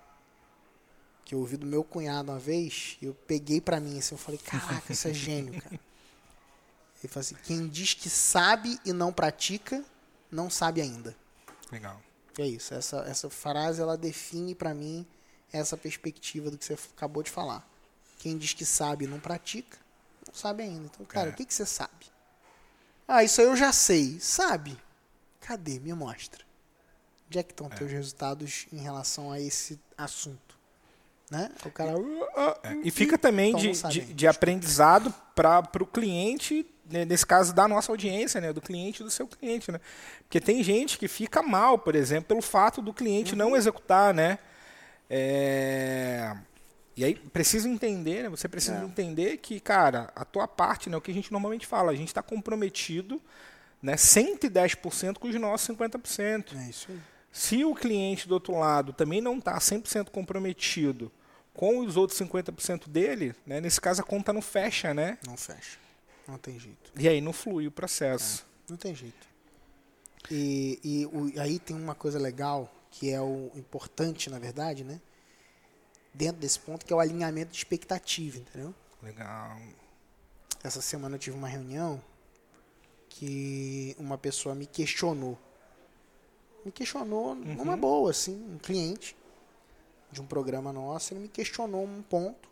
que 1.25 1.35
eu 1.35 1.39
ouvi 1.39 1.57
do 1.57 1.65
meu 1.65 1.83
cunhado 1.83 2.31
uma 2.31 2.39
vez, 2.39 2.97
e 3.01 3.07
eu 3.07 3.13
peguei 3.13 3.59
para 3.59 3.77
mim 3.77 3.99
assim, 3.99 4.15
eu 4.15 4.17
falei, 4.17 4.39
caraca, 4.39 4.93
isso 4.93 5.05
é 5.05 5.13
gênio, 5.13 5.61
cara. 5.61 5.75
Ele 7.03 7.11
falou 7.11 7.21
assim, 7.21 7.35
quem 7.43 7.67
diz 7.67 7.93
que 7.93 8.09
sabe 8.09 8.79
e 8.85 8.93
não 8.93 9.11
pratica, 9.11 9.83
não 10.31 10.49
sabe 10.49 10.79
ainda. 10.81 11.13
Legal. 11.69 12.01
é 12.37 12.47
isso, 12.47 12.73
essa, 12.73 12.99
essa 13.01 13.29
frase, 13.29 13.81
ela 13.81 13.97
define 13.97 14.55
para 14.55 14.73
mim 14.73 15.05
essa 15.51 15.75
perspectiva 15.77 16.51
do 16.51 16.57
que 16.57 16.65
você 16.65 16.77
acabou 16.95 17.23
de 17.23 17.31
falar. 17.31 17.67
Quem 18.19 18.37
diz 18.37 18.53
que 18.53 18.65
sabe 18.65 19.05
e 19.05 19.07
não 19.07 19.19
pratica, 19.19 19.77
não 20.27 20.33
sabe 20.33 20.63
ainda. 20.63 20.85
Então, 20.85 21.05
cara, 21.05 21.29
é. 21.29 21.31
o 21.31 21.35
que, 21.35 21.45
que 21.45 21.53
você 21.53 21.65
sabe? 21.65 22.05
Ah, 23.07 23.23
isso 23.23 23.41
aí 23.41 23.47
eu 23.47 23.55
já 23.55 23.71
sei. 23.71 24.19
Sabe? 24.19 24.77
Cadê? 25.41 25.79
Me 25.79 25.93
mostra. 25.93 26.45
Onde 27.27 27.39
é 27.39 27.43
que 27.43 27.51
estão 27.51 27.67
é. 27.67 27.69
teus 27.69 27.91
resultados 27.91 28.67
em 28.71 28.77
relação 28.77 29.31
a 29.31 29.39
esse 29.39 29.79
assunto? 29.97 30.57
Né? 31.31 31.51
O 31.65 31.71
cara. 31.71 31.93
É. 32.63 32.73
E 32.83 32.91
fica 32.91 33.17
também 33.17 33.55
de, 33.55 33.71
de, 33.71 34.13
de, 34.13 34.27
aprendizado 34.27 35.13
para 35.35 35.63
o 35.79 35.85
cliente, 35.85 36.65
né, 36.89 37.05
nesse 37.05 37.25
caso 37.25 37.53
da 37.53 37.67
nossa 37.67 37.91
audiência, 37.91 38.41
né, 38.41 38.51
do 38.51 38.59
cliente 38.59 39.03
do 39.03 39.11
seu 39.11 39.27
cliente. 39.27 39.71
Né? 39.71 39.79
Porque 40.21 40.41
tem 40.41 40.63
gente 40.63 40.97
que 40.97 41.07
fica 41.07 41.43
mal, 41.43 41.77
por 41.77 41.95
exemplo, 41.95 42.25
pelo 42.25 42.41
fato 42.41 42.81
do 42.81 42.91
cliente 42.91 43.33
uhum. 43.33 43.37
não 43.37 43.55
executar. 43.55 44.13
Né? 44.13 44.39
É... 45.09 46.35
E 46.95 47.03
aí 47.05 47.15
precisa 47.15 47.67
entender, 47.69 48.23
né? 48.23 48.29
Você 48.29 48.47
precisa 48.47 48.77
É. 48.81 48.83
entender 48.83 49.37
que, 49.37 49.59
cara, 49.59 50.11
a 50.15 50.25
tua 50.25 50.47
parte, 50.47 50.89
né? 50.89 50.97
O 50.97 51.01
que 51.01 51.11
a 51.11 51.13
gente 51.13 51.31
normalmente 51.31 51.65
fala, 51.65 51.91
a 51.91 51.95
gente 51.95 52.09
está 52.09 52.21
comprometido, 52.21 53.21
né? 53.81 53.95
110% 53.95 55.17
com 55.17 55.27
os 55.29 55.35
nossos 55.35 55.65
50%. 55.67 56.55
É 56.57 56.69
isso 56.69 56.91
aí. 56.91 56.99
Se 57.31 57.63
o 57.63 57.73
cliente 57.75 58.27
do 58.27 58.33
outro 58.33 58.57
lado 58.57 58.91
também 58.91 59.21
não 59.21 59.37
está 59.37 59.57
100% 59.59 60.09
comprometido 60.09 61.11
com 61.53 61.79
os 61.79 61.95
outros 61.95 62.17
50% 62.19 62.89
dele, 62.89 63.33
né? 63.45 63.61
Nesse 63.61 63.79
caso 63.79 64.01
a 64.01 64.03
conta 64.03 64.33
não 64.33 64.41
fecha, 64.41 64.93
né? 64.93 65.17
Não 65.25 65.37
fecha. 65.37 65.77
Não 66.27 66.37
tem 66.37 66.59
jeito. 66.59 66.91
E 66.97 67.07
aí 67.07 67.21
não 67.21 67.31
flui 67.33 67.65
o 67.67 67.71
processo. 67.71 68.45
Não 68.69 68.75
tem 68.77 68.93
jeito. 68.93 69.27
E, 70.29 70.79
e 70.83 71.05
o- 71.05 71.31
aí 71.39 71.59
tem 71.59 71.75
uma 71.75 71.95
coisa 71.95 72.19
legal, 72.19 72.71
que 72.91 73.11
é 73.11 73.21
o 73.21 73.51
importante, 73.55 74.29
na 74.29 74.39
verdade, 74.39 74.83
né? 74.83 74.99
Dentro 76.13 76.41
desse 76.41 76.59
ponto, 76.59 76.85
que 76.85 76.91
é 76.91 76.95
o 76.95 76.99
alinhamento 76.99 77.51
de 77.51 77.57
expectativa, 77.57 78.37
entendeu? 78.37 78.73
Legal. 79.01 79.57
Essa 80.63 80.81
semana 80.81 81.15
eu 81.15 81.19
tive 81.19 81.37
uma 81.37 81.47
reunião 81.47 82.01
que 83.07 83.95
uma 83.97 84.17
pessoa 84.17 84.53
me 84.53 84.65
questionou. 84.65 85.37
Me 86.65 86.71
questionou 86.71 87.35
numa 87.35 87.77
boa, 87.77 88.11
assim, 88.11 88.35
um 88.53 88.57
cliente 88.57 89.15
de 90.11 90.21
um 90.21 90.25
programa 90.25 90.73
nosso, 90.73 91.13
ele 91.13 91.21
me 91.21 91.29
questionou 91.29 91.85
um 91.85 92.01
ponto. 92.01 92.49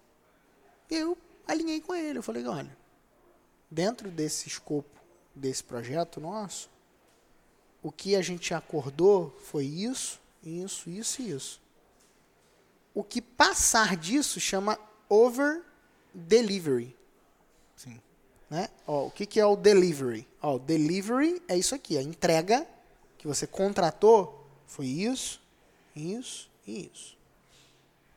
E 0.90 0.96
eu 0.96 1.18
alinhei 1.48 1.82
com 1.82 1.94
ele. 1.94 2.20
Eu 2.20 2.24
falei, 2.24 2.46
olha, 2.46 2.78
dentro 3.70 4.10
desse 4.10 4.48
escopo 4.48 4.98
desse 5.36 5.64
projeto 5.64 6.20
nosso, 6.20 6.70
o 7.84 7.92
que 7.92 8.16
a 8.16 8.22
gente 8.22 8.54
acordou 8.54 9.30
foi 9.40 9.66
isso, 9.66 10.20
isso, 10.48 10.90
isso 10.90 11.22
e 11.22 11.32
isso. 11.32 11.62
O 12.94 13.04
que 13.04 13.22
passar 13.22 13.96
disso 13.96 14.40
chama 14.40 14.80
over 15.10 15.64
delivery. 16.14 16.96
Sim. 17.76 18.02
Né? 18.50 18.70
Ó, 18.86 19.08
o 19.08 19.12
que, 19.12 19.26
que 19.26 19.40
é 19.40 19.46
o 19.46 19.56
delivery? 19.56 20.28
Ó, 20.42 20.56
o 20.56 20.60
delivery 20.60 21.42
é 21.48 21.58
isso 21.58 21.76
aqui, 21.76 21.98
a 21.98 22.02
entrega 22.02 22.68
que 23.18 23.28
você 23.28 23.46
contratou 23.46 24.48
foi 24.66 24.86
isso, 24.86 25.42
isso 25.96 26.50
e 26.66 26.90
isso. 26.92 27.18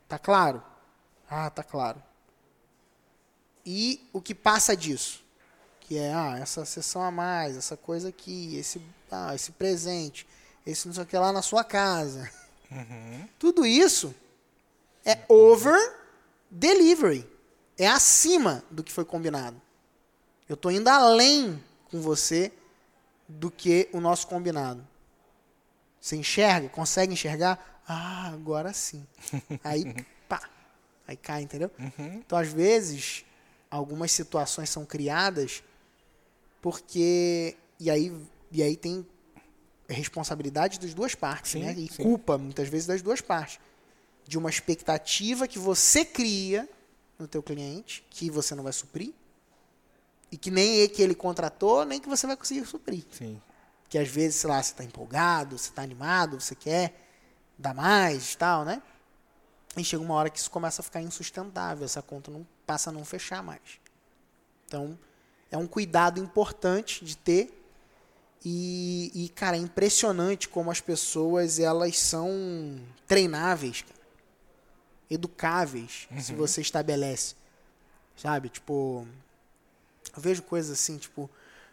Tá 0.09 0.19
claro? 0.19 0.63
Ah, 1.29 1.51
tá 1.51 1.63
claro. 1.63 2.03
E 3.65 4.09
o 4.13 4.21
que 4.21 4.35
passa 4.35 4.77
disso? 4.77 5.25
Que 5.81 5.99
é, 5.99 6.13
ah, 6.13 6.39
essa 6.41 6.65
sessão 6.65 7.03
a 7.03 7.11
mais, 7.11 7.57
essa 7.57 7.77
coisa 7.77 8.09
aqui, 8.09 8.57
esse, 8.57 8.81
ah, 9.11 9.35
esse 9.35 9.53
presente, 9.53 10.27
esse 10.71 10.87
não 10.87 10.95
sei 10.95 11.03
o 11.03 11.07
que 11.07 11.17
lá 11.17 11.33
na 11.33 11.43
sua 11.43 11.65
casa. 11.65 12.31
Tudo 13.39 13.67
isso 13.67 14.15
é 15.05 15.19
over 15.29 15.79
delivery. 16.51 17.29
É 17.79 17.87
acima 17.87 18.63
do 18.71 18.83
que 18.85 18.93
foi 18.93 19.05
combinado. 19.05 19.61
Eu 20.49 20.55
estou 20.55 20.71
indo 20.71 20.89
além 20.89 21.63
com 21.91 22.01
você 22.01 22.53
do 23.29 23.51
que 23.51 23.89
o 23.93 24.01
nosso 24.01 24.27
combinado. 24.27 24.87
Você 26.01 26.17
enxerga? 26.17 26.69
Consegue 26.69 27.13
enxergar? 27.13 27.83
Ah, 27.87 28.29
agora 28.29 28.73
sim. 28.73 29.07
Aí, 29.65 29.95
pá. 30.29 30.49
Aí 31.07 31.17
cai, 31.17 31.43
entendeu? 31.43 31.71
Então, 31.99 32.39
às 32.39 32.53
vezes, 32.53 33.25
algumas 33.71 34.13
situações 34.13 34.71
são 34.71 34.85
criadas 34.85 35.63
porque. 36.61 37.57
E 37.79 37.91
aí, 37.91 38.15
e 38.53 38.63
aí 38.63 38.77
tem 38.77 39.07
responsabilidade 39.95 40.79
das 40.79 40.95
duas 40.95 41.15
partes, 41.15 41.53
Sim, 41.53 41.65
né? 41.65 41.73
E 41.73 41.89
sim. 41.89 42.03
culpa, 42.03 42.39
muitas 42.39 42.69
vezes, 42.69 42.87
das 42.87 43.03
duas 43.03 43.21
partes. 43.21 43.59
De 44.27 44.39
uma 44.39 44.51
expectativa 44.51 45.49
que 45.49 45.59
você 45.59 46.05
cria 46.05 46.69
no 47.19 47.27
teu 47.27 47.43
cliente, 47.43 48.05
que 48.11 48.31
você 48.31 48.55
não 48.55 48.65
vai 48.65 48.73
suprir, 48.73 49.13
e 50.33 50.37
que 50.37 50.51
nem 50.51 50.77
ele 50.77 50.89
que 50.89 51.03
ele 51.03 51.15
contratou, 51.15 51.85
nem 51.85 52.01
que 52.01 52.09
você 52.09 52.27
vai 52.27 52.37
conseguir 52.37 52.65
suprir. 52.65 53.05
Sim. 53.11 53.41
Que 53.89 53.99
às 53.99 54.09
vezes, 54.09 54.37
sei 54.37 54.51
lá, 54.51 54.63
você 54.63 54.71
está 54.73 54.85
empolgado, 54.85 55.59
você 55.59 55.71
está 55.71 55.83
animado, 55.83 56.41
você 56.41 56.55
quer 56.55 56.95
dar 57.59 57.75
mais 57.75 58.33
e 58.33 58.39
tal, 58.39 58.65
né? 58.65 58.81
E 59.77 59.85
chega 59.85 60.03
uma 60.03 60.15
hora 60.15 60.31
que 60.31 60.39
isso 60.39 60.51
começa 60.51 60.83
a 60.83 60.85
ficar 60.85 61.01
insustentável, 61.01 61.85
essa 61.85 62.01
conta 62.03 62.31
não 62.31 62.47
passa 62.67 62.91
a 62.91 62.93
não 62.93 63.05
fechar 63.05 63.43
mais. 63.43 63.81
Então, 64.67 64.99
é 65.51 65.57
um 65.57 65.67
cuidado 65.67 66.21
importante 66.21 67.05
de 67.05 67.17
ter. 67.17 67.57
E, 68.45 69.11
e, 69.15 69.29
cara, 69.29 69.57
é 69.57 69.61
impressionante 69.61 70.49
como 70.49 70.71
as 70.71 70.81
pessoas 70.81 71.59
elas 71.59 71.99
são 71.99 72.81
treináveis, 73.07 73.83
cara. 73.83 74.01
educáveis, 75.11 76.09
se 76.21 76.33
você 76.35 76.61
estabelece. 76.61 77.35
Sabe? 78.17 78.49
Tipo, 78.49 79.07
eu 80.17 80.23
vejo 80.23 80.43
coisas 80.43 80.71
assim, 80.79 80.97
tipo, 80.97 81.29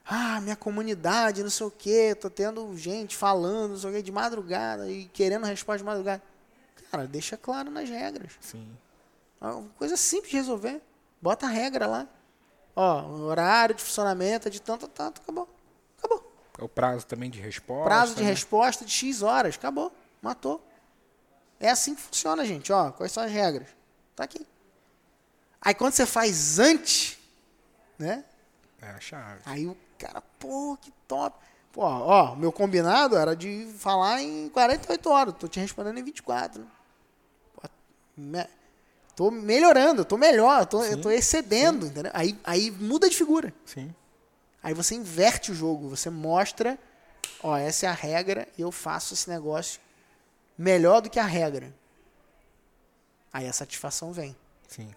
ah, 0.06 0.40
minha 0.42 0.56
comunidade, 0.56 1.44
não 1.44 1.50
sei 1.50 1.68
o 1.68 1.72
quê, 1.72 2.16
tô 2.16 2.30
tendo 2.30 2.78
gente 2.78 3.16
falando, 3.16 3.72
não 3.72 3.78
sei 3.78 3.90
o 3.90 3.94
quê, 3.94 4.02
de 4.02 4.12
madrugada 4.12 4.90
e 4.90 5.06
querendo 5.06 5.46
resposta 5.46 5.80
de 5.80 5.84
madrugada. 5.84 6.24
Cara, 6.92 7.06
deixa 7.06 7.36
claro 7.36 7.70
nas 7.70 7.90
regras. 7.90 8.34
Sim. 8.40 8.68
É 9.42 9.48
uma 9.48 9.70
coisa 9.78 9.98
simples 9.98 10.32
de 10.32 10.38
resolver. 10.38 10.82
Bota 11.22 11.46
a 11.46 11.50
regra 11.50 11.86
lá. 11.86 12.08
Ó, 12.76 13.06
horário 13.26 13.76
de 13.76 13.84
funcionamento 13.84 14.48
é 14.48 14.52
de 14.52 14.62
tanto 14.62 14.86
a 14.86 14.90
tanto, 14.90 15.22
acabou. 15.22 15.48
É 16.60 16.64
o 16.64 16.68
prazo 16.70 17.06
também 17.06 17.30
de 17.30 17.40
resposta. 17.40 17.84
Prazo 17.86 18.16
de 18.16 18.24
né? 18.24 18.30
resposta 18.30 18.84
de 18.86 18.92
X 18.92 19.22
horas, 19.22 19.56
acabou. 19.56 19.92
Matou. 20.22 20.62
É 21.60 21.70
assim 21.70 21.96
que 21.96 22.02
funciona, 22.02 22.46
gente. 22.46 22.72
Ó, 22.72 22.92
quais 22.92 23.12
são 23.12 23.24
as 23.24 23.32
regras? 23.32 23.68
Tá 24.16 24.24
aqui. 24.24 24.46
Aí 25.62 25.74
quando 25.74 25.94
você 25.94 26.06
faz 26.06 26.60
antes, 26.60 27.18
né? 27.98 28.24
É 28.82 28.90
a 28.90 29.00
chave. 29.00 29.42
Aí 29.46 29.68
o 29.68 29.76
cara, 29.98 30.22
pô, 30.40 30.78
que 30.82 30.92
top. 31.08 31.38
Pô, 31.72 31.82
ó, 31.84 32.36
meu 32.36 32.52
combinado 32.52 33.16
era 33.18 33.36
de 33.36 33.68
falar 33.78 34.22
em 34.22 34.50
48 34.50 35.10
horas. 35.10 35.36
Tô 35.38 35.48
te 35.48 35.60
respondendo 35.60 35.98
em 36.00 36.04
24. 36.04 36.62
né? 36.62 36.68
Pô, 37.54 37.62
me- 38.16 38.48
tô 39.16 39.30
melhorando, 39.32 40.06
tô 40.06 40.18
melhor, 40.18 40.66
tô, 40.66 40.84
eu 40.84 41.00
tô 41.02 41.10
excedendo, 41.12 41.86
entendeu? 41.88 42.12
Aí, 42.16 42.40
aí 42.44 42.72
muda 42.72 43.10
de 43.10 43.16
figura. 43.16 43.54
Sim. 43.66 43.94
Aí 44.68 44.74
você 44.74 44.96
inverte 44.96 45.50
o 45.50 45.56
jogo, 45.56 45.88
você 45.88 46.10
mostra, 46.10 46.78
ó, 47.42 47.56
essa 47.56 47.86
é 47.86 47.90
a 47.90 47.94
regra 47.94 48.46
e 48.58 48.64
eu 48.64 48.70
faço 48.70 49.14
esse 49.14 49.30
negócio 49.30 49.80
melhor 50.58 51.00
do 51.00 51.10
que 51.10 51.18
a 51.18 51.24
regra. 51.24 51.74
Aí 53.32 53.48
a 53.48 53.54
satisfação 53.54 54.12
vem. 54.12 54.36
Sim. 54.68 54.94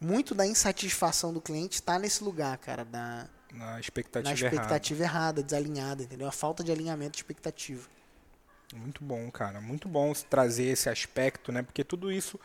Muito 0.00 0.32
da 0.32 0.46
insatisfação 0.46 1.32
do 1.32 1.40
cliente 1.40 1.74
está 1.74 1.98
nesse 1.98 2.22
lugar, 2.22 2.56
cara, 2.58 2.84
da, 2.84 3.26
Na 3.52 3.80
expectativa, 3.80 4.28
na 4.28 4.32
expectativa 4.32 5.02
errada, 5.02 5.42
desalinhada, 5.42 6.04
entendeu? 6.04 6.28
A 6.28 6.32
falta 6.32 6.62
de 6.62 6.70
alinhamento 6.70 7.14
de 7.14 7.18
expectativa. 7.18 7.80
errada. 7.80 8.80
Muito 8.80 9.02
bom, 9.02 9.28
cara. 9.28 9.60
Muito 9.60 9.88
bom 9.88 10.12
trazer 10.30 10.66
esse 10.66 10.88
aspecto, 10.88 11.50
né? 11.50 11.64
Porque 11.64 11.82
tudo 11.82 12.12
isso 12.12 12.38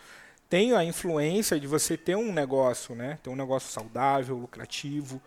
tem 0.49 0.73
a 0.73 0.83
influência 0.83 1.59
de 1.59 1.67
você 1.67 1.95
ter 1.95 2.15
um 2.15 2.33
negócio, 2.33 2.95
né? 2.95 3.19
Ter 3.21 3.29
um 3.29 3.35
negócio 3.35 3.71
saudável, 3.71 4.35
lucrativo, 4.35 5.21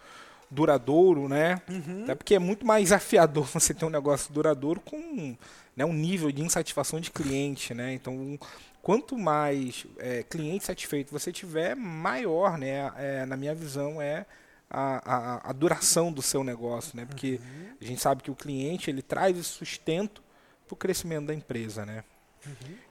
duradouro, 0.52 1.28
né? 1.28 1.60
Até 2.04 2.14
porque 2.14 2.34
é 2.34 2.38
muito 2.38 2.66
mais 2.66 2.84
desafiador 2.84 3.44
você 3.46 3.72
ter 3.72 3.84
um 3.84 3.90
negócio 3.90 4.32
duradouro 4.32 4.80
com 4.80 5.36
né, 5.74 5.84
um 5.84 5.92
nível 5.92 6.30
de 6.30 6.42
insatisfação 6.42 7.00
de 7.00 7.10
cliente, 7.10 7.72
né? 7.72 7.94
Então, 7.94 8.38
quanto 8.82 9.16
mais 9.16 9.86
é, 9.98 10.22
cliente 10.22 10.64
satisfeito 10.64 11.10
você 11.10 11.32
tiver, 11.32 11.74
maior, 11.74 12.58
né? 12.58 12.92
É, 12.96 13.26
na 13.26 13.36
minha 13.36 13.54
visão, 13.54 14.00
é 14.00 14.26
a, 14.70 15.14
a, 15.14 15.50
a 15.50 15.52
duração 15.52 16.12
do 16.12 16.20
seu 16.20 16.44
negócio, 16.44 16.96
né? 16.96 17.06
Porque 17.06 17.40
a 17.80 17.84
gente 17.84 18.00
sabe 18.00 18.22
que 18.22 18.30
o 18.30 18.36
cliente 18.36 18.90
ele 18.90 19.02
traz 19.02 19.36
esse 19.38 19.48
sustento 19.48 20.22
para 20.66 20.74
o 20.74 20.76
crescimento 20.76 21.26
da 21.26 21.34
empresa, 21.34 21.86
né? 21.86 22.04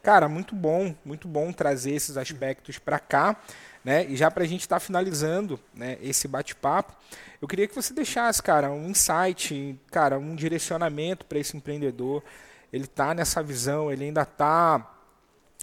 Cara, 0.01 0.27
muito 0.27 0.55
bom, 0.55 0.95
muito 1.05 1.27
bom 1.27 1.51
trazer 1.51 1.91
esses 1.91 2.17
aspectos 2.17 2.79
para 2.79 2.99
cá, 2.99 3.39
né? 3.83 4.05
E 4.05 4.15
já 4.15 4.31
para 4.31 4.43
a 4.43 4.47
gente 4.47 4.61
estar 4.61 4.79
finalizando, 4.79 5.59
né, 5.73 5.97
esse 6.01 6.27
bate-papo, 6.27 6.95
eu 7.41 7.47
queria 7.47 7.67
que 7.67 7.75
você 7.75 7.93
deixasse, 7.93 8.41
cara, 8.41 8.71
um 8.71 8.89
insight, 8.89 9.79
cara, 9.91 10.17
um 10.17 10.35
direcionamento 10.35 11.25
para 11.25 11.39
esse 11.39 11.55
empreendedor. 11.55 12.23
Ele 12.71 12.87
tá 12.87 13.13
nessa 13.13 13.43
visão, 13.43 13.91
ele 13.91 14.05
ainda 14.05 14.25
tá 14.25 14.91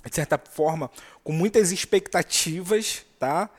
de 0.05 0.14
certa 0.14 0.39
forma 0.39 0.91
com 1.24 1.32
muitas 1.32 1.72
expectativas, 1.72 3.05
tá? 3.18 3.51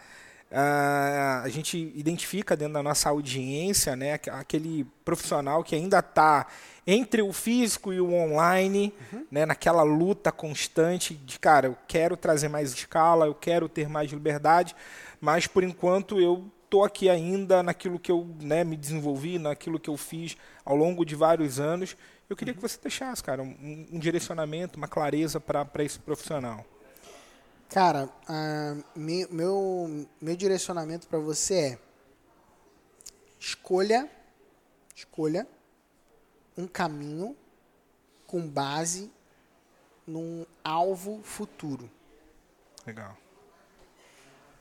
Ah, 0.52 1.42
a 1.44 1.50
gente 1.50 1.78
identifica 1.96 2.56
dentro 2.58 2.74
da 2.74 2.84
nossa 2.84 3.10
audiência, 3.10 3.96
né, 3.96 4.14
aqu- 4.14 4.32
aquele 4.32 4.84
profissional 5.06 5.64
que 5.64 5.76
ainda 5.76 6.00
está 6.00 6.48
entre 6.88 7.22
o 7.22 7.32
físico 7.32 7.94
e 7.94 8.02
o 8.02 8.12
online, 8.14 8.92
né, 9.30 9.46
naquela 9.46 9.84
luta 9.84 10.32
constante 10.32 11.14
de, 11.14 11.38
cara, 11.40 11.68
eu 11.68 11.78
quero 11.88 12.18
trazer 12.18 12.48
mais 12.50 12.74
escala, 12.74 13.28
eu 13.28 13.36
quero 13.36 13.70
ter 13.70 13.88
mais 13.88 14.10
liberdade, 14.12 14.76
mas 15.22 15.46
por 15.46 15.64
enquanto 15.64 16.20
eu 16.20 16.50
tô 16.68 16.84
aqui 16.84 17.10
ainda 17.10 17.62
naquilo 17.62 18.00
que 18.00 18.12
eu 18.12 18.28
né, 18.42 18.64
me 18.64 18.76
desenvolvi, 18.76 19.38
naquilo 19.38 19.80
que 19.80 19.90
eu 19.90 19.98
fiz 19.98 20.36
ao 20.66 20.76
longo 20.76 21.06
de 21.06 21.16
vários 21.16 21.60
anos. 21.60 21.96
Eu 22.28 22.36
queria 22.36 22.54
que 22.54 22.62
você 22.62 22.78
deixasse, 22.82 23.24
cara, 23.24 23.42
um, 23.44 23.88
um 23.92 24.00
direcionamento, 24.00 24.78
uma 24.78 24.88
clareza 24.88 25.40
para 25.40 25.68
esse 25.84 26.00
profissional. 26.00 26.66
Cara, 27.70 28.10
ah, 28.28 28.76
me- 28.96 29.28
meu, 29.28 30.08
meu 30.20 30.36
direcionamento 30.36 31.08
para 31.08 31.20
você 31.20 31.54
é 31.74 31.80
escolha, 33.40 34.10
escolha 34.96 35.48
um 36.58 36.68
caminho 36.68 37.38
com 38.26 38.48
base 38.48 39.12
num 40.06 40.46
alvo 40.64 41.22
futuro, 41.24 41.90
Legal. 42.86 43.16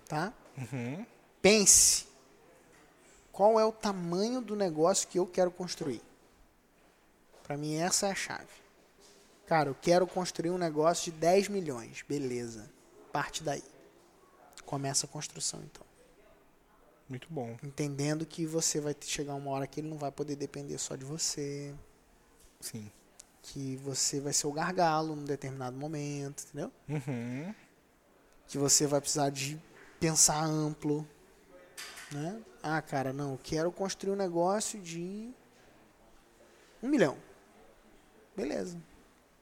tá? 0.07 0.33
Uhum. 0.57 1.05
Pense 1.41 2.07
qual 3.33 3.59
é 3.59 3.65
o 3.65 3.73
tamanho 3.73 4.41
do 4.43 4.55
negócio 4.55 5.09
que 5.09 5.19
eu 5.19 5.27
quero 5.27 5.51
construir. 5.51 6.03
Para 7.43 7.57
mim 7.57 7.77
essa 7.77 8.09
é 8.09 8.11
a 8.11 8.15
chave. 8.15 8.47
Cara, 9.47 9.71
eu 9.71 9.75
quero 9.75 10.07
construir 10.07 10.51
um 10.51 10.59
negócio 10.59 11.11
de 11.11 11.19
10 11.19 11.49
milhões, 11.49 12.05
beleza? 12.07 12.69
Parte 13.13 13.43
daí. 13.43 13.63
Começa 14.65 15.07
a 15.07 15.09
construção 15.09 15.61
então. 15.63 15.89
Muito 17.09 17.27
bom. 17.31 17.57
entendendo 17.63 18.27
que 18.27 18.45
você 18.45 18.81
vai 18.81 18.95
chegar 19.01 19.35
uma 19.35 19.51
hora 19.51 19.67
que 19.67 19.81
ele 19.81 19.89
não 19.89 19.97
vai 19.97 20.13
poder 20.13 20.37
depender 20.37 20.77
só 20.77 20.95
de 20.95 21.07
você, 21.07 21.75
Sim. 22.61 22.91
que 23.41 23.77
você 23.77 24.21
vai 24.21 24.35
ser 24.35 24.47
o 24.47 24.53
gargalo 24.53 25.17
num 25.17 25.25
determinado 25.25 25.75
momento, 25.75 26.45
entendeu? 26.45 26.71
Uhum. 26.87 27.55
Que 28.47 28.59
você 28.59 28.87
vai 28.87 29.01
precisar 29.01 29.31
de 29.31 29.59
pensar 29.99 30.45
amplo, 30.45 31.09
né? 32.13 32.43
Ah, 32.63 32.83
cara, 32.83 33.11
não, 33.11 33.33
eu 33.33 33.41
quero 33.43 33.73
construir 33.73 34.13
um 34.13 34.17
negócio 34.17 34.79
de 34.79 35.33
um 36.83 36.89
milhão. 36.89 37.17
Beleza. 38.37 38.79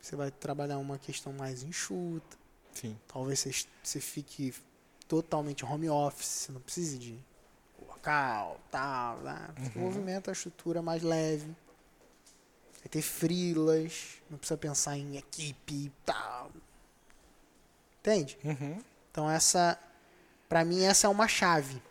Você 0.00 0.14
vai 0.14 0.30
trabalhar 0.30 0.78
uma 0.78 0.98
questão 0.98 1.32
mais 1.32 1.64
enxuta. 1.64 2.36
Sim. 2.76 2.96
Talvez 3.08 3.40
você, 3.40 3.64
você 3.82 4.00
fique 4.00 4.54
totalmente 5.08 5.64
home 5.64 5.88
office, 5.88 6.26
você 6.26 6.52
não 6.52 6.60
precise 6.60 6.98
de 6.98 7.18
local, 7.88 8.60
tal, 8.70 9.18
né? 9.18 9.48
Movimenta 9.74 10.30
a 10.30 10.32
estrutura 10.32 10.82
mais 10.82 11.02
leve. 11.02 11.46
Vai 12.78 12.88
ter 12.90 13.02
frilas, 13.02 14.22
não 14.30 14.38
precisa 14.38 14.56
pensar 14.56 14.96
em 14.96 15.16
equipe 15.16 15.90
tal. 16.04 16.50
Entende? 18.00 18.38
Uhum. 18.44 18.78
Então 19.10 19.28
essa, 19.28 19.78
pra 20.48 20.64
mim 20.64 20.82
essa 20.82 21.06
é 21.06 21.10
uma 21.10 21.26
chave. 21.26 21.82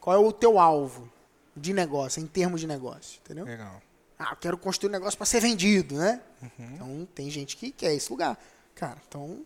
Qual 0.00 0.14
é 0.14 0.18
o 0.18 0.32
teu 0.32 0.58
alvo 0.58 1.10
de 1.56 1.72
negócio, 1.72 2.20
em 2.20 2.26
termos 2.26 2.60
de 2.60 2.66
negócio, 2.66 3.20
entendeu? 3.24 3.44
Legal. 3.46 3.80
Ah, 4.18 4.32
eu 4.32 4.36
quero 4.36 4.58
construir 4.58 4.90
um 4.90 4.92
negócio 4.92 5.16
para 5.16 5.26
ser 5.26 5.40
vendido, 5.40 5.96
né? 5.96 6.20
Então 6.58 7.08
tem 7.14 7.30
gente 7.30 7.56
que 7.56 7.70
quer 7.70 7.94
esse 7.94 8.10
lugar. 8.10 8.38
Cara, 8.74 9.00
então 9.06 9.44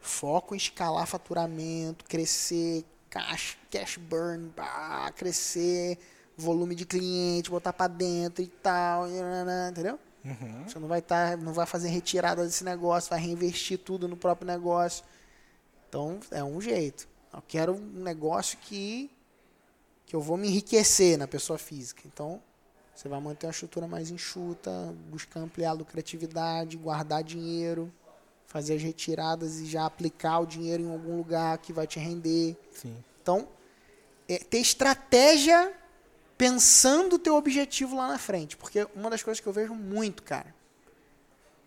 foco 0.00 0.54
em 0.54 0.58
escalar 0.58 1.06
faturamento, 1.06 2.04
crescer, 2.06 2.84
cash, 3.10 3.58
cash 3.70 3.96
burn, 3.98 4.50
pá, 4.50 5.12
crescer, 5.12 5.98
volume 6.36 6.74
de 6.74 6.86
cliente, 6.86 7.50
botar 7.50 7.72
para 7.72 7.88
dentro 7.88 8.42
e 8.42 8.46
tal, 8.46 9.06
entendeu? 9.70 9.98
Uhum. 10.24 10.64
Você 10.66 10.78
não 10.78 10.88
vai 10.88 11.00
estar, 11.00 11.36
não 11.36 11.52
vai 11.52 11.66
fazer 11.66 11.88
retirada 11.88 12.44
desse 12.44 12.64
negócio, 12.64 13.10
vai 13.10 13.20
reinvestir 13.20 13.78
tudo 13.78 14.08
no 14.08 14.16
próprio 14.16 14.46
negócio. 14.46 15.04
Então 15.88 16.20
é 16.30 16.42
um 16.42 16.60
jeito. 16.60 17.08
Eu 17.32 17.42
quero 17.46 17.74
um 17.74 18.02
negócio 18.02 18.58
que 18.58 19.10
que 20.06 20.16
eu 20.16 20.22
vou 20.22 20.38
me 20.38 20.48
enriquecer 20.48 21.18
na 21.18 21.28
pessoa 21.28 21.58
física. 21.58 22.02
Então 22.06 22.42
você 22.98 23.08
vai 23.08 23.20
manter 23.20 23.46
uma 23.46 23.52
estrutura 23.52 23.86
mais 23.86 24.10
enxuta, 24.10 24.92
buscar 25.08 25.38
ampliar 25.38 25.70
a 25.70 25.72
lucratividade, 25.72 26.76
guardar 26.76 27.22
dinheiro, 27.22 27.92
fazer 28.44 28.74
as 28.74 28.82
retiradas 28.82 29.60
e 29.60 29.66
já 29.66 29.86
aplicar 29.86 30.40
o 30.40 30.46
dinheiro 30.46 30.82
em 30.82 30.90
algum 30.90 31.16
lugar 31.16 31.58
que 31.58 31.72
vai 31.72 31.86
te 31.86 32.00
render. 32.00 32.56
Sim. 32.72 32.96
Então, 33.22 33.46
é 34.28 34.38
ter 34.38 34.58
estratégia 34.58 35.72
pensando 36.36 37.14
o 37.14 37.18
teu 37.20 37.36
objetivo 37.36 37.94
lá 37.94 38.08
na 38.08 38.18
frente. 38.18 38.56
Porque 38.56 38.84
uma 38.96 39.08
das 39.08 39.22
coisas 39.22 39.40
que 39.40 39.46
eu 39.46 39.52
vejo 39.52 39.74
muito, 39.76 40.24
cara, 40.24 40.52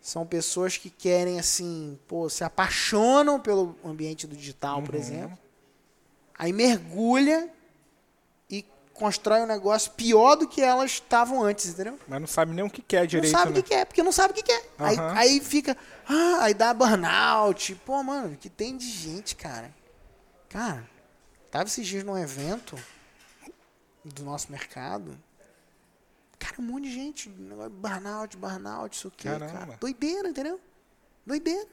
são 0.02 0.26
pessoas 0.26 0.76
que 0.76 0.90
querem, 0.90 1.40
assim, 1.40 1.98
pô, 2.06 2.28
se 2.28 2.44
apaixonam 2.44 3.40
pelo 3.40 3.74
ambiente 3.82 4.26
do 4.26 4.36
digital, 4.36 4.82
por 4.82 4.94
Uhum. 4.94 5.00
exemplo. 5.00 5.38
Aí 6.38 6.52
mergulha 6.52 7.48
constrói 8.94 9.40
um 9.40 9.46
negócio 9.46 9.90
pior 9.92 10.36
do 10.36 10.46
que 10.46 10.60
elas 10.60 10.92
estavam 10.92 11.42
antes, 11.42 11.66
entendeu? 11.66 11.98
Mas 12.06 12.20
não 12.20 12.26
sabe 12.26 12.54
nem 12.54 12.64
o 12.64 12.70
que 12.70 12.82
quer 12.82 13.06
direito, 13.06 13.32
não 13.32 13.40
sabe 13.40 13.52
né? 13.52 13.58
o 13.58 13.62
que 13.62 13.68
quer, 13.68 13.84
porque 13.86 14.02
não 14.02 14.12
sabe 14.12 14.32
o 14.32 14.34
que 14.34 14.42
quer. 14.42 14.70
Aí, 14.78 14.96
Aham. 14.96 15.14
aí 15.16 15.40
fica, 15.40 15.76
ah, 16.08 16.38
aí 16.40 16.54
dá 16.54 16.72
burnout. 16.72 17.74
Pô, 17.86 18.02
mano, 18.02 18.36
que 18.36 18.48
tem 18.48 18.76
de 18.76 18.88
gente, 18.88 19.34
cara. 19.36 19.74
Cara, 20.48 20.88
tava 21.50 21.64
esses 21.64 21.86
dias 21.86 22.04
num 22.04 22.18
evento 22.18 22.78
do 24.04 24.22
nosso 24.22 24.50
mercado. 24.50 25.18
Cara, 26.38 26.56
um 26.58 26.64
monte 26.64 26.84
de 26.84 26.92
gente, 26.92 27.28
burnout, 27.28 28.36
burnout, 28.36 28.96
isso 28.96 29.08
aqui, 29.08 29.24
Caramba. 29.24 29.52
cara. 29.52 29.76
Doideira, 29.80 30.28
entendeu? 30.28 30.60
Doideira. 31.24 31.68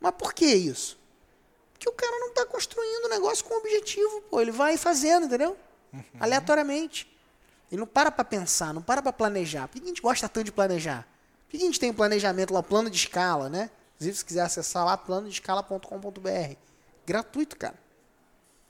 Mas 0.00 0.14
por 0.14 0.32
que 0.32 0.46
isso? 0.46 0.98
Porque 1.72 1.88
o 1.88 1.92
cara 1.92 2.18
não 2.18 2.32
tá 2.32 2.46
construindo 2.46 3.06
o 3.06 3.08
negócio 3.08 3.44
com 3.44 3.54
objetivo, 3.54 4.22
pô. 4.30 4.40
Ele 4.40 4.50
vai 4.50 4.76
fazendo, 4.76 5.26
entendeu? 5.26 5.56
Aleatoriamente. 6.18 7.10
Ele 7.70 7.80
não 7.80 7.86
para 7.86 8.10
pra 8.10 8.24
pensar, 8.24 8.74
não 8.74 8.82
para 8.82 9.00
pra 9.00 9.12
planejar. 9.12 9.68
Por 9.68 9.78
que 9.78 9.84
a 9.84 9.88
gente 9.88 10.02
gosta 10.02 10.28
tanto 10.28 10.44
de 10.44 10.52
planejar? 10.52 11.06
Por 11.46 11.52
que 11.52 11.56
a 11.56 11.60
gente 11.60 11.78
tem 11.78 11.90
um 11.90 11.94
planejamento 11.94 12.52
lá, 12.52 12.62
plano 12.62 12.90
de 12.90 12.96
escala, 12.96 13.48
né? 13.48 13.70
Inclusive, 13.94 14.16
se 14.16 14.24
quiser 14.24 14.42
acessar 14.42 14.84
lá, 14.84 14.96
planodescala.com.br. 14.96 16.56
Gratuito, 17.06 17.56
cara. 17.56 17.78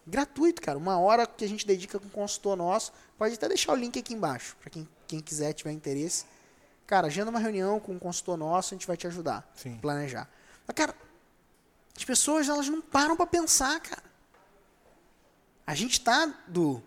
Gratuito, 0.07 0.61
cara. 0.61 0.77
Uma 0.77 0.99
hora 0.99 1.27
que 1.27 1.45
a 1.45 1.49
gente 1.49 1.67
dedica 1.67 1.99
com 1.99 2.07
um 2.07 2.11
consultor 2.11 2.57
nosso. 2.57 2.93
Pode 3.17 3.35
até 3.35 3.49
deixar 3.49 3.73
o 3.73 3.77
link 3.77 3.99
aqui 3.99 4.13
embaixo, 4.13 4.57
para 4.61 4.71
quem, 4.71 4.89
quem 5.07 5.21
quiser, 5.21 5.53
tiver 5.53 5.73
interesse. 5.73 6.25
Cara, 6.87 7.07
agenda 7.07 7.31
uma 7.31 7.39
reunião 7.39 7.79
com 7.79 7.93
um 7.93 7.99
consultor 7.99 8.37
nosso, 8.37 8.75
a 8.75 8.77
gente 8.77 8.87
vai 8.87 8.97
te 8.97 9.07
ajudar 9.07 9.49
Sim. 9.55 9.77
a 9.77 9.81
planejar. 9.81 10.29
Mas, 10.67 10.75
cara, 10.75 10.95
as 11.97 12.05
pessoas, 12.05 12.49
elas 12.49 12.69
não 12.69 12.81
param 12.81 13.17
pra 13.17 13.27
pensar, 13.27 13.79
cara. 13.81 14.03
A 15.67 15.75
gente 15.75 16.01
tá 16.01 16.27
do 16.49 16.83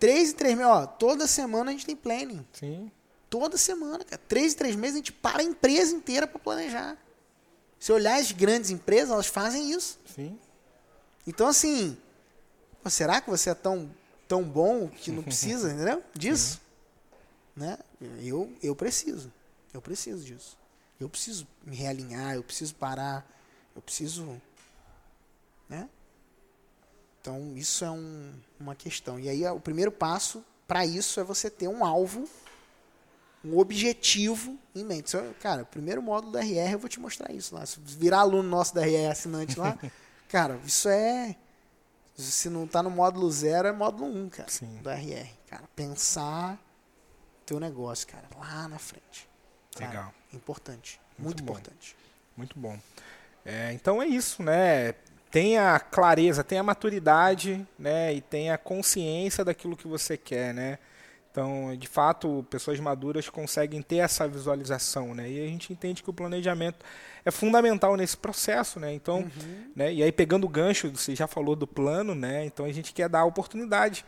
3 0.00 0.30
e 0.30 0.34
3 0.34 0.56
meses, 0.56 0.72
ó, 0.72 0.86
toda 0.86 1.26
semana 1.26 1.70
a 1.70 1.72
gente 1.72 1.86
tem 1.86 1.94
planning. 1.94 2.44
Sim. 2.52 2.90
Toda 3.28 3.56
semana, 3.56 4.02
cara. 4.02 4.20
3 4.26 4.54
e 4.54 4.56
3 4.56 4.74
meses 4.74 4.94
a 4.94 4.98
gente 4.98 5.12
para 5.12 5.40
a 5.40 5.44
empresa 5.44 5.94
inteira 5.94 6.26
pra 6.26 6.40
planejar. 6.40 6.96
Se 7.78 7.92
olhar 7.92 8.18
as 8.18 8.32
grandes 8.32 8.70
empresas, 8.70 9.10
elas 9.10 9.26
fazem 9.26 9.70
isso. 9.70 9.98
Sim. 10.14 10.38
Então, 11.26 11.46
assim, 11.46 11.96
será 12.86 13.20
que 13.20 13.30
você 13.30 13.50
é 13.50 13.54
tão, 13.54 13.90
tão 14.26 14.42
bom 14.42 14.88
que 14.88 15.12
não 15.12 15.22
precisa, 15.22 15.70
entendeu? 15.72 16.02
Disso? 16.14 16.60
Né? 17.54 17.78
Eu, 18.22 18.52
eu 18.62 18.74
preciso. 18.74 19.30
Eu 19.72 19.80
preciso 19.80 20.24
disso. 20.24 20.58
Eu 20.98 21.08
preciso 21.08 21.46
me 21.64 21.76
realinhar, 21.76 22.34
eu 22.34 22.42
preciso 22.42 22.74
parar, 22.74 23.26
eu 23.76 23.80
preciso. 23.80 24.40
Né? 25.68 25.88
Então, 27.20 27.52
isso 27.56 27.84
é 27.84 27.90
um, 27.90 28.32
uma 28.58 28.74
questão. 28.74 29.18
E 29.18 29.28
aí, 29.28 29.46
o 29.46 29.60
primeiro 29.60 29.92
passo 29.92 30.44
para 30.66 30.86
isso 30.86 31.20
é 31.20 31.24
você 31.24 31.50
ter 31.50 31.68
um 31.68 31.84
alvo, 31.84 32.28
um 33.44 33.58
objetivo 33.58 34.58
em 34.74 34.84
mente. 34.84 35.16
É- 35.16 35.32
Cara, 35.40 35.62
o 35.62 35.66
primeiro 35.66 36.00
módulo 36.02 36.32
da 36.32 36.40
RR 36.40 36.72
eu 36.72 36.78
vou 36.78 36.88
te 36.88 37.00
mostrar 37.00 37.32
isso 37.32 37.54
lá. 37.54 37.66
Se 37.66 37.78
virar 37.80 38.20
aluno 38.20 38.48
nosso 38.48 38.74
da 38.74 38.82
RR 38.86 39.10
assinante 39.10 39.58
lá, 39.58 39.78
cara, 40.28 40.58
isso 40.64 40.88
é. 40.88 41.36
Se 42.16 42.50
não 42.50 42.66
tá 42.66 42.82
no 42.82 42.90
módulo 42.90 43.30
zero, 43.30 43.68
é 43.68 43.72
módulo 43.72 44.04
1, 44.04 44.24
um, 44.24 44.28
cara. 44.28 44.50
Sim. 44.50 44.78
Do 44.82 44.90
RR. 44.90 45.30
Cara, 45.48 45.64
pensar 45.74 46.58
teu 47.46 47.58
negócio, 47.58 48.06
cara, 48.06 48.28
lá 48.38 48.68
na 48.68 48.78
frente. 48.78 49.28
Cara, 49.74 49.90
Legal. 49.90 50.14
Importante. 50.32 51.00
Muito 51.18 51.42
Muito, 51.42 51.42
importante. 51.42 51.96
Muito 52.36 52.58
bom. 52.58 52.78
É, 53.44 53.72
então 53.72 54.00
é 54.02 54.06
isso, 54.06 54.42
né? 54.42 54.94
Tenha 55.30 55.78
clareza, 55.78 56.42
tenha 56.42 56.62
maturidade, 56.62 57.66
né? 57.78 58.12
E 58.12 58.20
tenha 58.20 58.58
consciência 58.58 59.44
daquilo 59.44 59.76
que 59.76 59.86
você 59.86 60.16
quer, 60.16 60.52
né? 60.52 60.78
Então, 61.30 61.76
de 61.76 61.86
fato, 61.86 62.44
pessoas 62.50 62.80
maduras 62.80 63.28
conseguem 63.28 63.80
ter 63.80 63.98
essa 63.98 64.26
visualização, 64.26 65.14
né? 65.14 65.30
E 65.30 65.44
a 65.44 65.46
gente 65.46 65.72
entende 65.72 66.02
que 66.02 66.10
o 66.10 66.12
planejamento 66.12 66.84
é 67.24 67.30
fundamental 67.30 67.96
nesse 67.96 68.16
processo, 68.16 68.80
né? 68.80 68.92
Então, 68.92 69.30
né? 69.76 69.92
E 69.94 70.02
aí 70.02 70.10
pegando 70.10 70.44
o 70.44 70.48
gancho, 70.48 70.90
você 70.90 71.14
já 71.14 71.28
falou 71.28 71.54
do 71.54 71.68
plano, 71.68 72.16
né? 72.16 72.44
Então 72.44 72.66
a 72.66 72.72
gente 72.72 72.92
quer 72.92 73.08
dar 73.08 73.20
a 73.20 73.24
oportunidade 73.24 74.04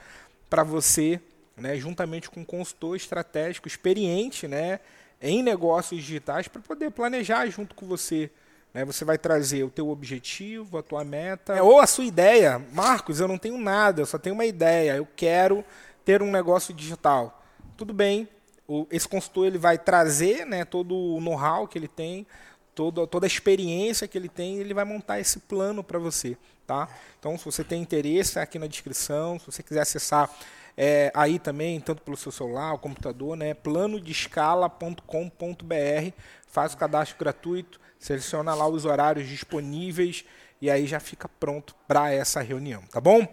para 0.50 0.64
você, 0.64 1.20
né? 1.56 1.76
Juntamente 1.76 2.28
com 2.28 2.40
um 2.40 2.44
consultor 2.44 2.96
estratégico 2.96 3.68
experiente, 3.68 4.48
né? 4.48 4.80
Em 5.20 5.40
negócios 5.44 6.02
digitais 6.02 6.48
para 6.48 6.60
poder 6.60 6.90
planejar 6.90 7.46
junto 7.46 7.76
com 7.76 7.86
você. 7.86 8.28
Né? 8.72 8.84
Você 8.84 9.04
vai 9.04 9.18
trazer 9.18 9.64
o 9.64 9.70
teu 9.70 9.88
objetivo, 9.88 10.78
a 10.78 10.82
tua 10.82 11.04
meta, 11.04 11.54
É, 11.54 11.62
ou 11.62 11.80
a 11.80 11.86
sua 11.86 12.04
ideia. 12.04 12.64
Marcos, 12.72 13.20
eu 13.20 13.28
não 13.28 13.38
tenho 13.38 13.58
nada, 13.58 14.00
eu 14.00 14.06
só 14.06 14.18
tenho 14.18 14.34
uma 14.34 14.46
ideia. 14.46 14.96
Eu 14.96 15.06
quero 15.16 15.64
ter 16.04 16.22
um 16.22 16.30
negócio 16.30 16.74
digital. 16.74 17.42
Tudo 17.76 17.92
bem. 17.92 18.28
O, 18.66 18.86
esse 18.90 19.08
consultor 19.08 19.46
ele 19.46 19.58
vai 19.58 19.78
trazer 19.78 20.46
né, 20.46 20.64
todo 20.64 20.94
o 20.94 21.20
know-how 21.20 21.66
que 21.66 21.76
ele 21.76 21.88
tem, 21.88 22.26
toda, 22.74 23.06
toda 23.06 23.26
a 23.26 23.28
experiência 23.28 24.08
que 24.08 24.16
ele 24.16 24.28
tem, 24.28 24.58
ele 24.58 24.72
vai 24.72 24.84
montar 24.84 25.20
esse 25.20 25.40
plano 25.40 25.82
para 25.82 25.98
você, 25.98 26.36
tá? 26.66 26.88
Então, 27.18 27.36
se 27.36 27.44
você 27.44 27.64
tem 27.64 27.82
interesse, 27.82 28.34
tá 28.34 28.42
aqui 28.42 28.58
na 28.58 28.66
descrição, 28.66 29.38
se 29.38 29.46
você 29.46 29.62
quiser 29.62 29.80
acessar 29.80 30.30
é, 30.76 31.10
aí 31.14 31.38
também, 31.38 31.80
tanto 31.80 32.02
pelo 32.02 32.16
seu 32.16 32.32
celular, 32.32 32.72
o 32.72 32.78
computador, 32.78 33.36
né? 33.36 33.54
planodescala.com.br, 33.54 36.12
faz 36.46 36.72
o 36.72 36.76
cadastro 36.76 37.18
gratuito, 37.18 37.80
seleciona 38.02 38.52
lá 38.52 38.66
os 38.66 38.84
horários 38.84 39.28
disponíveis 39.28 40.24
e 40.60 40.68
aí 40.68 40.86
já 40.86 40.98
fica 40.98 41.28
pronto 41.28 41.74
para 41.86 42.12
essa 42.12 42.42
reunião, 42.42 42.82
tá 42.90 43.00
bom? 43.00 43.26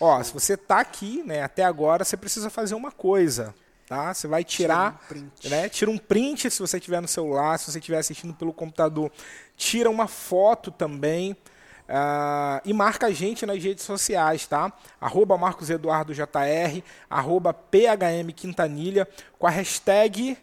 Ó, 0.00 0.20
se 0.22 0.32
você 0.32 0.54
está 0.54 0.80
aqui, 0.80 1.22
né, 1.24 1.42
até 1.42 1.64
agora, 1.64 2.04
você 2.04 2.16
precisa 2.16 2.50
fazer 2.50 2.74
uma 2.74 2.90
coisa, 2.90 3.54
tá? 3.86 4.12
Você 4.12 4.26
vai 4.26 4.42
tirar, 4.42 5.00
tira 5.08 5.20
um 5.20 5.50
né? 5.50 5.68
Tira 5.68 5.90
um 5.90 5.98
print 5.98 6.50
se 6.50 6.60
você 6.60 6.80
tiver 6.80 7.00
no 7.00 7.08
celular, 7.08 7.58
se 7.58 7.70
você 7.70 7.78
estiver 7.78 7.98
assistindo 7.98 8.34
pelo 8.34 8.52
computador, 8.52 9.10
tira 9.56 9.88
uma 9.88 10.08
foto 10.08 10.70
também. 10.70 11.32
Uh, 11.88 12.60
e 12.66 12.72
marca 12.74 13.06
a 13.06 13.10
gente 13.10 13.46
nas 13.46 13.62
redes 13.62 13.82
sociais, 13.82 14.46
tá? 14.46 14.70
Arroba 15.00 15.38
Marcos 15.38 15.70
Eduardo 15.70 16.12
JR, 16.12 16.82
arroba 17.08 17.54
PHM 17.54 18.30
Quintanilha, 18.36 19.08
com 19.38 19.46
a 19.46 19.50
hashtag 19.50 20.36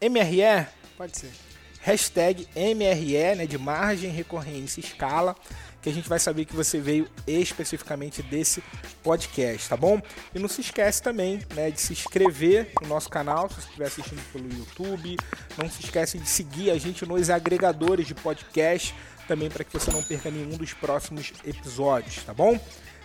MRE. 0.00 0.66
Pode 0.98 1.16
ser. 1.16 1.49
Hashtag 1.80 2.46
MRE, 2.54 3.36
né, 3.36 3.46
de 3.46 3.58
margem, 3.58 4.10
recorrência, 4.10 4.80
escala 4.80 5.34
que 5.82 5.88
a 5.88 5.92
gente 5.92 6.08
vai 6.08 6.18
saber 6.18 6.44
que 6.44 6.54
você 6.54 6.78
veio 6.78 7.08
especificamente 7.26 8.22
desse 8.22 8.62
podcast, 9.02 9.68
tá 9.68 9.76
bom? 9.76 10.00
E 10.34 10.38
não 10.38 10.48
se 10.48 10.60
esquece 10.60 11.02
também 11.02 11.40
né, 11.54 11.70
de 11.70 11.80
se 11.80 11.92
inscrever 11.92 12.70
no 12.82 12.88
nosso 12.88 13.08
canal, 13.08 13.48
se 13.48 13.54
você 13.54 13.60
estiver 13.66 13.86
assistindo 13.86 14.32
pelo 14.32 14.52
YouTube. 14.52 15.16
Não 15.56 15.70
se 15.70 15.82
esquece 15.82 16.18
de 16.18 16.28
seguir 16.28 16.70
a 16.70 16.78
gente 16.78 17.06
nos 17.06 17.30
agregadores 17.30 18.06
de 18.06 18.14
podcast, 18.14 18.94
também 19.26 19.48
para 19.48 19.64
que 19.64 19.72
você 19.72 19.90
não 19.90 20.02
perca 20.02 20.30
nenhum 20.30 20.56
dos 20.56 20.74
próximos 20.74 21.32
episódios, 21.46 22.22
tá 22.24 22.34
bom? 22.34 22.58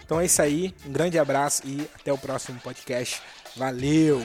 Então 0.04 0.20
é 0.20 0.26
isso 0.26 0.42
aí, 0.42 0.74
um 0.86 0.92
grande 0.92 1.18
abraço 1.18 1.64
e 1.66 1.88
até 1.96 2.12
o 2.12 2.18
próximo 2.18 2.60
podcast. 2.60 3.22
Valeu! 3.56 4.22